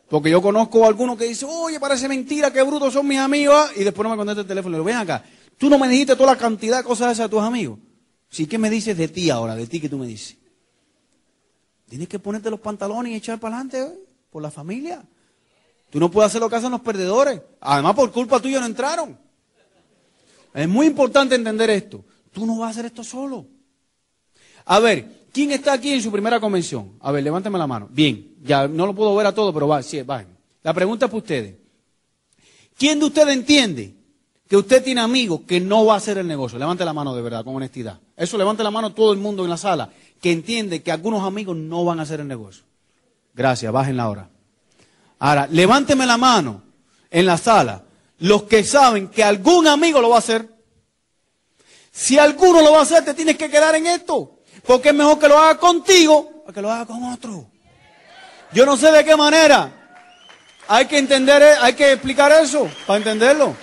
porque 0.10 0.32
yo 0.32 0.42
conozco 0.42 0.84
a 0.84 0.88
algunos 0.88 1.18
que 1.18 1.26
dicen, 1.26 1.50
oye, 1.52 1.80
parece 1.80 2.08
mentira, 2.08 2.52
qué 2.52 2.64
brutos 2.64 2.94
son 2.94 3.08
mis 3.08 3.20
amigos, 3.20 3.56
ah, 3.56 3.72
y 3.76 3.84
después 3.84 4.04
no 4.04 4.10
me 4.10 4.18
contesta 4.18 4.42
el 4.42 4.48
teléfono. 4.48 4.72
Le 4.74 4.78
digo, 4.78 4.86
ven 4.86 4.98
acá, 4.98 5.24
tú 5.58 5.70
no 5.70 5.78
me 5.78 5.88
dijiste 5.88 6.16
toda 6.16 6.34
la 6.34 6.38
cantidad 6.38 6.78
de 6.78 6.84
cosas 6.84 7.12
esas 7.12 7.30
de 7.30 7.36
tus 7.36 7.44
amigos. 7.44 7.78
Sí, 8.30 8.48
¿qué 8.48 8.58
me 8.58 8.70
dices 8.70 8.98
de 8.98 9.08
ti 9.08 9.30
ahora? 9.30 9.56
De 9.56 9.68
ti 9.68 9.80
que 9.80 9.88
tú 9.88 9.98
me 9.98 10.08
dices. 10.08 10.38
Tienes 11.88 12.08
que 12.08 12.20
ponerte 12.20 12.50
los 12.50 12.60
pantalones 12.60 13.12
y 13.12 13.16
echar 13.16 13.40
para 13.40 13.56
adelante 13.56 13.82
¿eh? 13.82 14.00
por 14.30 14.42
la 14.42 14.52
familia. 14.52 15.04
Tú 15.90 16.00
no 16.00 16.10
puedes 16.12 16.30
hacer 16.30 16.42
lo 16.42 16.50
que 16.50 16.56
hacen 16.56 16.72
los 16.72 16.82
perdedores. 16.82 17.42
Además, 17.62 17.96
por 17.96 18.12
culpa 18.12 18.40
tuya 18.40 18.60
no 18.60 18.68
entraron. 18.68 19.18
Es 20.54 20.68
muy 20.68 20.88
importante 20.88 21.36
entender 21.36 21.70
esto. 21.72 22.04
Tú 22.32 22.46
no 22.46 22.60
vas 22.60 22.68
a 22.68 22.72
hacer 22.72 22.86
esto 22.86 23.04
solo. 23.04 23.48
A 24.66 24.80
ver, 24.80 25.19
¿Quién 25.40 25.52
está 25.52 25.72
aquí 25.72 25.94
en 25.94 26.02
su 26.02 26.12
primera 26.12 26.38
convención? 26.38 26.98
A 27.00 27.14
ver, 27.14 27.24
levántame 27.24 27.58
la 27.58 27.66
mano. 27.66 27.88
Bien, 27.90 28.36
ya 28.44 28.68
no 28.68 28.86
lo 28.86 28.94
puedo 28.94 29.16
ver 29.16 29.26
a 29.26 29.34
todo, 29.34 29.54
pero 29.54 29.70
va, 29.70 29.82
sí, 29.82 30.02
va. 30.02 30.26
La 30.64 30.74
pregunta 30.74 31.06
es 31.06 31.10
para 31.10 31.18
ustedes. 31.18 31.56
¿Quién 32.78 33.00
de 33.00 33.06
ustedes 33.06 33.34
entiende 33.34 33.96
que 34.50 34.58
usted 34.58 34.84
tiene 34.84 35.00
amigos 35.00 35.44
que 35.48 35.62
no 35.62 35.86
va 35.86 35.94
a 35.94 35.98
hacer 35.98 36.18
el 36.18 36.28
negocio? 36.28 36.60
Levante 36.60 36.84
la 36.84 36.92
mano 36.92 37.16
de 37.16 37.22
verdad, 37.22 37.46
con 37.46 37.56
honestidad. 37.56 38.02
Eso 38.18 38.38
levante 38.38 38.64
la 38.64 38.70
mano 38.70 38.92
todo 38.92 39.14
el 39.14 39.20
mundo 39.20 39.46
en 39.46 39.50
la 39.50 39.56
sala, 39.56 39.90
que 40.20 40.34
entiende 40.34 40.84
que 40.84 40.92
algunos 40.92 41.24
amigos 41.24 41.56
no 41.56 41.86
van 41.86 42.02
a 42.02 42.04
hacer 42.04 42.20
el 42.20 42.28
negocio. 42.28 42.66
Gracias, 43.34 43.72
bajen 43.72 43.96
la 43.96 44.10
hora. 44.10 44.30
Ahora, 45.20 45.48
levánteme 45.50 46.06
la 46.06 46.18
mano 46.18 46.64
en 47.10 47.26
la 47.26 47.38
sala 47.38 47.86
los 48.18 48.44
que 48.44 48.66
saben 48.66 49.08
que 49.08 49.24
algún 49.24 49.68
amigo 49.68 50.02
lo 50.02 50.10
va 50.10 50.18
a 50.18 50.20
hacer. 50.20 50.50
Si 51.94 52.20
alguno 52.20 52.62
lo 52.62 52.74
va 52.74 52.80
a 52.80 52.82
hacer, 52.82 53.06
te 53.06 53.14
tienes 53.14 53.38
que 53.38 53.50
quedar 53.50 53.76
en 53.76 53.88
esto. 53.88 54.39
Porque 54.66 54.90
es 54.90 54.96
mejor 54.96 55.20
que 55.20 55.28
lo 55.28 55.38
haga 55.38 55.60
contigo 55.60 56.44
a 56.48 56.54
que 56.54 56.62
lo 56.62 56.72
haga 56.72 56.86
con 56.86 57.04
otro. 57.04 57.50
Yo 58.52 58.66
no 58.66 58.78
sé 58.78 58.92
de 58.92 59.04
qué 59.06 59.16
manera. 59.16 59.72
Hay 60.68 60.86
que 60.86 60.98
entender, 60.98 61.42
hay 61.62 61.74
que 61.74 61.94
explicar 61.94 62.32
eso 62.32 62.70
para 62.86 62.98
entenderlo. 62.98 63.56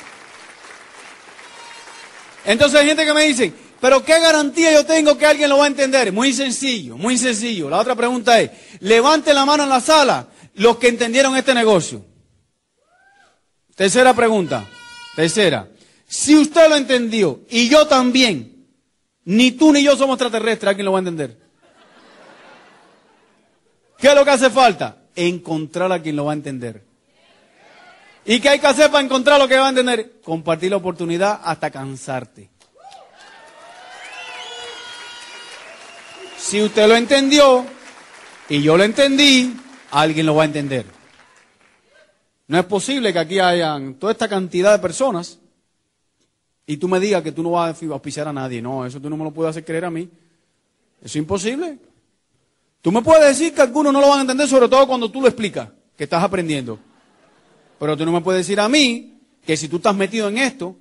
Entonces 2.45 2.81
hay 2.81 2.87
gente 2.87 3.05
que 3.05 3.15
me 3.15 3.25
dice, 3.25 3.53
pero 3.81 4.05
¿qué 4.05 4.19
garantía 4.21 4.73
yo 4.73 4.87
tengo 4.87 5.19
que 5.19 5.27
alguien 5.27 5.51
lo 5.51 5.59
va 5.59 5.65
a 5.65 5.69
entender? 5.69 6.13
Muy 6.13 6.33
sencillo, 6.33 6.97
muy 6.97 7.19
sencillo. 7.19 7.69
La 7.69 7.79
otra 7.79 7.95
pregunta 7.95 8.41
es, 8.41 8.51
levante 8.81 9.35
la 9.35 9.45
mano 9.45 9.65
en 9.65 9.69
la 9.69 9.81
sala 9.81 10.29
los 10.55 10.79
que 10.79 10.89
entendieron 10.89 11.37
este 11.37 11.55
negocio. 11.55 12.05
Tercera 13.75 14.15
pregunta, 14.15 14.67
tercera. 15.15 15.69
Si 16.09 16.35
usted 16.35 16.69
lo 16.69 16.77
entendió 16.77 17.41
y 17.51 17.69
yo 17.69 17.87
también, 17.87 18.56
ni 19.27 19.51
tú 19.53 19.73
ni 19.73 19.83
yo 19.83 19.97
somos 19.97 20.15
extraterrestres, 20.15 20.69
¿alguien 20.69 20.85
lo 20.85 20.93
va 20.93 20.99
a 20.99 21.01
entender? 21.01 21.37
¿Qué 23.99 24.09
es 24.09 24.15
lo 24.15 24.25
que 24.25 24.31
hace 24.31 24.51
falta? 24.51 24.99
Encontrar 25.17 25.91
a 25.91 26.01
quien 26.01 26.15
lo 26.15 26.27
va 26.27 26.33
a 26.33 26.35
entender. 26.35 26.85
¿Y 28.25 28.41
qué 28.41 28.51
hay 28.51 28.59
que 28.61 28.67
hacer 28.69 28.91
para 28.91 29.05
encontrar 29.05 29.41
lo 29.41 29.49
que 29.49 29.59
va 29.59 29.67
a 29.67 29.71
entender? 29.71 30.21
Compartir 30.23 30.71
la 30.71 30.77
oportunidad 30.77 31.41
hasta 31.43 31.71
cansarte. 31.71 32.51
Si 36.39 36.63
usted 36.63 36.87
lo 36.87 36.95
entendió 36.95 37.67
y 38.49 38.63
yo 38.63 38.77
lo 38.77 38.85
entendí, 38.85 39.57
alguien 39.91 40.27
lo 40.27 40.37
va 40.37 40.43
a 40.43 40.47
entender. 40.47 40.87
No 42.47 42.61
es 42.61 42.65
posible 42.67 43.13
que 43.13 43.19
aquí 43.19 43.41
hayan 43.41 43.95
toda 43.95 44.13
esta 44.13 44.29
cantidad 44.29 44.71
de 44.71 44.79
personas 44.79 45.41
y 46.67 46.77
tú 46.77 46.89
me 46.89 46.99
digas 46.99 47.23
que 47.23 47.33
tú 47.33 47.43
no 47.43 47.53
vas 47.53 47.81
a 47.81 47.87
auspiciar 47.87 48.27
a 48.27 48.33
nadie. 48.33 48.61
No, 48.61 48.85
eso 48.85 49.01
tú 49.01 49.09
no 49.09 49.17
me 49.17 49.25
lo 49.25 49.31
puedes 49.31 49.51
hacer 49.51 49.65
creer 49.65 49.85
a 49.85 49.91
mí. 49.91 50.09
Es 51.03 51.15
imposible. 51.15 51.79
Tú 52.83 52.91
me 52.91 53.03
puedes 53.03 53.25
decir 53.27 53.55
que 53.55 53.63
algunos 53.63 53.93
no 53.93 54.01
lo 54.01 54.09
van 54.09 54.19
a 54.19 54.23
entender, 54.23 54.49
sobre 54.49 54.69
todo 54.69 54.87
cuando 54.87 55.11
tú 55.11 55.21
lo 55.21 55.29
explicas, 55.29 55.69
que 55.97 56.05
estás 56.05 56.23
aprendiendo. 56.23 56.79
Pero 57.79 57.97
tú 57.97 58.05
no 58.05 58.13
me 58.13 58.21
puedes 58.21 58.47
decir 58.47 58.59
a 58.59 58.69
mí 58.69 59.19
que 59.45 59.57
si 59.57 59.69
tú 59.69 59.77
estás 59.77 59.95
metido 59.95 60.29
en 60.29 60.39
esto 60.39 60.77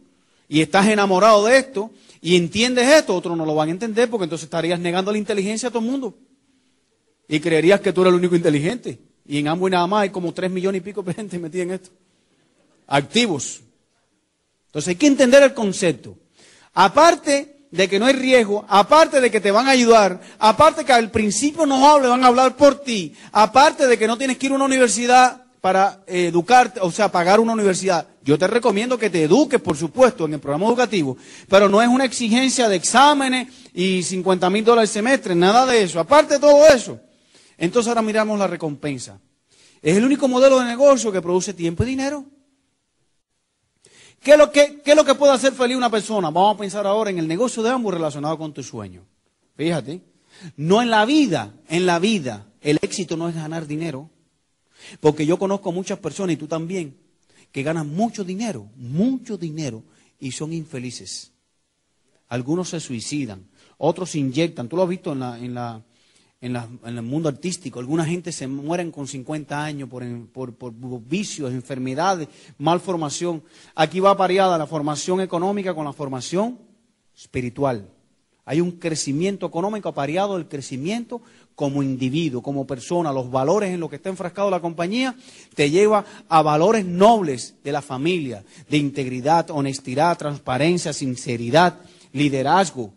y 0.47 0.61
estás 0.61 0.87
enamorado 0.87 1.45
de 1.45 1.57
esto 1.57 1.91
y 2.21 2.35
entiendes 2.35 2.87
esto, 2.89 3.15
otros 3.15 3.37
no 3.37 3.45
lo 3.45 3.53
van 3.53 3.69
a 3.69 3.71
entender 3.71 4.09
porque 4.09 4.23
entonces 4.23 4.45
estarías 4.45 4.79
negando 4.79 5.11
la 5.11 5.17
inteligencia 5.17 5.69
a 5.69 5.71
todo 5.71 5.83
el 5.83 5.91
mundo. 5.91 6.15
Y 7.27 7.39
creerías 7.39 7.79
que 7.81 7.93
tú 7.93 8.01
eres 8.01 8.13
el 8.13 8.19
único 8.19 8.35
inteligente. 8.35 8.99
Y 9.27 9.39
en 9.39 9.47
ambos 9.47 9.69
y 9.69 9.71
nada 9.71 9.87
más 9.87 10.03
hay 10.03 10.09
como 10.09 10.33
tres 10.33 10.49
millones 10.49 10.81
y 10.81 10.83
pico 10.83 11.01
de 11.03 11.13
gente 11.13 11.37
metida 11.39 11.63
en 11.63 11.71
esto. 11.71 11.89
Activos. 12.87 13.61
Entonces 14.75 14.89
hay 14.89 14.95
que 14.97 15.07
entender 15.07 15.41
el 15.41 15.53
concepto. 15.53 16.17
Aparte 16.73 17.67
de 17.71 17.87
que 17.87 17.97
no 17.97 18.07
hay 18.07 18.13
riesgo, 18.13 18.65
aparte 18.67 19.21
de 19.21 19.31
que 19.31 19.39
te 19.39 19.49
van 19.49 19.69
a 19.69 19.71
ayudar, 19.71 20.19
aparte 20.37 20.83
que 20.83 20.91
al 20.91 21.11
principio 21.11 21.65
no 21.65 21.89
hablan, 21.89 22.09
van 22.11 22.23
a 22.25 22.27
hablar 22.27 22.57
por 22.57 22.81
ti, 22.81 23.15
aparte 23.31 23.87
de 23.87 23.97
que 23.97 24.05
no 24.05 24.17
tienes 24.17 24.37
que 24.37 24.47
ir 24.47 24.51
a 24.51 24.55
una 24.55 24.65
universidad 24.65 25.45
para 25.61 26.03
educarte, 26.07 26.81
o 26.81 26.91
sea, 26.91 27.09
pagar 27.09 27.39
una 27.39 27.53
universidad. 27.53 28.05
Yo 28.21 28.37
te 28.37 28.47
recomiendo 28.47 28.99
que 28.99 29.09
te 29.09 29.23
eduques, 29.23 29.61
por 29.61 29.77
supuesto, 29.77 30.25
en 30.25 30.33
el 30.33 30.39
programa 30.41 30.65
educativo, 30.65 31.15
pero 31.47 31.69
no 31.69 31.81
es 31.81 31.87
una 31.87 32.03
exigencia 32.03 32.67
de 32.67 32.75
exámenes 32.75 33.47
y 33.73 34.03
50 34.03 34.49
mil 34.49 34.65
dólares 34.65 34.89
al 34.89 34.93
semestre, 34.93 35.35
nada 35.35 35.65
de 35.65 35.83
eso. 35.83 36.01
Aparte 36.01 36.33
de 36.33 36.41
todo 36.41 36.67
eso, 36.67 36.99
entonces 37.57 37.87
ahora 37.87 38.01
miramos 38.01 38.37
la 38.37 38.47
recompensa. 38.47 39.21
Es 39.81 39.95
el 39.95 40.03
único 40.03 40.27
modelo 40.27 40.59
de 40.59 40.65
negocio 40.65 41.13
que 41.13 41.21
produce 41.21 41.53
tiempo 41.53 41.83
y 41.83 41.85
dinero. 41.85 42.25
¿Qué 44.25 44.31
es, 44.31 44.37
lo 44.39 44.51
que, 44.51 44.81
¿Qué 44.83 44.91
es 44.91 44.97
lo 44.97 45.05
que 45.05 45.13
puede 45.13 45.33
hacer 45.33 45.53
feliz 45.53 45.77
una 45.77 45.91
persona? 45.91 46.31
Vamos 46.31 46.55
a 46.55 46.57
pensar 46.57 46.87
ahora 46.87 47.11
en 47.11 47.19
el 47.19 47.27
negocio 47.27 47.61
de 47.61 47.69
ambos 47.69 47.93
relacionado 47.93 48.35
con 48.39 48.51
tu 48.55 48.63
sueño. 48.63 49.05
Fíjate, 49.55 50.01
no 50.57 50.81
en 50.81 50.89
la 50.89 51.05
vida, 51.05 51.53
en 51.67 51.85
la 51.85 51.99
vida, 51.99 52.47
el 52.61 52.79
éxito 52.81 53.17
no 53.17 53.29
es 53.29 53.35
ganar 53.35 53.67
dinero. 53.67 54.09
Porque 54.99 55.27
yo 55.27 55.37
conozco 55.37 55.71
muchas 55.71 55.99
personas, 55.99 56.33
y 56.33 56.37
tú 56.37 56.47
también, 56.47 56.97
que 57.51 57.61
ganan 57.61 57.87
mucho 57.87 58.23
dinero, 58.23 58.67
mucho 58.77 59.37
dinero, 59.37 59.83
y 60.19 60.31
son 60.31 60.53
infelices. 60.53 61.31
Algunos 62.27 62.69
se 62.69 62.79
suicidan, 62.79 63.47
otros 63.77 64.09
se 64.09 64.17
inyectan. 64.17 64.67
Tú 64.67 64.75
lo 64.75 64.81
has 64.81 64.89
visto 64.89 65.11
en 65.11 65.19
la, 65.19 65.37
en 65.37 65.53
la, 65.53 65.83
en, 66.45 66.97
el 66.97 67.01
mundo 67.01 67.29
artístico. 67.29 67.79
Alguna 67.79 68.05
gente 68.05 68.31
se 68.31 68.47
mueren 68.47 68.91
con 68.91 69.07
50 69.07 69.63
años 69.63 69.89
por, 69.89 70.53
por, 70.53 70.73
vicios, 71.01 71.51
enfermedades, 71.51 72.27
malformación. 72.57 73.43
Aquí 73.73 73.99
va 73.99 74.15
pareada 74.15 74.57
la 74.57 74.67
formación 74.67 75.21
económica 75.21 75.73
con 75.73 75.85
la 75.85 75.93
formación 75.93 76.59
espiritual. 77.17 77.89
Hay 78.47 78.61
un 78.61 78.73
crecimiento 78.73 79.47
económico 79.47 79.89
apareado 79.89 80.35
del 80.35 80.47
crecimiento 80.47 81.19
como 81.55 81.81
individuo, 81.81 82.43
como 82.43 82.67
persona, 82.67 83.11
los 83.11 83.31
valores 83.31 83.73
en 83.73 83.79
los 83.79 83.89
que 83.89 83.95
está 83.95 84.09
enfrascado 84.09 84.51
la 84.51 84.59
compañía, 84.59 85.15
te 85.55 85.71
lleva 85.71 86.05
a 86.29 86.43
valores 86.43 86.85
nobles 86.85 87.55
de 87.63 87.71
la 87.71 87.81
familia, 87.81 88.43
de 88.69 88.77
integridad, 88.77 89.49
honestidad, 89.49 90.17
transparencia, 90.17 90.93
sinceridad, 90.93 91.79
liderazgo, 92.11 92.93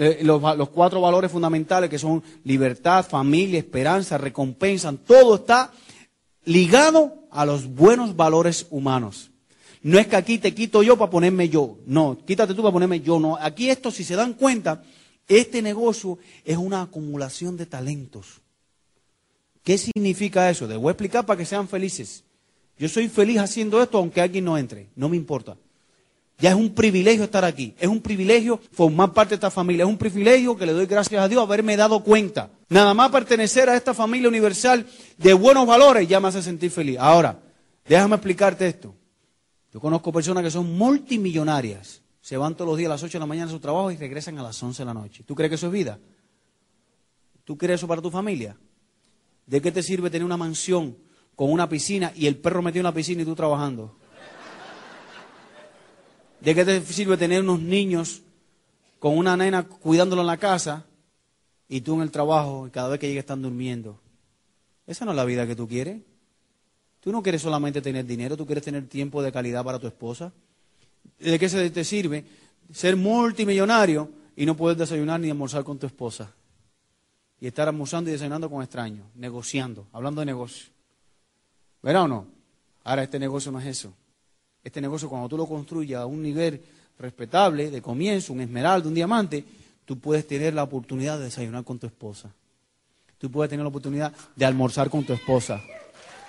eh, 0.00 0.20
los, 0.22 0.68
cuatro 0.68 1.00
valores 1.00 1.32
fundamentales 1.32 1.90
que 1.90 1.98
son 1.98 2.22
libertad, 2.44 3.04
familia, 3.04 3.58
esperanza, 3.58 4.16
recompensa, 4.16 4.92
todo 4.92 5.34
está 5.34 5.72
ligado 6.44 7.24
a 7.32 7.44
los 7.44 7.66
buenos 7.66 8.14
valores 8.14 8.68
humanos. 8.70 9.32
No 9.82 9.98
es 9.98 10.06
que 10.06 10.14
aquí 10.14 10.38
te 10.38 10.54
quito 10.54 10.84
yo 10.84 10.96
para 10.96 11.10
ponerme 11.10 11.48
yo, 11.48 11.78
no, 11.86 12.16
quítate 12.24 12.54
tú 12.54 12.62
para 12.62 12.72
ponerme 12.72 13.00
yo, 13.00 13.18
no. 13.18 13.36
Aquí 13.40 13.70
esto, 13.70 13.90
si 13.90 14.04
se 14.04 14.14
dan 14.14 14.34
cuenta, 14.34 14.84
este 15.26 15.62
negocio 15.62 16.18
es 16.44 16.56
una 16.56 16.82
acumulación 16.82 17.56
de 17.56 17.66
talentos. 17.66 18.40
¿Qué 19.64 19.78
significa 19.78 20.48
eso? 20.48 20.68
Les 20.68 20.78
voy 20.78 20.88
a 20.88 20.92
explicar 20.92 21.26
para 21.26 21.38
que 21.38 21.44
sean 21.44 21.66
felices. 21.66 22.22
Yo 22.78 22.88
soy 22.88 23.08
feliz 23.08 23.38
haciendo 23.38 23.82
esto 23.82 23.98
aunque 23.98 24.20
alguien 24.20 24.44
no 24.44 24.56
entre, 24.56 24.86
no 24.94 25.08
me 25.08 25.16
importa. 25.16 25.56
Ya 26.38 26.50
es 26.50 26.56
un 26.56 26.72
privilegio 26.72 27.24
estar 27.24 27.44
aquí, 27.44 27.74
es 27.80 27.88
un 27.88 28.00
privilegio 28.00 28.60
formar 28.70 29.12
parte 29.12 29.30
de 29.30 29.34
esta 29.36 29.50
familia, 29.50 29.82
es 29.82 29.88
un 29.88 29.98
privilegio 29.98 30.56
que 30.56 30.66
le 30.66 30.72
doy 30.72 30.86
gracias 30.86 31.20
a 31.20 31.26
Dios 31.26 31.42
haberme 31.42 31.76
dado 31.76 32.04
cuenta. 32.04 32.50
Nada 32.68 32.94
más 32.94 33.10
pertenecer 33.10 33.68
a 33.68 33.76
esta 33.76 33.92
familia 33.92 34.28
universal 34.28 34.86
de 35.16 35.32
buenos 35.34 35.66
valores 35.66 36.06
ya 36.06 36.20
me 36.20 36.28
hace 36.28 36.40
sentir 36.40 36.70
feliz. 36.70 36.96
Ahora, 37.00 37.40
déjame 37.88 38.14
explicarte 38.14 38.68
esto. 38.68 38.94
Yo 39.72 39.80
conozco 39.80 40.12
personas 40.12 40.44
que 40.44 40.50
son 40.50 40.78
multimillonarias, 40.78 42.02
se 42.20 42.36
van 42.36 42.54
todos 42.54 42.68
los 42.68 42.78
días 42.78 42.88
a 42.88 42.94
las 42.94 43.02
8 43.02 43.14
de 43.14 43.20
la 43.20 43.26
mañana 43.26 43.48
a 43.48 43.52
su 43.52 43.58
trabajo 43.58 43.90
y 43.90 43.96
regresan 43.96 44.38
a 44.38 44.42
las 44.44 44.62
11 44.62 44.82
de 44.82 44.86
la 44.86 44.94
noche. 44.94 45.24
¿Tú 45.26 45.34
crees 45.34 45.48
que 45.48 45.56
eso 45.56 45.66
es 45.66 45.72
vida? 45.72 45.98
¿Tú 47.42 47.58
quieres 47.58 47.80
eso 47.80 47.88
para 47.88 48.00
tu 48.00 48.10
familia? 48.10 48.56
¿De 49.44 49.60
qué 49.60 49.72
te 49.72 49.82
sirve 49.82 50.08
tener 50.08 50.24
una 50.24 50.36
mansión 50.36 50.96
con 51.34 51.50
una 51.50 51.68
piscina 51.68 52.12
y 52.14 52.26
el 52.26 52.36
perro 52.36 52.62
metido 52.62 52.82
en 52.82 52.84
la 52.84 52.94
piscina 52.94 53.22
y 53.22 53.24
tú 53.24 53.34
trabajando? 53.34 53.96
¿De 56.40 56.54
qué 56.54 56.64
te 56.64 56.80
sirve 56.82 57.16
tener 57.16 57.42
unos 57.42 57.60
niños 57.60 58.22
con 58.98 59.16
una 59.16 59.36
nena 59.36 59.66
cuidándolo 59.66 60.22
en 60.22 60.26
la 60.26 60.36
casa 60.36 60.84
y 61.68 61.80
tú 61.80 61.96
en 61.96 62.02
el 62.02 62.10
trabajo 62.10 62.66
y 62.66 62.70
cada 62.70 62.88
vez 62.88 63.00
que 63.00 63.08
llega 63.08 63.20
están 63.20 63.42
durmiendo? 63.42 64.00
Esa 64.86 65.04
no 65.04 65.10
es 65.10 65.16
la 65.16 65.24
vida 65.24 65.46
que 65.46 65.56
tú 65.56 65.68
quieres. 65.68 66.00
Tú 67.00 67.12
no 67.12 67.22
quieres 67.22 67.42
solamente 67.42 67.80
tener 67.80 68.06
dinero, 68.06 68.36
tú 68.36 68.46
quieres 68.46 68.64
tener 68.64 68.86
tiempo 68.88 69.22
de 69.22 69.32
calidad 69.32 69.64
para 69.64 69.78
tu 69.78 69.86
esposa. 69.86 70.32
¿De 71.18 71.38
qué 71.38 71.48
se 71.48 71.70
te 71.70 71.84
sirve 71.84 72.24
ser 72.72 72.96
multimillonario 72.96 74.10
y 74.36 74.46
no 74.46 74.56
poder 74.56 74.76
desayunar 74.76 75.20
ni 75.20 75.30
almorzar 75.30 75.64
con 75.64 75.78
tu 75.78 75.86
esposa? 75.86 76.32
Y 77.40 77.46
estar 77.46 77.68
almorzando 77.68 78.10
y 78.10 78.14
desayunando 78.14 78.50
con 78.50 78.62
extraños, 78.62 79.06
negociando, 79.14 79.86
hablando 79.92 80.20
de 80.20 80.26
negocio. 80.26 80.70
¿Verdad 81.82 82.04
o 82.04 82.08
no? 82.08 82.26
Ahora 82.84 83.04
este 83.04 83.18
negocio 83.18 83.52
no 83.52 83.60
es 83.60 83.66
eso. 83.66 83.92
Este 84.68 84.82
negocio 84.82 85.08
cuando 85.08 85.30
tú 85.30 85.38
lo 85.38 85.46
construyes 85.46 85.96
a 85.96 86.04
un 86.04 86.22
nivel 86.22 86.60
respetable, 86.98 87.70
de 87.70 87.80
comienzo, 87.80 88.34
un 88.34 88.42
esmeralda, 88.42 88.86
un 88.86 88.92
diamante, 88.92 89.42
tú 89.86 89.98
puedes 89.98 90.26
tener 90.26 90.52
la 90.52 90.62
oportunidad 90.62 91.16
de 91.16 91.24
desayunar 91.24 91.64
con 91.64 91.78
tu 91.78 91.86
esposa. 91.86 92.28
Tú 93.16 93.30
puedes 93.30 93.48
tener 93.48 93.64
la 93.64 93.70
oportunidad 93.70 94.12
de 94.36 94.44
almorzar 94.44 94.90
con 94.90 95.04
tu 95.04 95.14
esposa. 95.14 95.62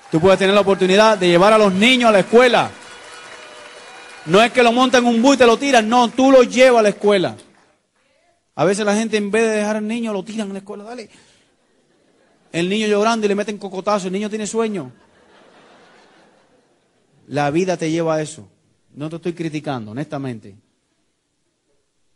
Tú 0.09 0.21
puedes 0.21 0.39
tener 0.39 0.55
la 0.55 0.61
oportunidad 0.61 1.17
de 1.17 1.27
llevar 1.27 1.51
a 1.51 1.57
los 1.57 1.73
niños 1.73 2.07
a 2.07 2.11
la 2.13 2.19
escuela. 2.19 2.71
No 4.27 4.41
es 4.41 4.53
que 4.53 4.63
lo 4.63 4.71
montan 4.71 5.05
en 5.05 5.13
un 5.13 5.21
bus 5.21 5.35
y 5.35 5.39
te 5.39 5.45
lo 5.45 5.57
tiran, 5.57 5.89
no, 5.89 6.07
tú 6.07 6.31
lo 6.31 6.43
llevas 6.43 6.79
a 6.79 6.83
la 6.83 6.89
escuela. 6.89 7.35
A 8.55 8.63
veces 8.63 8.85
la 8.85 8.95
gente 8.95 9.17
en 9.17 9.31
vez 9.31 9.49
de 9.49 9.57
dejar 9.57 9.75
al 9.75 9.85
niño 9.85 10.13
lo 10.13 10.23
tiran 10.23 10.47
en 10.47 10.53
la 10.53 10.59
escuela, 10.59 10.85
dale. 10.85 11.09
El 12.53 12.69
niño 12.69 12.87
llorando 12.87 13.25
y 13.25 13.27
le 13.27 13.35
meten 13.35 13.57
cocotazo, 13.57 14.07
el 14.07 14.13
niño 14.13 14.29
tiene 14.29 14.47
sueño. 14.47 14.93
La 17.29 17.51
vida 17.51 17.77
te 17.77 17.91
lleva 17.91 18.15
a 18.15 18.21
eso. 18.23 18.49
No 18.95 19.07
te 19.07 19.17
estoy 19.17 19.33
criticando, 19.33 19.91
honestamente. 19.91 20.57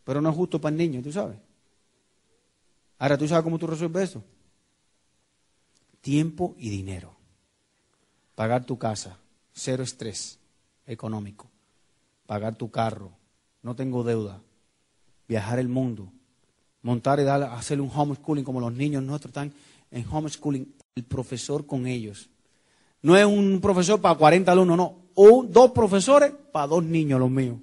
Pero 0.03 0.21
no 0.21 0.29
es 0.31 0.35
justo 0.35 0.59
para 0.59 0.73
el 0.73 0.77
niño, 0.77 1.03
tú 1.03 1.11
sabes. 1.11 1.37
Ahora, 2.97 3.15
¿tú 3.15 3.27
sabes 3.27 3.43
cómo 3.43 3.59
tú 3.59 3.67
resuelves 3.67 4.09
eso? 4.09 4.23
Tiempo 6.01 6.55
y 6.57 6.69
dinero. 6.69 7.15
Pagar 8.33 8.65
tu 8.65 8.79
casa, 8.79 9.19
cero 9.53 9.83
estrés 9.83 10.39
económico. 10.87 11.47
Pagar 12.25 12.55
tu 12.55 12.71
carro, 12.71 13.11
no 13.61 13.75
tengo 13.75 14.03
deuda. 14.03 14.41
Viajar 15.27 15.59
el 15.59 15.67
mundo. 15.67 16.11
Montar 16.81 17.19
y 17.19 17.23
dar, 17.23 17.43
hacer 17.43 17.79
un 17.79 17.91
homeschooling 17.93 18.43
como 18.43 18.59
los 18.59 18.73
niños 18.73 19.03
nuestros 19.03 19.29
están 19.29 19.53
en 19.91 20.07
homeschooling. 20.09 20.73
El 20.95 21.03
profesor 21.03 21.67
con 21.67 21.85
ellos. 21.85 22.31
No 23.03 23.15
es 23.15 23.25
un 23.25 23.61
profesor 23.61 24.01
para 24.01 24.15
40 24.15 24.51
alumnos, 24.51 24.77
no 24.77 25.03
o 25.15 25.43
dos 25.43 25.71
profesores 25.71 26.31
para 26.51 26.67
dos 26.67 26.83
niños, 26.83 27.19
los 27.19 27.29
míos. 27.29 27.57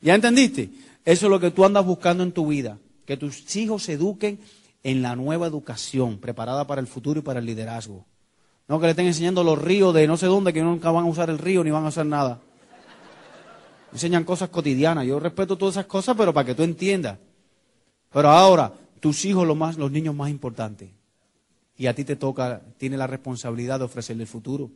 ¿Ya 0.00 0.14
entendiste? 0.14 0.70
Eso 1.04 1.26
es 1.26 1.30
lo 1.30 1.40
que 1.40 1.50
tú 1.50 1.64
andas 1.64 1.84
buscando 1.84 2.22
en 2.22 2.32
tu 2.32 2.46
vida. 2.46 2.78
Que 3.04 3.16
tus 3.16 3.54
hijos 3.56 3.84
se 3.84 3.94
eduquen 3.94 4.40
en 4.82 5.02
la 5.02 5.16
nueva 5.16 5.46
educación, 5.46 6.18
preparada 6.18 6.66
para 6.66 6.80
el 6.80 6.86
futuro 6.86 7.20
y 7.20 7.22
para 7.22 7.40
el 7.40 7.46
liderazgo. 7.46 8.04
No 8.68 8.80
que 8.80 8.86
le 8.86 8.90
estén 8.90 9.06
enseñando 9.06 9.44
los 9.44 9.60
ríos 9.60 9.94
de 9.94 10.06
no 10.06 10.16
sé 10.16 10.26
dónde, 10.26 10.52
que 10.52 10.62
nunca 10.62 10.90
van 10.90 11.04
a 11.04 11.08
usar 11.08 11.30
el 11.30 11.38
río 11.38 11.62
ni 11.62 11.70
van 11.70 11.84
a 11.84 11.88
hacer 11.88 12.06
nada. 12.06 12.40
Enseñan 13.92 14.24
cosas 14.24 14.48
cotidianas. 14.50 15.06
Yo 15.06 15.20
respeto 15.20 15.56
todas 15.56 15.74
esas 15.74 15.86
cosas, 15.86 16.16
pero 16.16 16.34
para 16.34 16.44
que 16.44 16.54
tú 16.54 16.62
entiendas. 16.62 17.18
Pero 18.12 18.28
ahora, 18.28 18.72
tus 19.00 19.24
hijos, 19.24 19.46
los, 19.46 19.56
más, 19.56 19.76
los 19.76 19.90
niños 19.90 20.14
más 20.14 20.28
importantes. 20.30 20.90
Y 21.76 21.86
a 21.86 21.94
ti 21.94 22.04
te 22.04 22.16
toca, 22.16 22.62
tiene 22.78 22.96
la 22.96 23.06
responsabilidad 23.06 23.78
de 23.78 23.84
ofrecerle 23.84 24.22
el 24.22 24.28
futuro 24.28 24.70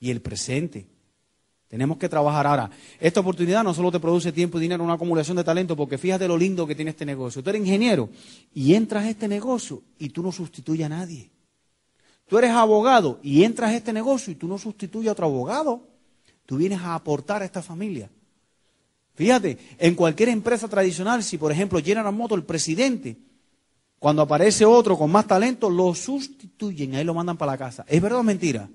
y 0.00 0.10
el 0.10 0.20
presente. 0.20 0.86
Tenemos 1.68 1.98
que 1.98 2.08
trabajar 2.08 2.46
ahora. 2.46 2.70
Esta 2.98 3.20
oportunidad 3.20 3.62
no 3.62 3.74
solo 3.74 3.92
te 3.92 4.00
produce 4.00 4.32
tiempo 4.32 4.58
y 4.58 4.62
dinero, 4.62 4.82
una 4.82 4.94
acumulación 4.94 5.36
de 5.36 5.44
talento, 5.44 5.76
porque 5.76 5.98
fíjate 5.98 6.26
lo 6.26 6.38
lindo 6.38 6.66
que 6.66 6.74
tiene 6.74 6.92
este 6.92 7.04
negocio. 7.04 7.42
Tú 7.42 7.50
eres 7.50 7.60
ingeniero 7.60 8.08
y 8.54 8.74
entras 8.74 9.04
a 9.04 9.10
este 9.10 9.28
negocio 9.28 9.82
y 9.98 10.08
tú 10.08 10.22
no 10.22 10.32
sustituyes 10.32 10.86
a 10.86 10.88
nadie. 10.88 11.30
Tú 12.26 12.38
eres 12.38 12.50
abogado 12.50 13.20
y 13.22 13.44
entras 13.44 13.70
a 13.70 13.76
este 13.76 13.92
negocio 13.92 14.32
y 14.32 14.36
tú 14.36 14.48
no 14.48 14.58
sustituyes 14.58 15.10
a 15.10 15.12
otro 15.12 15.26
abogado. 15.26 15.86
Tú 16.46 16.56
vienes 16.56 16.80
a 16.80 16.94
aportar 16.94 17.42
a 17.42 17.44
esta 17.44 17.62
familia. 17.62 18.10
Fíjate, 19.14 19.58
en 19.78 19.94
cualquier 19.94 20.30
empresa 20.30 20.68
tradicional, 20.68 21.22
si 21.22 21.36
por 21.36 21.52
ejemplo 21.52 21.80
General 21.82 22.14
Motors, 22.14 22.40
el 22.40 22.46
presidente, 22.46 23.16
cuando 23.98 24.22
aparece 24.22 24.64
otro 24.64 24.96
con 24.96 25.10
más 25.10 25.26
talento, 25.26 25.68
lo 25.68 25.94
sustituyen, 25.94 26.94
ahí 26.94 27.04
lo 27.04 27.14
mandan 27.14 27.36
para 27.36 27.52
la 27.52 27.58
casa. 27.58 27.84
¿Es 27.88 28.00
verdad 28.00 28.20
o 28.20 28.22
mentira? 28.22 28.68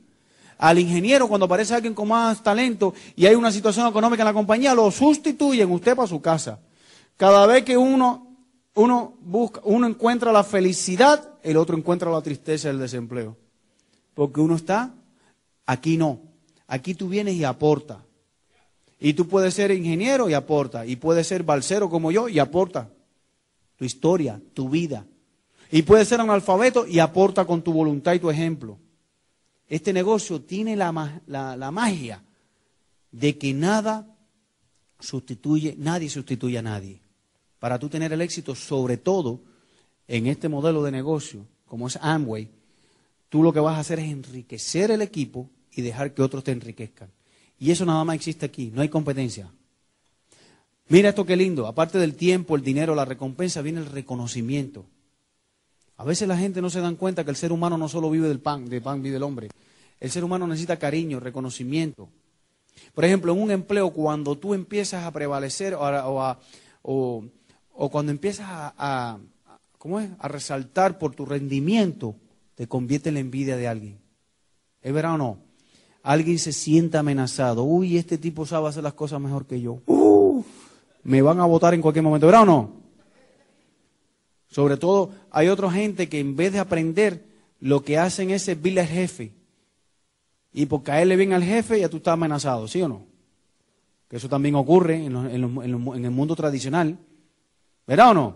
Al 0.57 0.79
ingeniero, 0.79 1.27
cuando 1.27 1.45
aparece 1.45 1.73
alguien 1.73 1.93
con 1.93 2.07
más 2.07 2.43
talento 2.43 2.93
y 3.15 3.25
hay 3.25 3.35
una 3.35 3.51
situación 3.51 3.87
económica 3.87 4.23
en 4.23 4.27
la 4.27 4.33
compañía, 4.33 4.73
lo 4.73 4.91
sustituyen 4.91 5.71
usted 5.71 5.95
para 5.95 6.07
su 6.07 6.21
casa. 6.21 6.59
Cada 7.17 7.45
vez 7.47 7.63
que 7.63 7.77
uno, 7.77 8.35
uno 8.75 9.13
busca, 9.21 9.61
uno 9.63 9.87
encuentra 9.87 10.31
la 10.31 10.43
felicidad, 10.43 11.31
el 11.41 11.57
otro 11.57 11.77
encuentra 11.77 12.11
la 12.11 12.21
tristeza 12.21 12.67
del 12.67 12.79
desempleo. 12.79 13.37
Porque 14.13 14.41
uno 14.41 14.55
está, 14.55 14.93
aquí 15.65 15.97
no. 15.97 16.19
Aquí 16.67 16.95
tú 16.95 17.07
vienes 17.07 17.35
y 17.35 17.43
aporta. 17.43 18.03
Y 18.99 19.13
tú 19.13 19.27
puedes 19.27 19.53
ser 19.53 19.71
ingeniero 19.71 20.29
y 20.29 20.33
aporta. 20.33 20.85
Y 20.85 20.95
puedes 20.97 21.27
ser 21.27 21.43
balsero 21.43 21.89
como 21.89 22.11
yo 22.11 22.29
y 22.29 22.39
aporta. 22.39 22.89
Tu 23.77 23.85
historia, 23.85 24.39
tu 24.53 24.69
vida. 24.69 25.05
Y 25.73 25.81
puedes 25.81 26.07
ser 26.07 26.21
un 26.21 26.29
alfabeto 26.29 26.85
y 26.85 26.99
aporta 26.99 27.45
con 27.45 27.63
tu 27.63 27.73
voluntad 27.73 28.13
y 28.13 28.19
tu 28.19 28.29
ejemplo. 28.29 28.77
Este 29.67 29.91
negocio 29.91 30.39
tiene 30.39 30.75
la, 30.75 31.19
la, 31.25 31.71
magia 31.71 32.21
de 33.11 33.39
que 33.39 33.55
nada 33.55 34.05
sustituye, 34.99 35.73
nadie 35.79 36.11
sustituye 36.11 36.59
a 36.59 36.61
nadie. 36.61 37.01
Para 37.57 37.79
tú 37.79 37.89
tener 37.89 38.13
el 38.13 38.21
éxito, 38.21 38.53
sobre 38.53 38.97
todo 38.97 39.41
en 40.07 40.27
este 40.27 40.47
modelo 40.47 40.83
de 40.83 40.91
negocio, 40.91 41.47
como 41.65 41.87
es 41.87 41.97
Amway, 41.99 42.51
tú 43.29 43.41
lo 43.41 43.51
que 43.51 43.59
vas 43.59 43.75
a 43.75 43.79
hacer 43.79 43.97
es 43.97 44.11
enriquecer 44.11 44.91
el 44.91 45.01
equipo 45.01 45.49
y 45.71 45.81
dejar 45.81 46.13
que 46.13 46.21
otros 46.21 46.43
te 46.43 46.51
enriquezcan. 46.51 47.09
Y 47.57 47.71
eso 47.71 47.83
nada 47.83 48.03
más 48.03 48.15
existe 48.15 48.45
aquí, 48.45 48.69
no 48.71 48.83
hay 48.83 48.89
competencia. 48.89 49.51
Mira 50.89 51.09
esto 51.09 51.25
qué 51.25 51.35
lindo, 51.35 51.65
aparte 51.65 51.97
del 51.97 52.13
tiempo, 52.13 52.55
el 52.55 52.61
dinero, 52.61 52.93
la 52.93 53.05
recompensa, 53.05 53.63
viene 53.63 53.79
el 53.79 53.87
reconocimiento. 53.87 54.85
A 56.03 56.05
veces 56.05 56.27
la 56.27 56.35
gente 56.35 56.61
no 56.61 56.69
se 56.69 56.81
dan 56.81 56.97
cuenta 56.97 57.23
que 57.23 57.29
el 57.29 57.37
ser 57.37 57.53
humano 57.53 57.77
no 57.77 57.87
solo 57.87 58.09
vive 58.09 58.27
del 58.27 58.41
pan, 58.41 58.67
de 58.67 58.81
pan 58.81 59.01
vive 59.01 59.15
el 59.15 59.23
hombre. 59.23 59.47
El 60.01 60.11
ser 60.11 60.25
humano 60.25 60.45
necesita 60.45 60.77
cariño, 60.77 61.21
reconocimiento. 61.21 62.09
Por 62.93 63.05
ejemplo, 63.05 63.31
en 63.31 63.41
un 63.41 63.51
empleo, 63.51 63.91
cuando 63.91 64.37
tú 64.37 64.53
empiezas 64.53 65.05
a 65.05 65.11
prevalecer 65.11 65.77
o, 65.77 67.29
cuando 67.89 68.11
empiezas 68.11 68.47
a, 68.49 69.17
¿cómo 69.77 70.01
es? 70.01 70.09
a 70.19 70.27
resaltar 70.27 70.99
por 70.99 71.15
tu 71.15 71.25
rendimiento, 71.25 72.17
te 72.55 72.67
convierte 72.67 73.07
en 73.07 73.15
la 73.15 73.21
envidia 73.21 73.55
de 73.55 73.69
alguien. 73.69 73.97
¿Es 74.81 74.91
verdad 74.91 75.13
o 75.13 75.17
no? 75.17 75.39
alguien 76.01 76.37
se 76.37 76.51
sienta 76.51 76.99
amenazado, 76.99 77.63
uy, 77.63 77.97
este 77.97 78.17
tipo 78.17 78.45
sabe 78.45 78.67
hacer 78.67 78.83
las 78.83 78.93
cosas 78.93 79.21
mejor 79.21 79.45
que 79.45 79.61
yo, 79.61 79.81
uh, 79.85 80.43
me 81.03 81.21
van 81.21 81.39
a 81.39 81.45
votar 81.45 81.73
en 81.73 81.81
cualquier 81.81 82.03
momento, 82.03 82.27
¿verdad 82.27 82.41
o 82.41 82.45
no? 82.45 82.82
Sobre 84.53 84.77
todo, 84.77 85.09
hay 85.31 85.47
otra 85.47 85.71
gente 85.71 86.07
que 86.07 86.19
en 86.19 86.35
vez 86.35 86.53
de 86.53 86.59
aprender, 86.59 87.25
lo 87.59 87.83
que 87.83 87.97
hacen 87.97 88.29
es 88.29 88.43
servirle 88.43 88.81
al 88.81 88.87
jefe. 88.87 89.31
Y 90.53 90.67
por 90.67 90.83
caerle 90.83 91.15
bien 91.15 91.33
al 91.33 91.43
jefe, 91.43 91.79
ya 91.79 91.89
tú 91.89 91.97
estás 91.97 92.13
amenazado, 92.13 92.67
¿sí 92.67 92.79
o 92.83 92.87
no? 92.87 93.01
Que 94.07 94.17
eso 94.17 94.29
también 94.29 94.53
ocurre 94.53 95.05
en, 95.05 95.15
en 95.15 96.05
el 96.05 96.11
mundo 96.11 96.35
tradicional. 96.35 96.99
¿Verdad 97.87 98.11
o 98.11 98.13
no? 98.13 98.35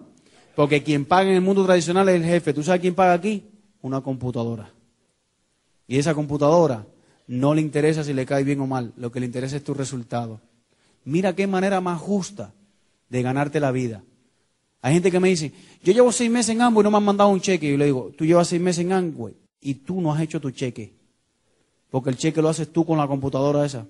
Porque 0.56 0.82
quien 0.82 1.06
paga 1.06 1.30
en 1.30 1.36
el 1.36 1.42
mundo 1.42 1.64
tradicional 1.64 2.10
es 2.10 2.16
el 2.16 2.24
jefe. 2.24 2.52
¿Tú 2.52 2.64
sabes 2.64 2.82
quién 2.82 2.96
paga 2.96 3.14
aquí? 3.14 3.46
Una 3.84 4.02
computadora. 4.02 4.72
Y 5.88 6.00
esa 6.00 6.16
computadora 6.16 6.84
no 7.28 7.54
le 7.54 7.62
interesa 7.62 8.04
si 8.04 8.14
le 8.14 8.26
cae 8.26 8.44
bien 8.44 8.60
o 8.62 8.66
mal, 8.66 8.92
lo 8.98 9.12
que 9.12 9.20
le 9.20 9.28
interesa 9.28 9.56
es 9.56 9.64
tu 9.64 9.76
resultado. 9.76 10.42
Mira 11.06 11.36
qué 11.36 11.46
manera 11.46 11.80
más 11.80 12.02
justa 12.02 12.54
de 13.08 13.22
ganarte 13.22 13.60
la 13.60 13.72
vida. 13.72 14.02
Hay 14.82 14.94
gente 14.94 15.12
que 15.12 15.20
me 15.20 15.30
dice, 15.30 15.52
yo 15.84 15.94
llevo 15.94 16.12
seis 16.12 16.30
meses 16.30 16.50
en 16.50 16.62
Amway 16.62 16.82
y 16.82 16.84
no 16.84 16.92
me 16.92 16.98
han 16.98 17.04
mandado 17.04 17.30
un 17.30 17.42
cheque. 17.42 17.68
Y 17.68 17.72
yo 17.72 17.78
le 17.78 17.86
digo, 17.86 18.12
tú 18.18 18.26
llevas 18.26 18.48
seis 18.48 18.62
meses 18.62 18.86
en 18.86 18.94
Amway 18.94 19.36
y 19.62 19.74
tú 19.76 20.02
no 20.02 20.14
has 20.14 20.22
hecho 20.22 20.40
tu 20.40 20.52
cheque. 20.52 20.94
Porque 21.90 22.10
el 22.10 22.18
cheque 22.18 22.42
lo 22.42 22.50
haces 22.50 22.72
tú 22.72 22.86
con 22.86 22.98
la 22.98 23.08
computadora 23.08 23.66
esa. 23.66 23.86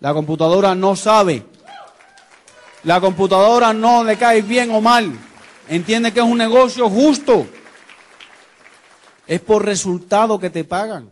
La 0.00 0.14
computadora 0.14 0.74
no 0.74 0.96
sabe. 0.96 1.44
La 2.84 3.00
computadora 3.00 3.72
no 3.72 4.04
le 4.04 4.16
cae 4.16 4.42
bien 4.42 4.70
o 4.70 4.80
mal. 4.80 5.12
Entiende 5.68 6.12
que 6.12 6.20
es 6.20 6.26
un 6.26 6.38
negocio 6.38 6.88
justo. 6.88 7.46
Es 9.26 9.40
por 9.40 9.64
resultado 9.64 10.38
que 10.38 10.50
te 10.50 10.64
pagan 10.64 11.10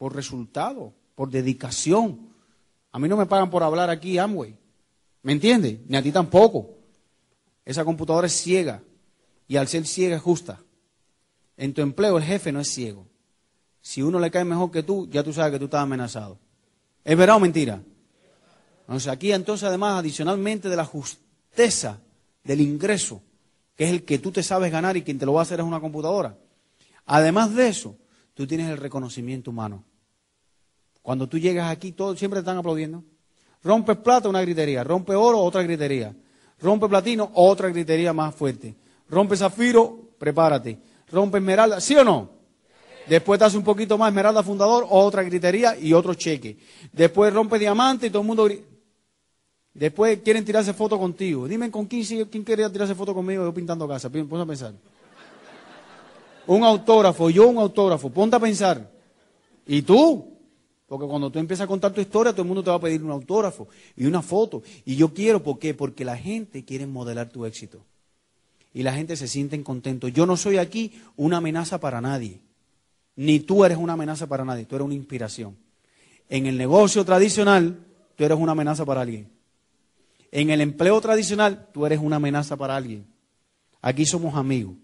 por 0.00 0.16
resultado, 0.16 0.94
por 1.14 1.28
dedicación. 1.28 2.32
A 2.90 2.98
mí 2.98 3.06
no 3.06 3.18
me 3.18 3.26
pagan 3.26 3.50
por 3.50 3.62
hablar 3.62 3.90
aquí 3.90 4.16
Amway. 4.16 4.56
¿Me 5.20 5.32
entiende? 5.32 5.84
Ni 5.88 5.94
a 5.98 6.02
ti 6.02 6.10
tampoco. 6.10 6.70
Esa 7.64 7.84
computadora 7.84 8.26
es 8.26 8.32
ciega. 8.32 8.82
Y 9.46 9.56
al 9.56 9.68
ser 9.68 9.86
ciega 9.86 10.16
es 10.16 10.22
justa. 10.22 10.60
En 11.56 11.74
tu 11.74 11.82
empleo 11.82 12.16
el 12.16 12.24
jefe 12.24 12.52
no 12.52 12.60
es 12.60 12.68
ciego. 12.68 13.06
Si 13.82 14.02
uno 14.02 14.20
le 14.20 14.30
cae 14.30 14.44
mejor 14.44 14.70
que 14.70 14.82
tú, 14.82 15.08
ya 15.10 15.22
tú 15.22 15.32
sabes 15.32 15.52
que 15.52 15.58
tú 15.58 15.64
estás 15.66 15.82
amenazado. 15.82 16.38
¿Es 17.04 17.16
verdad 17.16 17.36
o 17.36 17.40
mentira? 17.40 17.82
Entonces 18.82 19.08
aquí 19.08 19.32
entonces 19.32 19.68
además 19.68 19.98
adicionalmente 19.98 20.68
de 20.68 20.76
la 20.76 20.84
justeza 20.84 22.00
del 22.44 22.60
ingreso, 22.60 23.22
que 23.76 23.84
es 23.84 23.90
el 23.90 24.04
que 24.04 24.18
tú 24.18 24.32
te 24.32 24.42
sabes 24.42 24.72
ganar 24.72 24.96
y 24.96 25.02
quien 25.02 25.18
te 25.18 25.26
lo 25.26 25.34
va 25.34 25.40
a 25.40 25.42
hacer 25.42 25.60
es 25.60 25.66
una 25.66 25.80
computadora. 25.80 26.36
Además 27.06 27.54
de 27.54 27.68
eso, 27.68 27.96
tú 28.34 28.46
tienes 28.46 28.68
el 28.68 28.76
reconocimiento 28.76 29.50
humano. 29.50 29.84
Cuando 31.02 31.28
tú 31.28 31.38
llegas 31.38 31.70
aquí, 31.70 31.92
todos 31.92 32.18
siempre 32.18 32.38
te 32.38 32.42
están 32.42 32.58
aplaudiendo. 32.58 33.02
Rompe 33.62 33.96
plata, 33.96 34.28
una 34.28 34.42
gritería. 34.42 34.84
Rompe 34.84 35.14
oro, 35.14 35.40
otra 35.40 35.62
gritería. 35.62 36.14
Rompe 36.62 36.88
platino, 36.88 37.30
otra 37.34 37.68
gritería 37.68 38.12
más 38.12 38.34
fuerte. 38.34 38.74
Rompe 39.08 39.36
zafiro, 39.36 39.98
prepárate. 40.18 40.78
Rompe 41.10 41.38
esmeralda, 41.38 41.80
¿sí 41.80 41.96
o 41.96 42.04
no? 42.04 42.30
Después 43.06 43.38
te 43.38 43.44
hace 43.46 43.56
un 43.56 43.64
poquito 43.64 43.98
más 43.98 44.08
esmeralda 44.08 44.42
fundador, 44.42 44.86
otra 44.88 45.22
gritería 45.22 45.76
y 45.78 45.92
otro 45.92 46.14
cheque. 46.14 46.58
Después 46.92 47.32
rompe 47.32 47.58
diamante 47.58 48.06
y 48.06 48.10
todo 48.10 48.22
el 48.22 48.28
mundo 48.28 48.48
Después 49.72 50.20
quieren 50.22 50.44
tirarse 50.44 50.74
foto 50.74 50.98
contigo. 50.98 51.46
Dime 51.46 51.70
con 51.70 51.86
quién, 51.86 52.04
quién 52.26 52.44
quería 52.44 52.70
tirarse 52.70 52.94
foto 52.94 53.14
conmigo 53.14 53.44
yo 53.44 53.54
pintando 53.54 53.86
casa. 53.88 54.10
Ponte 54.10 54.42
a 54.42 54.46
pensar. 54.46 54.74
Un 56.46 56.64
autógrafo, 56.64 57.30
yo 57.30 57.48
un 57.48 57.58
autógrafo. 57.58 58.10
Ponte 58.10 58.36
a 58.36 58.40
pensar. 58.40 58.90
¿Y 59.66 59.82
tú? 59.82 60.29
Porque 60.90 61.06
cuando 61.06 61.30
tú 61.30 61.38
empiezas 61.38 61.66
a 61.66 61.68
contar 61.68 61.92
tu 61.92 62.00
historia, 62.00 62.32
todo 62.32 62.42
el 62.42 62.48
mundo 62.48 62.64
te 62.64 62.70
va 62.70 62.74
a 62.74 62.80
pedir 62.80 63.00
un 63.04 63.12
autógrafo 63.12 63.68
y 63.96 64.06
una 64.06 64.22
foto. 64.22 64.64
Y 64.84 64.96
yo 64.96 65.14
quiero, 65.14 65.40
¿por 65.40 65.56
qué? 65.60 65.72
Porque 65.72 66.04
la 66.04 66.16
gente 66.16 66.64
quiere 66.64 66.84
modelar 66.84 67.28
tu 67.28 67.46
éxito. 67.46 67.78
Y 68.74 68.82
la 68.82 68.92
gente 68.92 69.14
se 69.14 69.28
siente 69.28 69.62
contento. 69.62 70.08
Yo 70.08 70.26
no 70.26 70.36
soy 70.36 70.58
aquí 70.58 71.00
una 71.16 71.36
amenaza 71.36 71.78
para 71.78 72.00
nadie. 72.00 72.40
Ni 73.14 73.38
tú 73.38 73.64
eres 73.64 73.78
una 73.78 73.92
amenaza 73.92 74.26
para 74.26 74.44
nadie. 74.44 74.64
Tú 74.64 74.74
eres 74.74 74.84
una 74.84 74.96
inspiración. 74.96 75.56
En 76.28 76.46
el 76.46 76.58
negocio 76.58 77.04
tradicional, 77.04 77.78
tú 78.16 78.24
eres 78.24 78.36
una 78.36 78.50
amenaza 78.50 78.84
para 78.84 79.02
alguien. 79.02 79.28
En 80.32 80.50
el 80.50 80.60
empleo 80.60 81.00
tradicional, 81.00 81.68
tú 81.72 81.86
eres 81.86 82.00
una 82.00 82.16
amenaza 82.16 82.56
para 82.56 82.74
alguien. 82.74 83.06
Aquí 83.80 84.06
somos 84.06 84.34
amigos. 84.34 84.74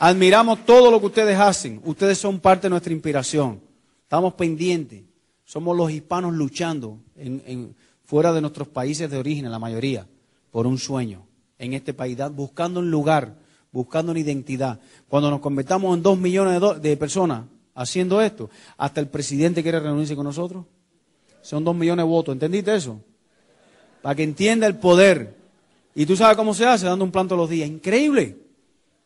Admiramos 0.00 0.66
todo 0.66 0.90
lo 0.90 0.98
que 0.98 1.06
ustedes 1.06 1.38
hacen. 1.38 1.80
Ustedes 1.84 2.18
son 2.18 2.40
parte 2.40 2.66
de 2.66 2.70
nuestra 2.70 2.92
inspiración. 2.92 3.60
Estamos 4.02 4.34
pendientes. 4.34 5.13
Somos 5.44 5.76
los 5.76 5.90
hispanos 5.90 6.34
luchando 6.34 6.98
en, 7.16 7.74
fuera 8.04 8.32
de 8.32 8.40
nuestros 8.40 8.68
países 8.68 9.10
de 9.10 9.18
origen, 9.18 9.50
la 9.50 9.58
mayoría, 9.58 10.06
por 10.50 10.66
un 10.66 10.78
sueño 10.78 11.26
en 11.58 11.74
este 11.74 11.94
país, 11.94 12.16
buscando 12.32 12.80
un 12.80 12.90
lugar, 12.90 13.36
buscando 13.70 14.12
una 14.12 14.20
identidad. 14.20 14.80
Cuando 15.08 15.30
nos 15.30 15.40
convertamos 15.40 15.96
en 15.96 16.02
dos 16.02 16.18
millones 16.18 16.60
de, 16.80 16.96
personas 16.96 17.44
haciendo 17.74 18.22
esto, 18.22 18.50
hasta 18.76 19.00
el 19.00 19.08
presidente 19.08 19.62
quiere 19.62 19.80
reunirse 19.80 20.16
con 20.16 20.24
nosotros. 20.24 20.64
Son 21.42 21.62
dos 21.62 21.76
millones 21.76 22.04
de 22.04 22.08
votos, 22.08 22.32
¿entendiste 22.32 22.74
eso? 22.74 23.00
Para 24.00 24.14
que 24.14 24.22
entienda 24.22 24.66
el 24.66 24.76
poder. 24.76 25.36
Y 25.94 26.06
tú 26.06 26.16
sabes 26.16 26.36
cómo 26.36 26.54
se 26.54 26.66
hace, 26.66 26.86
dando 26.86 27.04
un 27.04 27.10
plan 27.10 27.28
todos 27.28 27.40
los 27.40 27.50
días. 27.50 27.68
Increíble. 27.68 28.38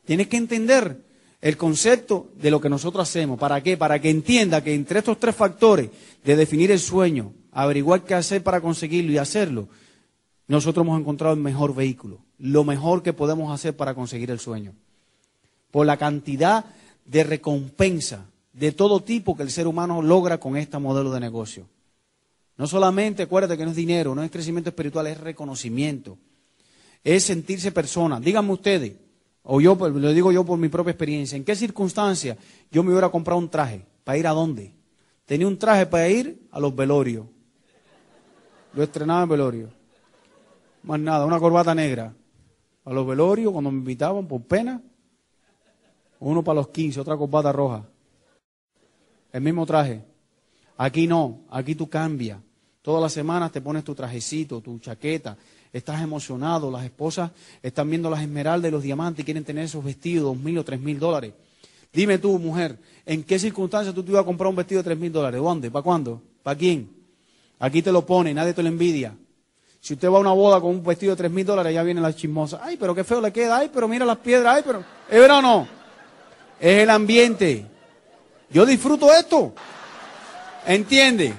Tienes 0.04 0.28
que 0.28 0.36
entender 0.36 1.07
el 1.40 1.56
concepto 1.56 2.28
de 2.36 2.50
lo 2.50 2.60
que 2.60 2.68
nosotros 2.68 3.08
hacemos. 3.08 3.38
¿Para 3.38 3.62
qué? 3.62 3.76
Para 3.76 4.00
que 4.00 4.10
entienda 4.10 4.62
que 4.62 4.74
entre 4.74 5.00
estos 5.00 5.18
tres 5.18 5.36
factores 5.36 5.90
de 6.24 6.36
definir 6.36 6.70
el 6.70 6.80
sueño, 6.80 7.32
averiguar 7.52 8.04
qué 8.04 8.14
hacer 8.14 8.42
para 8.42 8.60
conseguirlo 8.60 9.12
y 9.12 9.18
hacerlo, 9.18 9.68
nosotros 10.46 10.84
hemos 10.84 11.00
encontrado 11.00 11.34
el 11.34 11.40
mejor 11.40 11.74
vehículo, 11.74 12.20
lo 12.38 12.64
mejor 12.64 13.02
que 13.02 13.12
podemos 13.12 13.52
hacer 13.52 13.76
para 13.76 13.94
conseguir 13.94 14.30
el 14.30 14.40
sueño. 14.40 14.72
Por 15.70 15.86
la 15.86 15.96
cantidad 15.96 16.64
de 17.04 17.22
recompensa 17.22 18.26
de 18.52 18.72
todo 18.72 19.00
tipo 19.00 19.36
que 19.36 19.42
el 19.42 19.50
ser 19.50 19.66
humano 19.66 20.02
logra 20.02 20.38
con 20.38 20.56
este 20.56 20.78
modelo 20.78 21.12
de 21.12 21.20
negocio. 21.20 21.68
No 22.56 22.66
solamente, 22.66 23.22
acuérdate 23.22 23.56
que 23.56 23.64
no 23.64 23.70
es 23.70 23.76
dinero, 23.76 24.14
no 24.14 24.22
es 24.22 24.30
crecimiento 24.30 24.70
espiritual, 24.70 25.06
es 25.06 25.20
reconocimiento. 25.20 26.18
Es 27.04 27.24
sentirse 27.24 27.70
persona. 27.70 28.18
Díganme 28.18 28.52
ustedes, 28.52 28.94
o 29.50 29.62
yo, 29.62 29.78
pues, 29.78 29.94
lo 29.94 30.12
digo 30.12 30.30
yo 30.30 30.44
por 30.44 30.58
mi 30.58 30.68
propia 30.68 30.90
experiencia, 30.90 31.34
¿en 31.34 31.42
qué 31.42 31.56
circunstancia 31.56 32.36
yo 32.70 32.82
me 32.82 32.90
hubiera 32.90 33.08
comprado 33.08 33.40
un 33.40 33.48
traje? 33.48 33.82
¿Para 34.04 34.18
ir 34.18 34.26
a 34.26 34.32
dónde? 34.32 34.74
Tenía 35.24 35.46
un 35.46 35.56
traje 35.56 35.86
para 35.86 36.06
ir 36.06 36.46
a 36.50 36.60
los 36.60 36.76
velorios. 36.76 37.24
Lo 38.74 38.82
estrenaba 38.82 39.22
en 39.22 39.28
velorio. 39.30 39.70
Más 40.82 41.00
nada, 41.00 41.24
una 41.24 41.40
corbata 41.40 41.74
negra. 41.74 42.14
A 42.84 42.92
los 42.92 43.06
velorios, 43.06 43.50
cuando 43.50 43.70
me 43.70 43.78
invitaban 43.78 44.28
por 44.28 44.42
pena. 44.42 44.82
Uno 46.20 46.44
para 46.44 46.56
los 46.56 46.68
15, 46.68 47.00
otra 47.00 47.16
corbata 47.16 47.50
roja. 47.50 47.88
El 49.32 49.40
mismo 49.40 49.64
traje. 49.64 50.04
Aquí 50.76 51.06
no, 51.06 51.40
aquí 51.48 51.74
tú 51.74 51.88
cambias. 51.88 52.38
Todas 52.82 53.00
las 53.00 53.14
semanas 53.14 53.50
te 53.50 53.62
pones 53.62 53.82
tu 53.82 53.94
trajecito, 53.94 54.60
tu 54.60 54.78
chaqueta, 54.78 55.38
estás 55.72 56.02
emocionado, 56.02 56.70
las 56.70 56.84
esposas 56.84 57.30
están 57.62 57.88
viendo 57.90 58.10
las 58.10 58.20
esmeraldas 58.20 58.68
y 58.68 58.72
los 58.72 58.82
diamantes 58.82 59.22
y 59.22 59.24
quieren 59.24 59.44
tener 59.44 59.64
esos 59.64 59.84
vestidos, 59.84 60.24
dos 60.24 60.36
mil 60.36 60.58
o 60.58 60.64
tres 60.64 60.80
mil 60.80 60.98
dólares. 60.98 61.32
Dime 61.92 62.18
tú, 62.18 62.38
mujer, 62.38 62.78
¿en 63.06 63.24
qué 63.24 63.38
circunstancias 63.38 63.94
tú 63.94 64.02
te 64.02 64.10
ibas 64.10 64.22
a 64.22 64.26
comprar 64.26 64.48
un 64.48 64.56
vestido 64.56 64.80
de 64.80 64.84
tres 64.84 64.98
mil 64.98 65.12
dólares? 65.12 65.40
¿Dónde? 65.40 65.70
¿Para 65.70 65.82
cuándo? 65.82 66.22
¿Para 66.42 66.58
quién? 66.58 66.90
Aquí 67.58 67.82
te 67.82 67.90
lo 67.90 68.04
pone, 68.04 68.32
nadie 68.34 68.52
te 68.52 68.62
lo 68.62 68.68
envidia. 68.68 69.14
Si 69.80 69.94
usted 69.94 70.10
va 70.10 70.18
a 70.18 70.20
una 70.20 70.32
boda 70.32 70.60
con 70.60 70.70
un 70.70 70.82
vestido 70.82 71.12
de 71.12 71.16
tres 71.16 71.30
mil 71.30 71.46
dólares, 71.46 71.72
ya 71.72 71.82
viene 71.82 72.00
la 72.00 72.14
chismosa. 72.14 72.60
Ay, 72.62 72.76
pero 72.76 72.94
qué 72.94 73.04
feo 73.04 73.20
le 73.20 73.32
queda. 73.32 73.58
Ay, 73.58 73.70
pero 73.72 73.88
mira 73.88 74.04
las 74.04 74.18
piedras. 74.18 74.56
Ay, 74.56 74.62
pero. 74.66 74.80
¿Es 75.08 75.18
verdad 75.20 75.38
o 75.38 75.42
no? 75.42 75.68
Es 76.60 76.82
el 76.82 76.90
ambiente. 76.90 77.64
Yo 78.50 78.66
disfruto 78.66 79.12
esto. 79.12 79.54
¿Entiende? 80.66 81.32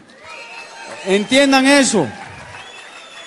Entiendan 1.05 1.65
eso. 1.65 2.07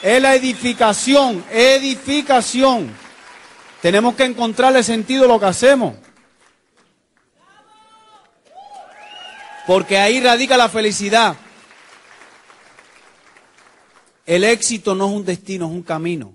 Es 0.03 0.21
la 0.21 0.35
edificación, 0.35 1.45
edificación. 1.51 2.93
Tenemos 3.81 4.17
que 4.17 4.25
encontrarle 4.25 4.83
sentido 4.83 5.25
a 5.25 5.29
lo 5.29 5.39
que 5.39 5.47
hacemos. 5.47 5.95
Porque 9.67 9.99
ahí 9.99 10.21
radica 10.21 10.57
la 10.57 10.69
felicidad. 10.69 11.37
El 14.27 14.43
éxito 14.43 14.95
no 14.95 15.07
es 15.07 15.13
un 15.13 15.25
destino, 15.25 15.67
es 15.67 15.73
un 15.73 15.83
camino. 15.83 16.35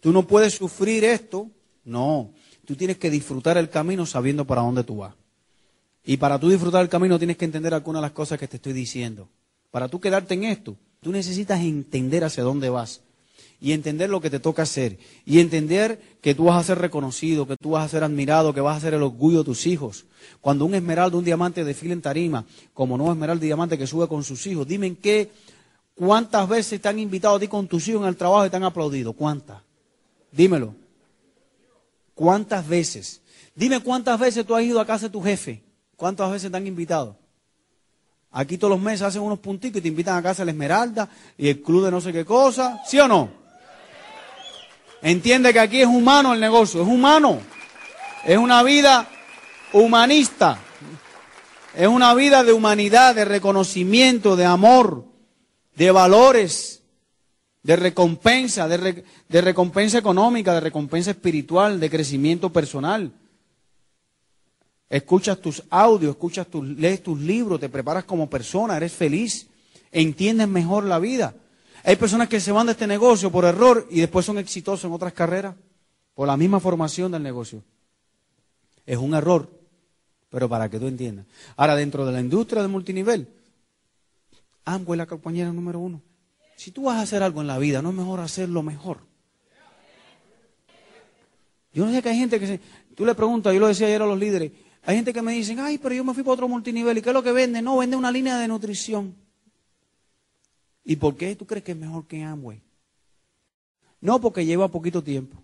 Tú 0.00 0.12
no 0.12 0.26
puedes 0.26 0.54
sufrir 0.54 1.04
esto, 1.04 1.50
no. 1.84 2.32
Tú 2.64 2.74
tienes 2.74 2.96
que 2.96 3.10
disfrutar 3.10 3.58
el 3.58 3.68
camino 3.68 4.06
sabiendo 4.06 4.46
para 4.46 4.62
dónde 4.62 4.84
tú 4.84 4.98
vas. 4.98 5.14
Y 6.04 6.16
para 6.16 6.38
tú 6.38 6.48
disfrutar 6.48 6.80
el 6.80 6.88
camino 6.88 7.18
tienes 7.18 7.36
que 7.36 7.44
entender 7.44 7.74
algunas 7.74 8.00
de 8.00 8.06
las 8.06 8.12
cosas 8.12 8.38
que 8.38 8.48
te 8.48 8.56
estoy 8.56 8.72
diciendo. 8.72 9.28
Para 9.70 9.88
tú 9.88 10.00
quedarte 10.00 10.34
en 10.34 10.44
esto, 10.44 10.76
tú 11.00 11.12
necesitas 11.12 11.60
entender 11.60 12.24
hacia 12.24 12.42
dónde 12.42 12.70
vas 12.70 13.00
y 13.60 13.72
entender 13.72 14.08
lo 14.08 14.20
que 14.20 14.30
te 14.30 14.40
toca 14.40 14.62
hacer 14.62 14.98
y 15.26 15.40
entender 15.40 16.00
que 16.20 16.34
tú 16.34 16.44
vas 16.44 16.60
a 16.60 16.66
ser 16.66 16.78
reconocido, 16.78 17.46
que 17.46 17.56
tú 17.56 17.70
vas 17.70 17.84
a 17.84 17.88
ser 17.88 18.02
admirado, 18.02 18.54
que 18.54 18.60
vas 18.60 18.78
a 18.78 18.80
ser 18.80 18.94
el 18.94 19.02
orgullo 19.02 19.38
de 19.38 19.44
tus 19.44 19.66
hijos. 19.66 20.06
Cuando 20.40 20.64
un 20.64 20.74
esmeralda, 20.74 21.18
un 21.18 21.24
diamante 21.24 21.62
desfila 21.62 21.92
en 21.92 22.00
tarima, 22.00 22.44
como 22.72 22.96
no 22.96 23.12
esmeralda 23.12 23.44
diamante 23.44 23.76
que 23.76 23.86
sube 23.86 24.08
con 24.08 24.24
sus 24.24 24.46
hijos, 24.46 24.66
dime 24.66 24.86
en 24.86 24.96
qué, 24.96 25.30
cuántas 25.94 26.48
veces 26.48 26.80
te 26.80 26.88
han 26.88 26.98
invitado 26.98 27.36
a 27.36 27.40
ti 27.40 27.48
con 27.48 27.68
tus 27.68 27.86
hijos 27.88 28.02
en 28.02 28.08
el 28.08 28.16
trabajo 28.16 28.46
y 28.46 28.50
te 28.50 28.56
han 28.56 28.64
aplaudido. 28.64 29.12
¿Cuántas? 29.12 29.58
Dímelo. 30.32 30.74
¿Cuántas 32.14 32.66
veces? 32.66 33.20
Dime 33.54 33.80
cuántas 33.80 34.18
veces 34.18 34.46
tú 34.46 34.54
has 34.54 34.62
ido 34.62 34.80
a 34.80 34.86
casa 34.86 35.06
de 35.06 35.12
tu 35.12 35.22
jefe. 35.22 35.62
¿Cuántas 35.96 36.30
veces 36.30 36.50
te 36.50 36.56
han 36.56 36.66
invitado? 36.66 37.19
Aquí 38.32 38.58
todos 38.58 38.70
los 38.70 38.80
meses 38.80 39.02
hacen 39.02 39.22
unos 39.22 39.40
puntitos 39.40 39.78
y 39.78 39.82
te 39.82 39.88
invitan 39.88 40.16
a 40.16 40.22
casa 40.22 40.42
de 40.42 40.46
la 40.46 40.52
Esmeralda 40.52 41.08
y 41.36 41.48
el 41.48 41.62
club 41.62 41.84
de 41.84 41.90
no 41.90 42.00
sé 42.00 42.12
qué 42.12 42.24
cosa. 42.24 42.80
¿Sí 42.86 42.98
o 43.00 43.08
no? 43.08 43.30
Entiende 45.02 45.52
que 45.52 45.60
aquí 45.60 45.80
es 45.80 45.88
humano 45.88 46.32
el 46.34 46.40
negocio, 46.40 46.82
es 46.82 46.88
humano. 46.88 47.40
Es 48.24 48.38
una 48.38 48.62
vida 48.62 49.08
humanista. 49.72 50.58
Es 51.74 51.88
una 51.88 52.14
vida 52.14 52.44
de 52.44 52.52
humanidad, 52.52 53.14
de 53.14 53.24
reconocimiento, 53.24 54.36
de 54.36 54.44
amor, 54.44 55.06
de 55.74 55.90
valores, 55.90 56.82
de 57.62 57.76
recompensa, 57.76 58.68
de, 58.68 59.04
de 59.28 59.40
recompensa 59.40 59.98
económica, 59.98 60.54
de 60.54 60.60
recompensa 60.60 61.10
espiritual, 61.10 61.80
de 61.80 61.90
crecimiento 61.90 62.52
personal. 62.52 63.12
Escuchas 64.90 65.40
tus 65.40 65.62
audios, 65.70 66.10
escuchas 66.10 66.48
tus, 66.48 66.66
lees 66.66 67.00
tus 67.00 67.18
libros, 67.20 67.60
te 67.60 67.68
preparas 67.68 68.04
como 68.04 68.28
persona, 68.28 68.76
eres 68.76 68.92
feliz, 68.92 69.46
entiendes 69.92 70.48
mejor 70.48 70.84
la 70.84 70.98
vida. 70.98 71.32
Hay 71.84 71.94
personas 71.94 72.28
que 72.28 72.40
se 72.40 72.50
van 72.50 72.66
de 72.66 72.72
este 72.72 72.88
negocio 72.88 73.30
por 73.30 73.44
error 73.44 73.86
y 73.88 74.00
después 74.00 74.26
son 74.26 74.38
exitosos 74.38 74.84
en 74.84 74.92
otras 74.92 75.12
carreras 75.12 75.54
por 76.14 76.26
la 76.26 76.36
misma 76.36 76.58
formación 76.58 77.12
del 77.12 77.22
negocio. 77.22 77.62
Es 78.84 78.98
un 78.98 79.14
error, 79.14 79.48
pero 80.28 80.48
para 80.48 80.68
que 80.68 80.80
tú 80.80 80.88
entiendas. 80.88 81.24
Ahora, 81.56 81.76
dentro 81.76 82.04
de 82.04 82.12
la 82.12 82.20
industria 82.20 82.60
de 82.60 82.68
multinivel, 82.68 83.28
Amway 84.64 84.96
es 84.96 84.98
la 84.98 85.06
compañera 85.06 85.52
número 85.52 85.78
uno. 85.78 86.02
Si 86.56 86.72
tú 86.72 86.82
vas 86.82 86.96
a 86.96 87.02
hacer 87.02 87.22
algo 87.22 87.40
en 87.40 87.46
la 87.46 87.58
vida, 87.58 87.80
no 87.80 87.90
es 87.90 87.94
mejor 87.94 88.18
hacerlo 88.18 88.64
mejor. 88.64 88.98
Yo 91.72 91.86
no 91.86 91.92
sé 91.92 92.02
que 92.02 92.08
hay 92.08 92.18
gente 92.18 92.40
que 92.40 92.46
se... 92.46 92.60
Tú 92.96 93.06
le 93.06 93.14
preguntas, 93.14 93.54
yo 93.54 93.60
lo 93.60 93.68
decía 93.68 93.86
ayer 93.86 94.02
a 94.02 94.06
los 94.06 94.18
líderes, 94.18 94.50
hay 94.84 94.96
gente 94.96 95.12
que 95.12 95.22
me 95.22 95.32
dicen, 95.32 95.60
ay, 95.60 95.78
pero 95.78 95.94
yo 95.94 96.04
me 96.04 96.14
fui 96.14 96.22
para 96.22 96.34
otro 96.34 96.48
multinivel. 96.48 96.96
¿Y 96.96 97.02
qué 97.02 97.10
es 97.10 97.14
lo 97.14 97.22
que 97.22 97.32
vende? 97.32 97.60
No, 97.60 97.78
vende 97.78 97.96
una 97.96 98.10
línea 98.10 98.38
de 98.38 98.48
nutrición. 98.48 99.14
¿Y 100.84 100.96
por 100.96 101.16
qué 101.16 101.36
tú 101.36 101.46
crees 101.46 101.62
que 101.62 101.72
es 101.72 101.78
mejor 101.78 102.06
que 102.06 102.22
Amway? 102.22 102.62
No, 104.00 104.20
porque 104.20 104.44
lleva 104.44 104.68
poquito 104.68 105.02
tiempo. 105.02 105.36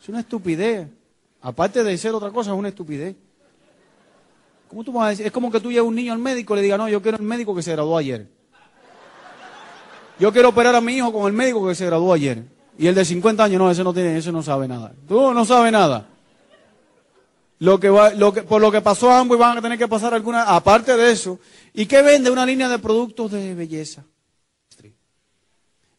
Es 0.00 0.08
una 0.08 0.20
estupidez. 0.20 0.88
Aparte 1.40 1.84
de 1.84 1.96
ser 1.96 2.12
otra 2.12 2.30
cosa, 2.30 2.50
es 2.50 2.58
una 2.58 2.68
estupidez. 2.68 3.14
¿Cómo 4.68 4.82
tú 4.82 4.92
vas 4.92 5.06
a 5.06 5.10
decir? 5.10 5.26
Es 5.26 5.32
como 5.32 5.50
que 5.50 5.60
tú 5.60 5.70
llevas 5.70 5.88
un 5.88 5.94
niño 5.94 6.12
al 6.12 6.18
médico 6.18 6.54
y 6.54 6.56
le 6.56 6.62
digas, 6.62 6.78
no, 6.78 6.88
yo 6.88 7.00
quiero 7.00 7.16
el 7.16 7.22
médico 7.22 7.54
que 7.54 7.62
se 7.62 7.72
graduó 7.72 7.96
ayer. 7.96 8.28
Yo 10.18 10.32
quiero 10.32 10.48
operar 10.48 10.74
a 10.74 10.80
mi 10.80 10.94
hijo 10.96 11.12
con 11.12 11.26
el 11.28 11.32
médico 11.32 11.66
que 11.66 11.76
se 11.76 11.86
graduó 11.86 12.12
ayer. 12.12 12.44
Y 12.76 12.88
el 12.88 12.94
de 12.94 13.04
50 13.04 13.44
años, 13.44 13.58
no, 13.58 13.70
ese 13.70 13.84
no 13.84 13.94
tiene, 13.94 14.16
ese 14.18 14.32
no 14.32 14.42
sabe 14.42 14.66
nada. 14.66 14.92
Tú 15.06 15.32
no 15.32 15.44
sabes 15.44 15.72
nada. 15.72 16.06
Lo 17.60 17.80
que 17.80 17.90
va, 17.90 18.14
lo 18.14 18.32
que, 18.32 18.42
por 18.42 18.60
lo 18.60 18.70
que 18.70 18.80
pasó 18.80 19.10
a 19.10 19.18
ambos 19.18 19.38
van 19.38 19.58
a 19.58 19.62
tener 19.62 19.78
que 19.78 19.88
pasar 19.88 20.14
alguna, 20.14 20.44
aparte 20.44 20.96
de 20.96 21.10
eso. 21.10 21.40
¿Y 21.74 21.86
qué 21.86 22.02
vende? 22.02 22.30
Una 22.30 22.46
línea 22.46 22.68
de 22.68 22.78
productos 22.78 23.32
de 23.32 23.54
belleza. 23.54 24.04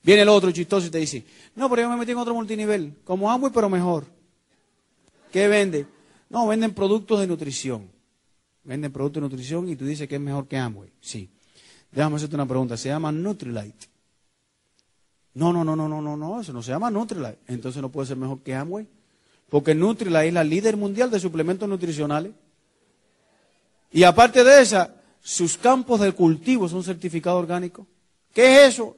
Viene 0.01 0.21
el 0.21 0.29
otro 0.29 0.51
chistoso 0.51 0.87
y 0.87 0.89
te 0.89 0.97
dice, 0.97 1.25
no, 1.55 1.69
pero 1.69 1.83
yo 1.83 1.89
me 1.89 1.97
metí 1.97 2.11
en 2.11 2.17
otro 2.17 2.33
multinivel, 2.33 2.95
como 3.03 3.29
Amway, 3.29 3.51
pero 3.53 3.69
mejor. 3.69 4.05
¿Qué 5.31 5.47
vende? 5.47 5.85
No, 6.29 6.47
venden 6.47 6.73
productos 6.73 7.19
de 7.19 7.27
nutrición. 7.27 7.89
Venden 8.63 8.91
productos 8.91 9.21
de 9.21 9.29
nutrición 9.29 9.67
y 9.69 9.75
tú 9.75 9.85
dices 9.85 10.07
que 10.07 10.15
es 10.15 10.21
mejor 10.21 10.47
que 10.47 10.57
Amway. 10.57 10.89
Sí. 11.01 11.29
Déjame 11.91 12.15
hacerte 12.15 12.35
una 12.35 12.45
pregunta. 12.45 12.77
Se 12.77 12.89
llama 12.89 13.11
Nutrilite. 13.11 13.87
No, 15.33 15.51
no, 15.51 15.63
no, 15.63 15.75
no, 15.75 15.87
no, 15.87 16.01
no, 16.01 16.17
no, 16.17 16.41
eso 16.41 16.53
no 16.53 16.63
se 16.63 16.71
llama 16.71 16.89
Nutrilite. 16.89 17.39
Entonces 17.47 17.81
no 17.81 17.89
puede 17.89 18.07
ser 18.07 18.17
mejor 18.17 18.41
que 18.41 18.55
Amway. 18.55 18.87
Porque 19.49 19.73
Nutrila 19.73 20.23
es 20.25 20.33
la 20.33 20.43
líder 20.43 20.77
mundial 20.77 21.09
de 21.09 21.19
suplementos 21.19 21.67
nutricionales. 21.67 22.31
Y 23.91 24.03
aparte 24.03 24.43
de 24.43 24.61
esa, 24.61 24.93
sus 25.21 25.57
campos 25.57 25.99
de 25.99 26.11
cultivo 26.11 26.69
son 26.69 26.83
certificados 26.83 27.39
orgánicos. 27.39 27.85
¿Qué 28.33 28.65
es 28.65 28.73
eso? 28.73 28.95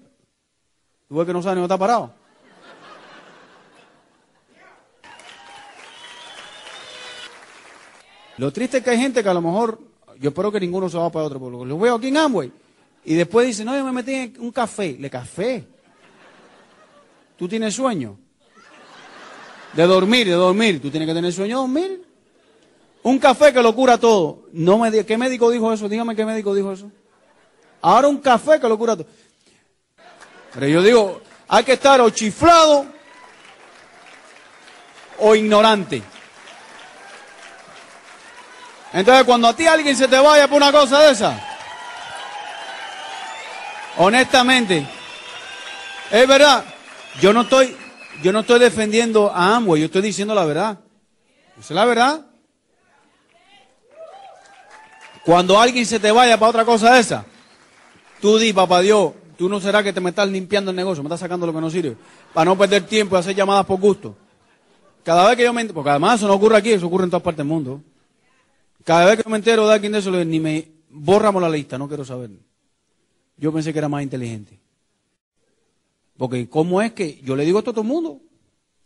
Tú 1.08 1.26
que 1.26 1.34
no 1.34 1.42
sabe 1.42 1.58
ni 1.58 1.62
está 1.64 1.78
parado. 1.78 2.14
Lo 8.38 8.52
triste 8.52 8.78
es 8.78 8.84
que 8.84 8.90
hay 8.90 8.98
gente 8.98 9.22
que 9.22 9.30
a 9.30 9.34
lo 9.34 9.42
mejor, 9.42 9.80
yo 10.20 10.30
espero 10.30 10.52
que 10.52 10.60
ninguno 10.60 10.90
se 10.90 10.98
va 10.98 11.12
para 11.12 11.26
otro 11.26 11.40
pueblo. 11.40 11.64
Lo 11.64 11.78
veo 11.78 11.96
aquí 11.96 12.08
en 12.08 12.18
Amway. 12.18 12.52
Y 13.06 13.16
después 13.16 13.48
dice, 13.48 13.64
no, 13.64 13.76
yo 13.76 13.84
me 13.86 13.92
metí 13.92 14.14
en 14.14 14.34
un 14.40 14.52
café. 14.52 14.98
¿Le 15.00 15.10
café? 15.10 15.64
¿Tú 17.38 17.48
tienes 17.48 17.76
sueño? 17.76 18.18
De 19.74 19.84
dormir, 19.84 20.28
de 20.28 20.34
dormir. 20.34 20.82
Tú 20.82 20.90
tienes 20.90 21.08
que 21.08 21.14
tener 21.14 21.32
sueño 21.34 21.60
dormir. 21.60 22.06
Un 23.04 23.18
café 23.18 23.52
que 23.52 23.62
lo 23.62 23.74
cura 23.74 23.98
todo. 23.98 24.44
No 24.54 24.78
me 24.78 25.06
¿Qué 25.06 25.18
médico 25.18 25.50
dijo 25.50 25.72
eso? 25.74 25.90
Dígame 25.90 26.16
qué 26.16 26.26
médico 26.26 26.54
dijo 26.54 26.72
eso. 26.72 26.92
Ahora 27.82 28.08
un 28.08 28.20
café 28.20 28.60
que 28.60 28.68
lo 28.68 28.78
cura 28.78 28.96
todo. 28.96 29.08
Pero 30.54 30.68
yo 30.68 30.82
digo, 30.82 31.22
hay 31.48 31.64
que 31.64 31.74
estar 31.74 32.00
o 32.02 32.10
chiflado 32.10 32.86
o 35.20 35.36
ignorante. 35.36 36.02
Entonces, 38.94 39.24
cuando 39.24 39.48
a 39.48 39.56
ti 39.56 39.66
alguien 39.68 39.96
se 39.96 40.08
te 40.08 40.20
vaya 40.20 40.48
por 40.48 40.58
una 40.58 40.72
cosa 40.72 41.00
de 41.00 41.12
esa, 41.12 41.40
honestamente, 43.98 44.86
es 46.12 46.28
verdad, 46.28 46.66
yo 47.22 47.32
no 47.32 47.42
estoy, 47.42 47.78
yo 48.22 48.32
no 48.32 48.42
estoy 48.42 48.60
defendiendo 48.60 49.32
a 49.32 49.56
Amway, 49.56 49.82
yo 49.82 49.86
estoy 49.86 50.02
diciendo 50.02 50.36
la 50.36 50.46
verdad. 50.46 50.80
Esa 51.60 51.62
es 51.62 51.72
la 51.72 51.86
verdad. 51.86 52.26
Cuando 55.26 55.60
alguien 55.60 55.86
se 55.86 56.00
te 56.00 56.12
vaya 56.12 56.38
para 56.38 56.50
otra 56.50 56.66
cosa 56.66 56.98
esa, 56.98 57.26
tú 58.20 58.38
di, 58.38 58.54
papá 58.54 58.82
Dios, 58.82 59.14
tú 59.38 59.48
no 59.48 59.60
será 59.60 59.84
que 59.84 59.94
te 59.94 60.02
me 60.02 60.10
estás 60.10 60.28
limpiando 60.30 60.72
el 60.72 60.78
negocio, 60.78 61.04
me 61.04 61.08
estás 61.08 61.20
sacando 61.20 61.46
lo 61.46 61.54
que 61.54 61.62
no 61.62 61.70
sirve, 61.70 61.96
para 62.34 62.46
no 62.46 62.58
perder 62.58 62.84
tiempo 62.88 63.16
y 63.16 63.20
hacer 63.20 63.36
llamadas 63.36 63.66
por 63.66 63.80
gusto. 63.80 64.16
Cada 65.04 65.28
vez 65.28 65.38
que 65.38 65.44
yo 65.44 65.54
me 65.54 65.66
porque 65.66 65.90
además 65.90 66.20
eso 66.20 66.28
no 66.28 66.34
ocurre 66.34 66.58
aquí, 66.58 66.72
eso 66.72 66.88
ocurre 66.88 67.06
en 67.06 67.10
todas 67.10 67.24
partes 67.24 67.40
del 67.40 67.48
mundo. 67.48 67.82
Cada 68.84 69.06
vez 69.06 69.18
que 69.18 69.24
yo 69.24 69.30
me 69.30 69.38
entero 69.38 69.68
de 69.68 69.74
alguien 69.74 69.92
de 69.92 70.00
eso, 70.00 70.12
ni 70.12 70.40
me 70.40 70.72
borramos 70.90 71.42
la 71.42 71.50
lista, 71.50 71.78
no 71.78 71.88
quiero 71.88 72.06
saber. 72.06 72.32
Yo 73.38 73.52
pensé 73.52 73.74
que 73.74 73.80
era 73.80 73.90
más 73.90 74.04
inteligente. 74.04 74.61
Porque 76.18 76.50
¿cómo 76.50 76.82
es 76.82 76.94
que 76.94 77.22
yo 77.22 77.36
le 77.36 77.46
digo 77.46 77.60
esto 77.60 77.72
a 77.72 77.74
todo 77.74 77.84
el 77.84 77.88
mundo? 77.88 78.22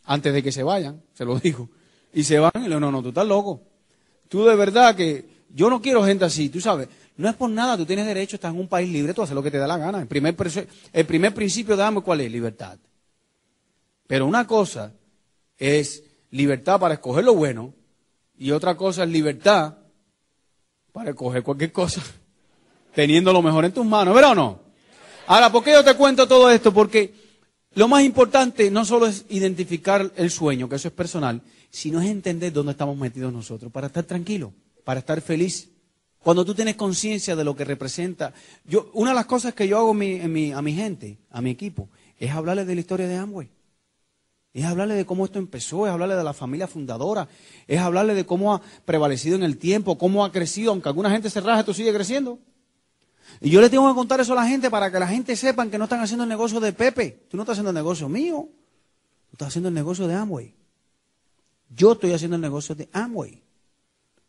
Antes 0.03 0.33
de 0.33 0.43
que 0.43 0.51
se 0.51 0.63
vayan, 0.63 1.01
se 1.13 1.25
lo 1.25 1.39
digo. 1.39 1.69
Y 2.13 2.23
se 2.23 2.39
van 2.39 2.51
y 2.55 2.59
le 2.59 2.67
digo, 2.67 2.79
no, 2.79 2.91
no, 2.91 3.01
tú 3.01 3.09
estás 3.09 3.27
loco. 3.27 3.61
Tú 4.29 4.45
de 4.45 4.55
verdad 4.55 4.95
que 4.95 5.45
Yo 5.53 5.69
no 5.69 5.81
quiero 5.81 6.03
gente 6.03 6.25
así, 6.25 6.49
tú 6.49 6.59
sabes. 6.59 6.89
No 7.17 7.29
es 7.29 7.35
por 7.35 7.49
nada, 7.49 7.77
tú 7.77 7.85
tienes 7.85 8.05
derecho, 8.05 8.35
estás 8.35 8.53
en 8.53 8.59
un 8.59 8.67
país 8.67 8.91
libre, 8.91 9.13
tú 9.13 9.21
haces 9.21 9.35
lo 9.35 9.41
que 9.41 9.51
te 9.51 9.57
da 9.57 9.67
la 9.67 9.77
gana. 9.77 10.01
El 10.01 10.07
primer, 10.07 10.35
el 10.91 11.05
primer 11.05 11.33
principio 11.33 11.77
de 11.77 11.83
Amway, 11.83 12.03
¿cuál 12.03 12.21
es? 12.21 12.31
Libertad. 12.31 12.77
Pero 14.07 14.25
una 14.25 14.45
cosa 14.45 14.93
es 15.57 16.03
libertad 16.31 16.79
para 16.79 16.95
escoger 16.95 17.23
lo 17.23 17.33
bueno 17.33 17.73
y 18.37 18.51
otra 18.51 18.75
cosa 18.75 19.03
es 19.03 19.09
libertad 19.09 19.77
para 20.91 21.11
escoger 21.11 21.43
cualquier 21.43 21.71
cosa, 21.71 22.01
teniendo 22.93 23.31
lo 23.31 23.41
mejor 23.41 23.65
en 23.65 23.71
tus 23.71 23.85
manos, 23.85 24.13
¿verdad 24.13 24.31
o 24.31 24.35
no? 24.35 24.64
Ahora, 25.27 25.51
¿por 25.51 25.63
qué 25.63 25.71
yo 25.71 25.83
te 25.83 25.95
cuento 25.95 26.27
todo 26.27 26.51
esto? 26.51 26.71
Porque 26.71 27.13
lo 27.73 27.87
más 27.87 28.03
importante 28.03 28.69
no 28.69 28.85
solo 28.85 29.07
es 29.07 29.25
identificar 29.29 30.11
el 30.15 30.29
sueño, 30.29 30.69
que 30.69 30.75
eso 30.75 30.87
es 30.87 30.93
personal, 30.93 31.41
sino 31.71 31.99
es 31.99 32.07
entender 32.07 32.53
dónde 32.53 32.73
estamos 32.73 32.95
metidos 32.95 33.33
nosotros, 33.33 33.71
para 33.71 33.87
estar 33.87 34.03
tranquilo, 34.03 34.53
para 34.83 34.99
estar 34.99 35.19
feliz. 35.21 35.69
Cuando 36.19 36.45
tú 36.45 36.53
tienes 36.53 36.75
conciencia 36.75 37.35
de 37.35 37.43
lo 37.43 37.55
que 37.55 37.65
representa, 37.65 38.33
yo, 38.65 38.89
una 38.93 39.11
de 39.11 39.15
las 39.15 39.25
cosas 39.25 39.53
que 39.53 39.67
yo 39.67 39.77
hago 39.77 39.91
a 39.91 39.93
mi 39.93 40.73
gente, 40.73 41.17
a 41.31 41.41
mi 41.41 41.49
equipo, 41.49 41.89
es 42.17 42.31
hablarles 42.31 42.67
de 42.67 42.75
la 42.75 42.81
historia 42.81 43.07
de 43.07 43.17
Amway. 43.17 43.49
Es 44.53 44.63
hablarle 44.63 44.93
de 44.93 45.05
cómo 45.05 45.25
esto 45.25 45.37
empezó, 45.37 45.85
es 45.85 45.91
hablarle 45.91 46.15
de 46.15 46.23
la 46.23 46.33
familia 46.33 46.67
fundadora, 46.67 47.27
es 47.67 47.79
hablarle 47.79 48.13
de 48.13 48.25
cómo 48.25 48.53
ha 48.53 48.61
prevalecido 48.85 49.35
en 49.35 49.43
el 49.43 49.57
tiempo, 49.57 49.97
cómo 49.97 50.23
ha 50.23 50.31
crecido, 50.31 50.71
aunque 50.71 50.87
alguna 50.87 51.11
gente 51.11 51.29
se 51.29 51.41
raja, 51.41 51.59
esto 51.59 51.73
sigue 51.73 51.93
creciendo. 51.93 52.39
Y 53.41 53.49
yo 53.49 53.61
le 53.61 53.69
tengo 53.69 53.87
que 53.87 53.95
contar 53.95 54.19
eso 54.19 54.33
a 54.33 54.35
la 54.35 54.47
gente 54.47 54.69
para 54.69 54.91
que 54.91 54.99
la 54.99 55.07
gente 55.07 55.35
sepan 55.35 55.69
que 55.69 55.77
no 55.77 55.85
están 55.85 55.99
haciendo 55.99 56.23
el 56.23 56.29
negocio 56.29 56.59
de 56.59 56.73
Pepe. 56.73 57.25
Tú 57.29 57.37
no 57.37 57.43
estás 57.43 57.53
haciendo 57.53 57.71
el 57.71 57.75
negocio 57.75 58.07
mío. 58.07 58.47
Tú 59.29 59.33
estás 59.33 59.49
haciendo 59.49 59.69
el 59.69 59.75
negocio 59.75 60.07
de 60.07 60.15
Amway. 60.15 60.53
Yo 61.75 61.93
estoy 61.93 62.13
haciendo 62.13 62.35
el 62.35 62.41
negocio 62.41 62.75
de 62.75 62.87
Amway. 62.93 63.41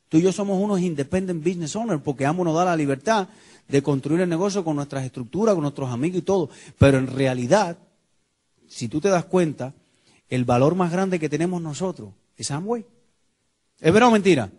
Tú 0.08 0.18
y 0.18 0.22
yo 0.22 0.32
somos 0.32 0.60
unos 0.60 0.80
independent 0.80 1.42
business 1.42 1.74
owners 1.76 2.02
porque 2.02 2.26
Amway 2.26 2.44
nos 2.44 2.54
da 2.54 2.64
la 2.64 2.76
libertad 2.76 3.28
de 3.68 3.82
construir 3.82 4.20
el 4.20 4.28
negocio 4.28 4.64
con 4.64 4.76
nuestras 4.76 5.04
estructuras, 5.04 5.54
con 5.54 5.62
nuestros 5.62 5.90
amigos 5.90 6.18
y 6.18 6.22
todo. 6.22 6.50
Pero 6.78 6.98
en 6.98 7.06
realidad, 7.06 7.76
si 8.68 8.88
tú 8.88 9.00
te 9.00 9.08
das 9.08 9.24
cuenta, 9.24 9.74
el 10.28 10.44
valor 10.44 10.74
más 10.74 10.90
grande 10.90 11.18
que 11.18 11.28
tenemos 11.28 11.62
nosotros 11.62 12.10
es 12.36 12.50
Amway. 12.50 12.84
¿Es 13.80 13.92
verdad 13.92 14.08
o 14.08 14.12
mentira? 14.12 14.50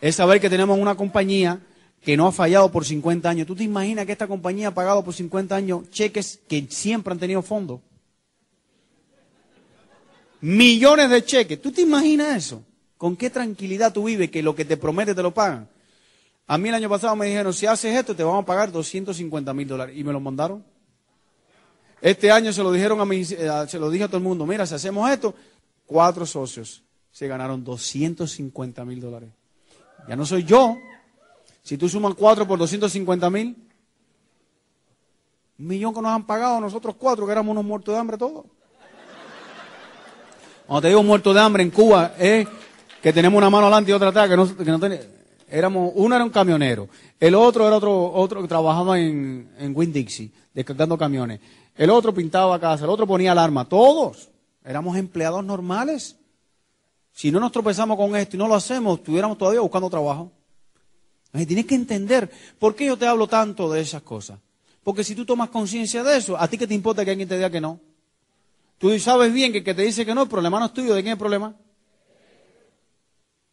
Es 0.00 0.16
saber 0.16 0.40
que 0.40 0.50
tenemos 0.50 0.78
una 0.78 0.94
compañía 0.94 1.60
que 2.02 2.16
no 2.16 2.26
ha 2.26 2.32
fallado 2.32 2.70
por 2.70 2.84
50 2.84 3.28
años. 3.28 3.46
¿Tú 3.46 3.54
te 3.54 3.64
imaginas 3.64 4.06
que 4.06 4.12
esta 4.12 4.26
compañía 4.26 4.68
ha 4.68 4.74
pagado 4.74 5.04
por 5.04 5.14
50 5.14 5.54
años 5.54 5.90
cheques 5.90 6.40
que 6.48 6.66
siempre 6.70 7.12
han 7.12 7.18
tenido 7.18 7.42
fondos? 7.42 7.80
Millones 10.40 11.10
de 11.10 11.24
cheques. 11.24 11.60
¿Tú 11.60 11.72
te 11.72 11.82
imaginas 11.82 12.36
eso? 12.36 12.62
¿Con 12.96 13.16
qué 13.16 13.30
tranquilidad 13.30 13.92
tú 13.92 14.04
vives 14.04 14.30
que 14.30 14.42
lo 14.42 14.54
que 14.54 14.64
te 14.64 14.76
promete 14.76 15.14
te 15.14 15.22
lo 15.22 15.34
pagan? 15.34 15.68
A 16.46 16.56
mí 16.56 16.68
el 16.68 16.74
año 16.76 16.88
pasado 16.88 17.14
me 17.14 17.26
dijeron, 17.26 17.52
si 17.52 17.66
haces 17.66 17.94
esto 17.94 18.16
te 18.16 18.24
vamos 18.24 18.42
a 18.42 18.46
pagar 18.46 18.72
250 18.72 19.52
mil 19.52 19.68
dólares. 19.68 19.96
¿Y 19.96 20.02
me 20.02 20.12
lo 20.12 20.20
mandaron? 20.20 20.64
Este 22.00 22.30
año 22.30 22.52
se 22.52 22.62
lo 22.62 22.72
dijeron 22.72 23.00
a 23.00 23.04
mí, 23.04 23.22
eh, 23.28 23.50
se 23.68 23.78
lo 23.78 23.90
dije 23.90 24.04
a 24.04 24.06
todo 24.06 24.18
el 24.18 24.22
mundo, 24.22 24.46
mira, 24.46 24.64
si 24.66 24.74
hacemos 24.74 25.10
esto, 25.10 25.34
cuatro 25.84 26.24
socios 26.24 26.82
se 27.10 27.26
ganaron 27.26 27.64
250 27.64 28.84
mil 28.84 29.00
dólares. 29.00 29.30
Ya 30.08 30.14
no 30.14 30.24
soy 30.24 30.44
yo, 30.44 30.76
si 31.68 31.76
tú 31.76 31.86
sumas 31.86 32.14
cuatro 32.14 32.48
por 32.48 32.58
250 32.58 33.28
mil, 33.28 33.54
un 35.58 35.66
millón 35.66 35.92
que 35.92 36.00
nos 36.00 36.12
han 36.12 36.24
pagado 36.24 36.58
nosotros 36.62 36.94
cuatro, 36.96 37.26
que 37.26 37.32
éramos 37.32 37.52
unos 37.52 37.62
muertos 37.62 37.94
de 37.94 38.00
hambre 38.00 38.16
todos. 38.16 38.46
Cuando 40.66 40.80
te 40.80 40.88
digo 40.88 41.02
muertos 41.02 41.34
de 41.34 41.40
hambre 41.42 41.62
en 41.62 41.70
Cuba, 41.70 42.14
es 42.18 42.48
que 43.02 43.12
tenemos 43.12 43.36
una 43.36 43.50
mano 43.50 43.66
adelante 43.66 43.90
y 43.90 43.92
otra 43.92 44.08
atrás, 44.08 44.30
que 44.30 44.36
no, 44.38 44.56
que 44.56 44.64
no 44.64 44.98
éramos, 45.46 45.92
uno 45.94 46.14
era 46.14 46.24
un 46.24 46.30
camionero, 46.30 46.88
el 47.20 47.34
otro 47.34 47.66
era 47.66 47.76
otro, 47.76 48.12
otro 48.14 48.40
que 48.40 48.48
trabajaba 48.48 48.98
en, 48.98 49.50
en 49.58 49.76
Winn 49.76 49.92
Dixie, 49.92 50.32
descargando 50.54 50.96
camiones, 50.96 51.38
el 51.76 51.90
otro 51.90 52.14
pintaba 52.14 52.58
casa, 52.58 52.84
el 52.84 52.90
otro 52.90 53.06
ponía 53.06 53.32
alarma, 53.32 53.68
todos 53.68 54.30
éramos 54.64 54.96
empleados 54.96 55.44
normales. 55.44 56.16
Si 57.12 57.30
no 57.30 57.38
nos 57.38 57.52
tropezamos 57.52 57.98
con 57.98 58.16
esto 58.16 58.36
y 58.36 58.38
no 58.38 58.48
lo 58.48 58.54
hacemos, 58.54 59.00
estuviéramos 59.00 59.36
todavía 59.36 59.60
buscando 59.60 59.90
trabajo. 59.90 60.32
Tienes 61.32 61.66
que 61.66 61.74
entender 61.74 62.30
por 62.58 62.74
qué 62.74 62.86
yo 62.86 62.96
te 62.96 63.06
hablo 63.06 63.26
tanto 63.28 63.70
de 63.70 63.80
esas 63.80 64.02
cosas. 64.02 64.38
Porque 64.82 65.04
si 65.04 65.14
tú 65.14 65.26
tomas 65.26 65.50
conciencia 65.50 66.02
de 66.02 66.16
eso, 66.16 66.38
¿a 66.38 66.48
ti 66.48 66.56
qué 66.56 66.66
te 66.66 66.74
importa 66.74 67.04
que 67.04 67.10
alguien 67.10 67.28
te 67.28 67.36
diga 67.36 67.50
que 67.50 67.60
no? 67.60 67.78
Tú 68.78 68.96
sabes 68.98 69.32
bien 69.32 69.52
que 69.52 69.58
el 69.58 69.64
que 69.64 69.74
te 69.74 69.82
dice 69.82 70.06
que 70.06 70.14
no, 70.14 70.22
el 70.22 70.28
problema 70.28 70.58
no 70.58 70.66
es 70.66 70.72
tuyo, 70.72 70.94
¿de 70.94 71.02
quién 71.02 71.12
es 71.12 71.16
el 71.16 71.18
problema? 71.18 71.54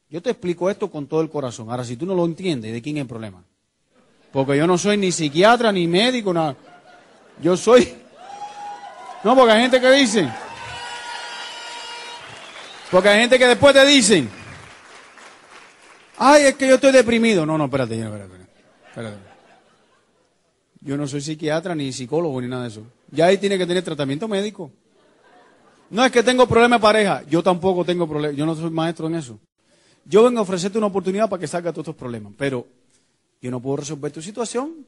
Yo 0.09 0.21
te 0.21 0.29
explico 0.29 0.69
esto 0.69 0.89
con 0.89 1.07
todo 1.07 1.21
el 1.21 1.29
corazón. 1.29 1.69
Ahora, 1.69 1.83
si 1.83 1.97
tú 1.97 2.05
no 2.05 2.15
lo 2.15 2.25
entiendes, 2.25 2.71
¿de 2.71 2.81
quién 2.81 2.97
es 2.97 3.01
el 3.01 3.07
problema? 3.07 3.43
Porque 4.31 4.55
yo 4.55 4.67
no 4.67 4.77
soy 4.77 4.97
ni 4.97 5.11
psiquiatra, 5.11 5.71
ni 5.71 5.87
médico, 5.87 6.33
nada. 6.33 6.55
Yo 7.41 7.57
soy... 7.57 7.93
No, 9.23 9.35
porque 9.35 9.53
hay 9.53 9.61
gente 9.63 9.81
que 9.81 9.91
dice... 9.91 10.31
Porque 12.91 13.09
hay 13.09 13.21
gente 13.21 13.39
que 13.39 13.47
después 13.47 13.73
te 13.73 13.83
dicen, 13.85 14.29
Ay, 16.17 16.45
es 16.45 16.55
que 16.55 16.67
yo 16.67 16.75
estoy 16.75 16.91
deprimido. 16.91 17.45
No, 17.45 17.57
no, 17.57 17.65
espérate, 17.65 17.99
espérate, 17.99 18.33
espérate. 18.87 19.17
Yo 20.81 20.97
no 20.97 21.07
soy 21.07 21.21
psiquiatra 21.21 21.73
ni 21.73 21.91
psicólogo 21.91 22.39
ni 22.39 22.47
nada 22.47 22.63
de 22.63 22.69
eso. 22.69 22.83
Ya 23.11 23.25
ahí 23.25 23.37
tiene 23.37 23.57
que 23.57 23.65
tener 23.65 23.83
tratamiento 23.83 24.27
médico. 24.27 24.71
No 25.89 26.05
es 26.05 26.11
que 26.11 26.23
tengo 26.23 26.47
problema 26.47 26.77
de 26.77 26.81
pareja. 26.81 27.23
Yo 27.27 27.41
tampoco 27.41 27.83
tengo 27.83 28.07
problema. 28.07 28.35
Yo 28.35 28.45
no 28.45 28.55
soy 28.55 28.69
maestro 28.69 29.07
en 29.07 29.15
eso. 29.15 29.39
Yo 30.05 30.23
vengo 30.23 30.39
a 30.39 30.43
ofrecerte 30.43 30.77
una 30.77 30.87
oportunidad 30.87 31.27
para 31.29 31.39
que 31.39 31.47
salga 31.47 31.71
todos 31.71 31.85
estos 31.85 31.95
problemas. 31.95 32.33
Pero 32.37 32.67
yo 33.41 33.49
no 33.49 33.59
puedo 33.59 33.77
resolver 33.77 34.11
tu 34.11 34.21
situación. 34.21 34.85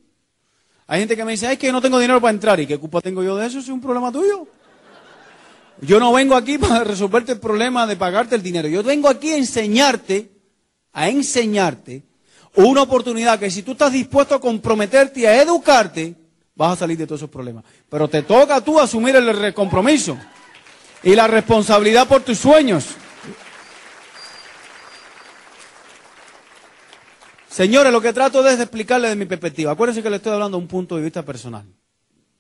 Hay 0.86 0.99
gente 0.99 1.17
que 1.17 1.25
me 1.25 1.32
dice, 1.32 1.47
ay, 1.47 1.57
que 1.57 1.67
yo 1.67 1.73
no 1.73 1.82
tengo 1.82 1.99
dinero 1.99 2.21
para 2.21 2.34
entrar. 2.34 2.59
¿Y 2.59 2.67
qué 2.67 2.78
culpa 2.78 3.01
tengo 3.01 3.23
yo 3.23 3.36
de 3.36 3.47
eso? 3.47 3.59
Es 3.59 3.67
un 3.67 3.82
problema 3.82 4.11
tuyo. 4.11 4.47
Yo 5.82 5.99
no 5.99 6.13
vengo 6.13 6.36
aquí 6.36 6.57
para 6.57 6.84
resolverte 6.84 7.34
el 7.34 7.39
problema 7.39 7.86
de 7.86 7.95
pagarte 7.95 8.36
el 8.36 8.43
dinero. 8.43 8.67
Yo 8.67 8.84
vengo 8.84 9.09
aquí 9.09 9.32
a 9.32 9.38
enseñarte 9.38 10.36
a 10.93 11.09
enseñarte 11.09 12.03
una 12.55 12.81
oportunidad 12.81 13.39
que 13.39 13.51
si 13.51 13.61
tú 13.61 13.73
estás 13.73 13.93
dispuesto 13.93 14.35
a 14.35 14.41
comprometerte 14.41 15.21
y 15.21 15.25
a 15.25 15.41
educarte, 15.41 16.15
vas 16.55 16.73
a 16.73 16.75
salir 16.75 16.97
de 16.97 17.05
todos 17.05 17.19
esos 17.21 17.29
problemas. 17.29 17.63
Pero 17.88 18.07
te 18.07 18.23
toca 18.23 18.59
tú 18.61 18.79
asumir 18.79 19.15
el 19.15 19.53
compromiso 19.53 20.17
y 21.03 21.15
la 21.15 21.27
responsabilidad 21.27 22.07
por 22.07 22.23
tus 22.23 22.39
sueños. 22.39 22.85
Señores, 27.47 27.91
lo 27.91 28.01
que 28.01 28.13
trato 28.13 28.43
de 28.43 28.53
es 28.53 28.59
explicarle 28.59 29.09
de 29.09 29.15
mi 29.15 29.25
perspectiva. 29.25 29.71
Acuérdense 29.71 30.03
que 30.03 30.09
le 30.09 30.17
estoy 30.17 30.33
hablando 30.33 30.57
de 30.57 30.63
un 30.63 30.67
punto 30.67 30.95
de 30.95 31.01
vista 31.03 31.23
personal. 31.23 31.65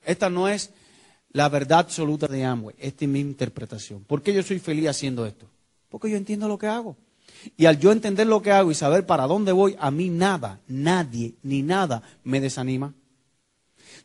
Esta 0.03 0.29
no 0.29 0.47
es 0.47 0.71
la 1.31 1.49
verdad 1.49 1.79
absoluta 1.79 2.27
de 2.27 2.45
Amway. 2.45 2.75
Esta 2.77 3.05
es 3.05 3.09
mi 3.09 3.19
interpretación. 3.19 4.03
¿Por 4.03 4.21
qué 4.21 4.33
yo 4.33 4.43
soy 4.43 4.59
feliz 4.59 4.89
haciendo 4.89 5.25
esto? 5.25 5.47
Porque 5.89 6.09
yo 6.09 6.17
entiendo 6.17 6.47
lo 6.47 6.57
que 6.57 6.67
hago. 6.67 6.97
Y 7.55 7.65
al 7.65 7.79
yo 7.79 7.91
entender 7.91 8.27
lo 8.27 8.41
que 8.41 8.51
hago 8.51 8.71
y 8.71 8.75
saber 8.75 9.05
para 9.05 9.27
dónde 9.27 9.51
voy, 9.51 9.75
a 9.79 9.91
mí 9.91 10.09
nada, 10.09 10.59
nadie, 10.67 11.35
ni 11.43 11.61
nada 11.61 12.01
me 12.23 12.39
desanima. 12.39 12.93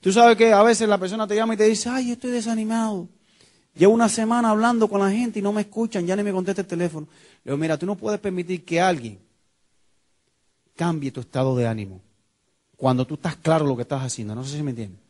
Tú 0.00 0.12
sabes 0.12 0.36
que 0.36 0.52
a 0.52 0.62
veces 0.62 0.88
la 0.88 0.98
persona 0.98 1.26
te 1.26 1.36
llama 1.36 1.54
y 1.54 1.56
te 1.56 1.64
dice, 1.64 1.88
ay, 1.88 2.12
estoy 2.12 2.32
desanimado. 2.32 3.08
Llevo 3.74 3.94
una 3.94 4.08
semana 4.08 4.50
hablando 4.50 4.88
con 4.88 5.00
la 5.00 5.10
gente 5.10 5.38
y 5.38 5.42
no 5.42 5.52
me 5.52 5.62
escuchan, 5.62 6.06
ya 6.06 6.16
ni 6.16 6.22
me 6.22 6.32
contesta 6.32 6.60
el 6.60 6.66
teléfono. 6.66 7.06
Le 7.44 7.50
digo, 7.50 7.56
mira, 7.56 7.78
tú 7.78 7.86
no 7.86 7.96
puedes 7.96 8.20
permitir 8.20 8.64
que 8.64 8.80
alguien 8.80 9.18
cambie 10.76 11.10
tu 11.10 11.20
estado 11.20 11.56
de 11.56 11.66
ánimo 11.66 12.00
cuando 12.76 13.06
tú 13.06 13.14
estás 13.14 13.36
claro 13.36 13.64
lo 13.64 13.76
que 13.76 13.82
estás 13.82 14.02
haciendo. 14.02 14.34
No 14.34 14.44
sé 14.44 14.56
si 14.56 14.62
me 14.62 14.70
entiendes. 14.70 15.00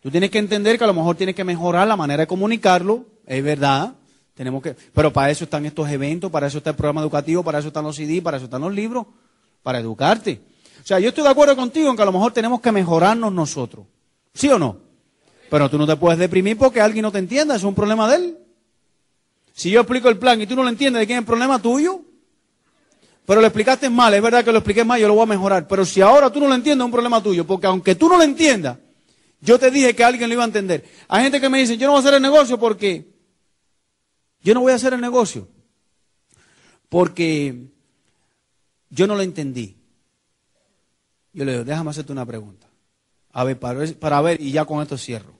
Tú 0.00 0.10
tienes 0.10 0.30
que 0.30 0.38
entender 0.38 0.78
que 0.78 0.84
a 0.84 0.88
lo 0.88 0.94
mejor 0.94 1.14
tienes 1.16 1.36
que 1.36 1.44
mejorar 1.44 1.86
la 1.86 1.96
manera 1.96 2.22
de 2.22 2.26
comunicarlo, 2.26 3.06
es 3.24 3.44
verdad, 3.44 3.94
tenemos 4.34 4.62
que, 4.62 4.74
pero 4.94 5.12
para 5.12 5.30
eso 5.30 5.44
están 5.44 5.66
estos 5.66 5.88
eventos, 5.90 6.30
para 6.30 6.46
eso 6.46 6.58
está 6.58 6.70
el 6.70 6.76
programa 6.76 7.00
educativo, 7.00 7.42
para 7.42 7.58
eso 7.58 7.68
están 7.68 7.84
los 7.84 7.96
CD, 7.96 8.22
para 8.22 8.38
eso 8.38 8.44
están 8.44 8.62
los 8.62 8.72
libros, 8.72 9.06
para 9.62 9.78
educarte. 9.78 10.40
O 10.82 10.86
sea, 10.86 10.98
yo 10.98 11.10
estoy 11.10 11.24
de 11.24 11.30
acuerdo 11.30 11.54
contigo 11.54 11.90
en 11.90 11.96
que 11.96 12.02
a 12.02 12.06
lo 12.06 12.12
mejor 12.12 12.32
tenemos 12.32 12.60
que 12.60 12.72
mejorarnos 12.72 13.32
nosotros. 13.32 13.86
¿Sí 14.34 14.48
o 14.48 14.58
no? 14.58 14.78
Pero 15.50 15.68
tú 15.68 15.78
no 15.78 15.86
te 15.86 15.96
puedes 15.96 16.18
deprimir 16.18 16.56
porque 16.56 16.80
alguien 16.80 17.02
no 17.02 17.12
te 17.12 17.18
entienda, 17.18 17.54
es 17.54 17.62
un 17.62 17.74
problema 17.74 18.08
de 18.08 18.16
él. 18.16 18.38
Si 19.52 19.70
yo 19.70 19.80
explico 19.80 20.08
el 20.08 20.18
plan 20.18 20.40
y 20.40 20.46
tú 20.46 20.56
no 20.56 20.62
lo 20.62 20.70
entiendes, 20.70 21.00
¿de 21.00 21.06
quién 21.06 21.18
es 21.18 21.22
el 21.22 21.26
problema 21.26 21.60
tuyo? 21.60 22.00
Pero 23.26 23.40
lo 23.40 23.46
explicaste 23.46 23.88
mal, 23.90 24.12
es 24.14 24.22
verdad 24.22 24.44
que 24.44 24.50
lo 24.50 24.58
expliqué 24.58 24.84
mal, 24.84 25.00
yo 25.00 25.08
lo 25.08 25.14
voy 25.14 25.24
a 25.24 25.26
mejorar. 25.26 25.68
Pero 25.68 25.84
si 25.84 26.00
ahora 26.00 26.30
tú 26.30 26.40
no 26.40 26.48
lo 26.48 26.54
entiendes, 26.54 26.82
es 26.82 26.86
un 26.86 26.90
problema 26.90 27.22
tuyo. 27.22 27.46
Porque 27.46 27.66
aunque 27.66 27.94
tú 27.94 28.08
no 28.08 28.16
lo 28.16 28.24
entiendas, 28.24 28.78
yo 29.40 29.58
te 29.58 29.70
dije 29.70 29.94
que 29.94 30.02
alguien 30.02 30.28
lo 30.28 30.34
iba 30.34 30.42
a 30.42 30.46
entender. 30.46 30.84
Hay 31.06 31.22
gente 31.22 31.40
que 31.40 31.48
me 31.48 31.58
dice, 31.58 31.76
yo 31.76 31.86
no 31.86 31.92
voy 31.92 31.98
a 31.98 32.00
hacer 32.00 32.14
el 32.14 32.22
negocio 32.22 32.58
porque 32.58 33.11
yo 34.42 34.54
no 34.54 34.60
voy 34.60 34.72
a 34.72 34.76
hacer 34.76 34.92
el 34.92 35.00
negocio 35.00 35.48
porque 36.88 37.68
yo 38.90 39.06
no 39.06 39.14
lo 39.14 39.22
entendí. 39.22 39.76
Yo 41.32 41.44
le 41.44 41.52
digo, 41.52 41.64
déjame 41.64 41.90
hacerte 41.90 42.12
una 42.12 42.26
pregunta. 42.26 42.66
A 43.32 43.44
ver, 43.44 43.58
para 43.58 43.78
ver, 43.78 43.98
para 43.98 44.20
ver, 44.20 44.40
y 44.40 44.52
ya 44.52 44.66
con 44.66 44.82
esto 44.82 44.98
cierro. 44.98 45.32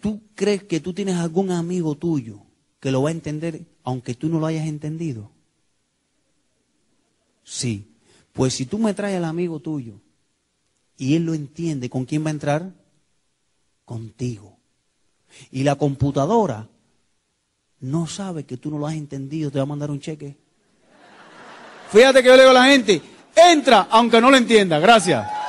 ¿Tú 0.00 0.20
crees 0.34 0.64
que 0.64 0.80
tú 0.80 0.92
tienes 0.92 1.16
algún 1.16 1.50
amigo 1.50 1.94
tuyo 1.94 2.42
que 2.78 2.90
lo 2.90 3.02
va 3.02 3.08
a 3.08 3.12
entender 3.12 3.62
aunque 3.84 4.14
tú 4.14 4.28
no 4.28 4.38
lo 4.38 4.46
hayas 4.46 4.66
entendido? 4.66 5.30
Sí. 7.42 7.90
Pues 8.34 8.52
si 8.52 8.66
tú 8.66 8.78
me 8.78 8.92
traes 8.92 9.16
al 9.16 9.24
amigo 9.24 9.60
tuyo 9.60 9.94
y 10.98 11.14
él 11.14 11.24
lo 11.24 11.32
entiende, 11.32 11.88
¿con 11.88 12.04
quién 12.04 12.22
va 12.24 12.28
a 12.28 12.32
entrar? 12.32 12.74
Contigo. 13.86 14.58
Y 15.50 15.62
la 15.62 15.76
computadora 15.76 16.68
no 17.84 18.06
sabe 18.06 18.44
que 18.44 18.56
tú 18.56 18.70
no 18.70 18.78
lo 18.78 18.86
has 18.86 18.94
entendido, 18.94 19.50
te 19.50 19.58
va 19.58 19.64
a 19.64 19.66
mandar 19.66 19.90
un 19.90 20.00
cheque. 20.00 20.36
Fíjate 21.90 22.22
que 22.22 22.28
yo 22.28 22.34
le 22.34 22.42
digo 22.42 22.50
a 22.50 22.54
la 22.54 22.64
gente, 22.64 23.00
entra 23.36 23.88
aunque 23.90 24.20
no 24.20 24.30
lo 24.30 24.36
entienda. 24.36 24.78
Gracias. 24.78 25.43